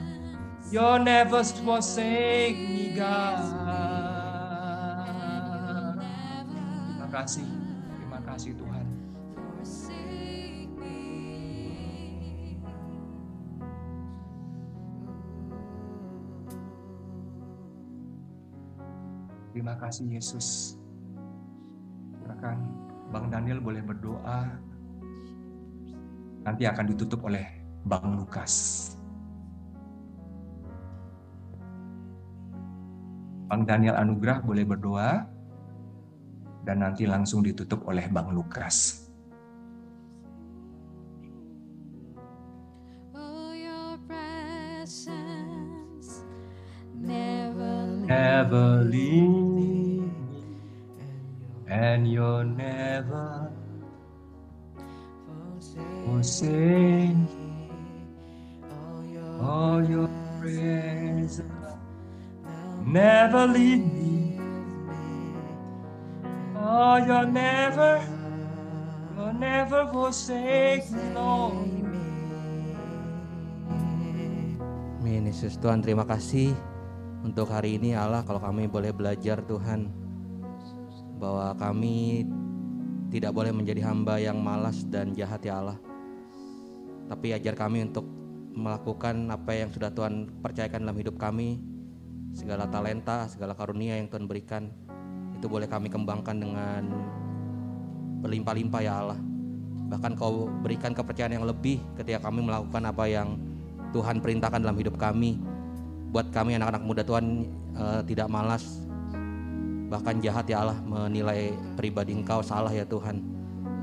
[0.73, 3.45] You never forsake me, God.
[6.97, 7.49] Terima kasih.
[8.01, 8.87] Terima kasih Tuhan.
[19.53, 20.81] Terima kasih Yesus.
[22.43, 22.59] Silakan
[23.15, 24.51] Bang Daniel boleh berdoa.
[26.43, 27.47] Nanti akan ditutup oleh
[27.87, 28.91] Bang Lukas.
[33.47, 35.23] Bang Daniel Anugrah boleh berdoa
[36.67, 39.07] dan nanti langsung ditutup oleh Bang Lukas.
[48.11, 49.62] Never leave
[51.73, 53.49] and you'll never
[56.05, 57.17] forsake.
[59.41, 61.41] All your presence
[62.85, 64.37] never leave me.
[66.61, 68.05] Oh, you'll never,
[69.17, 71.73] you'll never forsake me, Lord.
[75.03, 76.53] Amin Yesus Tuhan terima kasih
[77.25, 80.02] untuk hari ini Allah kalau kami boleh belajar Tuhan
[81.23, 82.27] bahwa kami
[83.15, 85.79] tidak boleh menjadi hamba yang malas dan jahat ya Allah.
[87.07, 88.03] Tapi ajar kami untuk
[88.51, 91.63] melakukan apa yang sudah Tuhan percayakan dalam hidup kami.
[92.35, 94.73] Segala talenta segala karunia yang Tuhan berikan
[95.37, 96.83] itu boleh kami kembangkan dengan
[98.25, 99.21] berlimpah-limpah ya Allah.
[99.93, 103.37] Bahkan kau berikan kepercayaan yang lebih ketika kami melakukan apa yang
[103.93, 105.39] Tuhan perintahkan dalam hidup kami.
[106.11, 107.47] Buat kami anak-anak muda Tuhan
[107.77, 108.83] uh, tidak malas
[109.93, 113.21] bahkan jahat ya Allah menilai pribadi engkau salah ya Tuhan.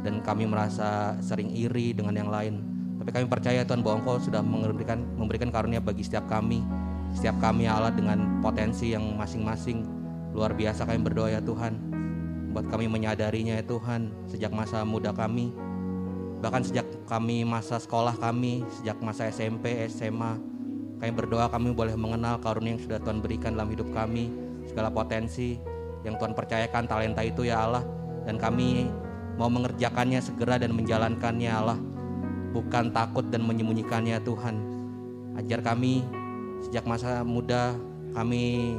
[0.02, 2.66] Dan kami merasa sering iri dengan yang lain.
[2.98, 6.66] Tapi kami percaya Tuhan bahwa engkau sudah memberikan memberikan karunia bagi setiap kami.
[7.14, 9.86] Setiap kami ya Allah dengan potensi yang masing-masing.
[10.34, 11.78] Luar biasa kami berdoa ya Tuhan.
[12.50, 15.54] Buat kami menyadarinya ya Tuhan sejak masa muda kami.
[16.42, 20.40] Bahkan sejak kami masa sekolah kami sejak masa SMP SMA
[21.04, 24.28] Kami berdoa kami boleh mengenal karunia yang sudah Tuhan berikan dalam hidup kami,
[24.68, 25.56] segala potensi
[26.04, 27.84] yang Tuhan percayakan talenta itu ya Allah.
[28.24, 28.88] Dan kami
[29.40, 31.80] mau mengerjakannya segera dan menjalankannya Allah.
[32.50, 34.56] Bukan takut dan menyembunyikannya Tuhan.
[35.38, 36.04] Ajar kami
[36.68, 37.78] sejak masa muda
[38.12, 38.76] kami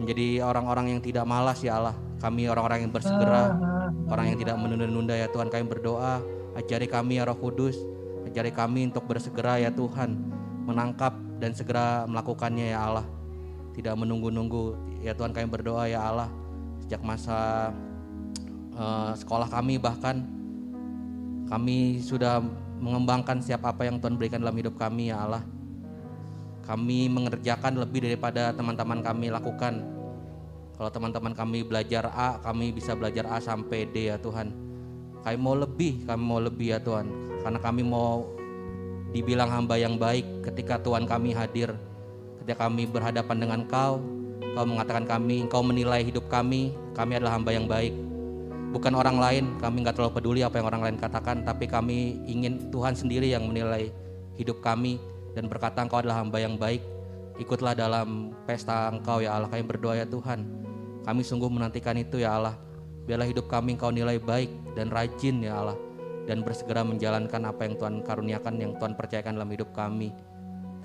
[0.00, 1.96] menjadi orang-orang yang tidak malas ya Allah.
[2.20, 3.56] Kami orang-orang yang bersegera,
[4.08, 5.48] orang yang tidak menunda-nunda ya Tuhan.
[5.48, 6.20] Kami berdoa,
[6.56, 7.76] ajari kami ya Roh Kudus,
[8.28, 10.20] ajari kami untuk bersegera ya Tuhan,
[10.68, 13.19] menangkap dan segera melakukannya ya Allah.
[13.76, 16.28] Tidak menunggu-nunggu ya Tuhan kami berdoa ya Allah
[16.84, 17.70] sejak masa
[18.74, 20.26] uh, sekolah kami bahkan
[21.46, 22.42] kami sudah
[22.80, 25.44] mengembangkan siapa apa yang Tuhan berikan dalam hidup kami ya Allah.
[26.64, 29.82] Kami mengerjakan lebih daripada teman-teman kami lakukan.
[30.78, 34.54] Kalau teman-teman kami belajar A, kami bisa belajar A sampai D ya Tuhan.
[35.20, 37.10] Kami mau lebih, kami mau lebih ya Tuhan.
[37.44, 38.24] Karena kami mau
[39.12, 41.74] dibilang hamba yang baik ketika Tuhan kami hadir.
[42.40, 44.00] Ketika kami berhadapan dengan Kau,
[44.56, 47.92] Kau mengatakan kami, Kau menilai hidup kami, kami adalah hamba yang baik.
[48.70, 52.72] Bukan orang lain, kami nggak terlalu peduli apa yang orang lain katakan, tapi kami ingin
[52.72, 53.92] Tuhan sendiri yang menilai
[54.40, 54.96] hidup kami
[55.34, 56.80] dan berkata Engkau adalah hamba yang baik.
[57.36, 60.46] Ikutlah dalam pesta Engkau ya Allah, kami berdoa ya Tuhan.
[61.04, 62.54] Kami sungguh menantikan itu ya Allah.
[63.04, 64.48] Biarlah hidup kami Engkau nilai baik
[64.78, 65.78] dan rajin ya Allah.
[66.24, 70.14] Dan bersegera menjalankan apa yang Tuhan karuniakan, yang Tuhan percayakan dalam hidup kami.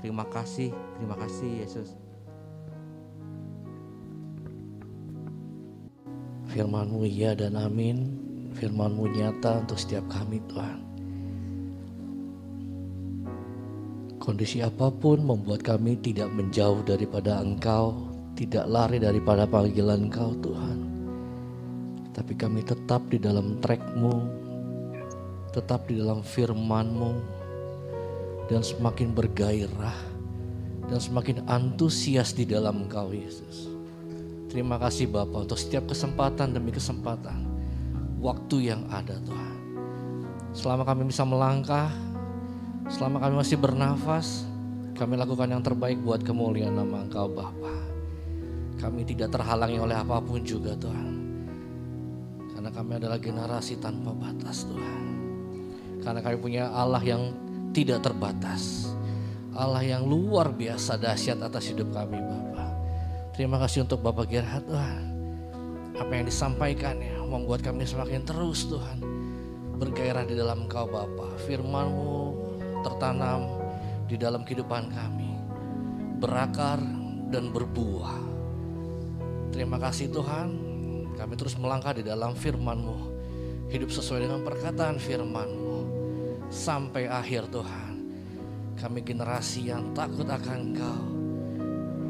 [0.05, 0.69] Terima kasih,
[1.01, 1.97] terima kasih Yesus.
[6.45, 8.13] Firmanmu iya dan amin.
[8.53, 10.85] Firmanmu nyata untuk setiap kami Tuhan.
[14.21, 18.05] Kondisi apa pun membuat kami tidak menjauh daripada Engkau,
[18.37, 20.85] tidak lari daripada panggilan Engkau Tuhan.
[22.13, 24.15] Tapi kami tetap di dalam trackmu,
[25.49, 27.34] tetap di dalam firmanmu,
[28.45, 29.99] dan semakin bergairah,
[30.85, 33.69] dan semakin antusias di dalam Engkau Yesus.
[34.49, 37.43] Terima kasih Bapak untuk setiap kesempatan demi kesempatan,
[38.21, 39.55] waktu yang ada Tuhan.
[40.55, 41.91] Selama kami bisa melangkah,
[42.87, 44.47] selama kami masih bernafas,
[44.95, 47.75] kami lakukan yang terbaik buat kemuliaan nama Engkau Bapa.
[48.79, 51.11] Kami tidak terhalangi oleh apa pun juga Tuhan.
[52.55, 55.03] Karena kami adalah generasi tanpa batas Tuhan.
[55.99, 57.44] Karena kami punya Allah yang
[57.75, 58.87] tidak terbatas.
[59.51, 62.71] Allah yang luar biasa dahsyat atas hidup kami Bapak.
[63.35, 65.03] Terima kasih untuk Bapak Gerhard Tuhan.
[65.99, 69.03] Apa yang disampaikan ya membuat kami semakin terus Tuhan.
[69.75, 71.35] Bergairah di dalam Engkau Bapa.
[71.43, 72.15] Firmanmu
[72.87, 73.59] tertanam
[74.07, 75.35] di dalam kehidupan kami.
[76.23, 76.79] Berakar
[77.27, 78.23] dan berbuah.
[79.51, 80.47] Terima kasih Tuhan.
[81.15, 83.15] Kami terus melangkah di dalam firman-Mu.
[83.67, 85.64] Hidup sesuai dengan perkataan firman-Mu.
[86.49, 87.93] Sampai akhir Tuhan.
[88.75, 91.01] Kami generasi yang takut akan Engkau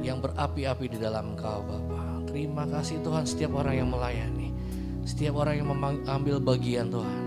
[0.05, 2.25] yang berapi-api di dalam Engkau Bapa.
[2.29, 4.53] Terima kasih Tuhan setiap orang yang melayani,
[5.01, 7.23] setiap orang yang mengambil bagian Tuhan,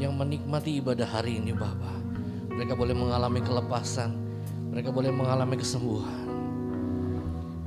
[0.00, 1.92] yang menikmati ibadah hari ini Bapa.
[2.56, 4.16] Mereka boleh mengalami kelepasan,
[4.72, 6.24] mereka boleh mengalami kesembuhan,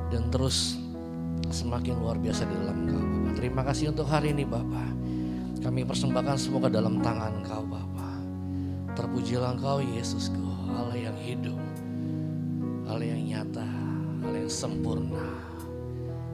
[0.09, 0.81] dan terus
[1.53, 3.29] semakin luar biasa di dalam Engkau Bapa.
[3.37, 4.85] Terima kasih untuk hari ini Bapa.
[5.59, 7.88] Kami persembahkan ke dalam tangan Engkau Bapa.
[8.99, 10.43] Terpujilah Engkau Yesusku,
[10.75, 11.55] Allah yang hidup,
[12.83, 13.63] Allah yang nyata,
[14.27, 15.23] Allah yang sempurna.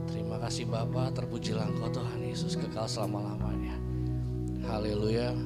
[0.10, 3.78] Terima kasih Bapa, terpujilah Engkau Tuhan Yesus kekal selama-lamanya.
[4.66, 5.38] Haleluya.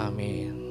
[0.00, 0.61] Amin.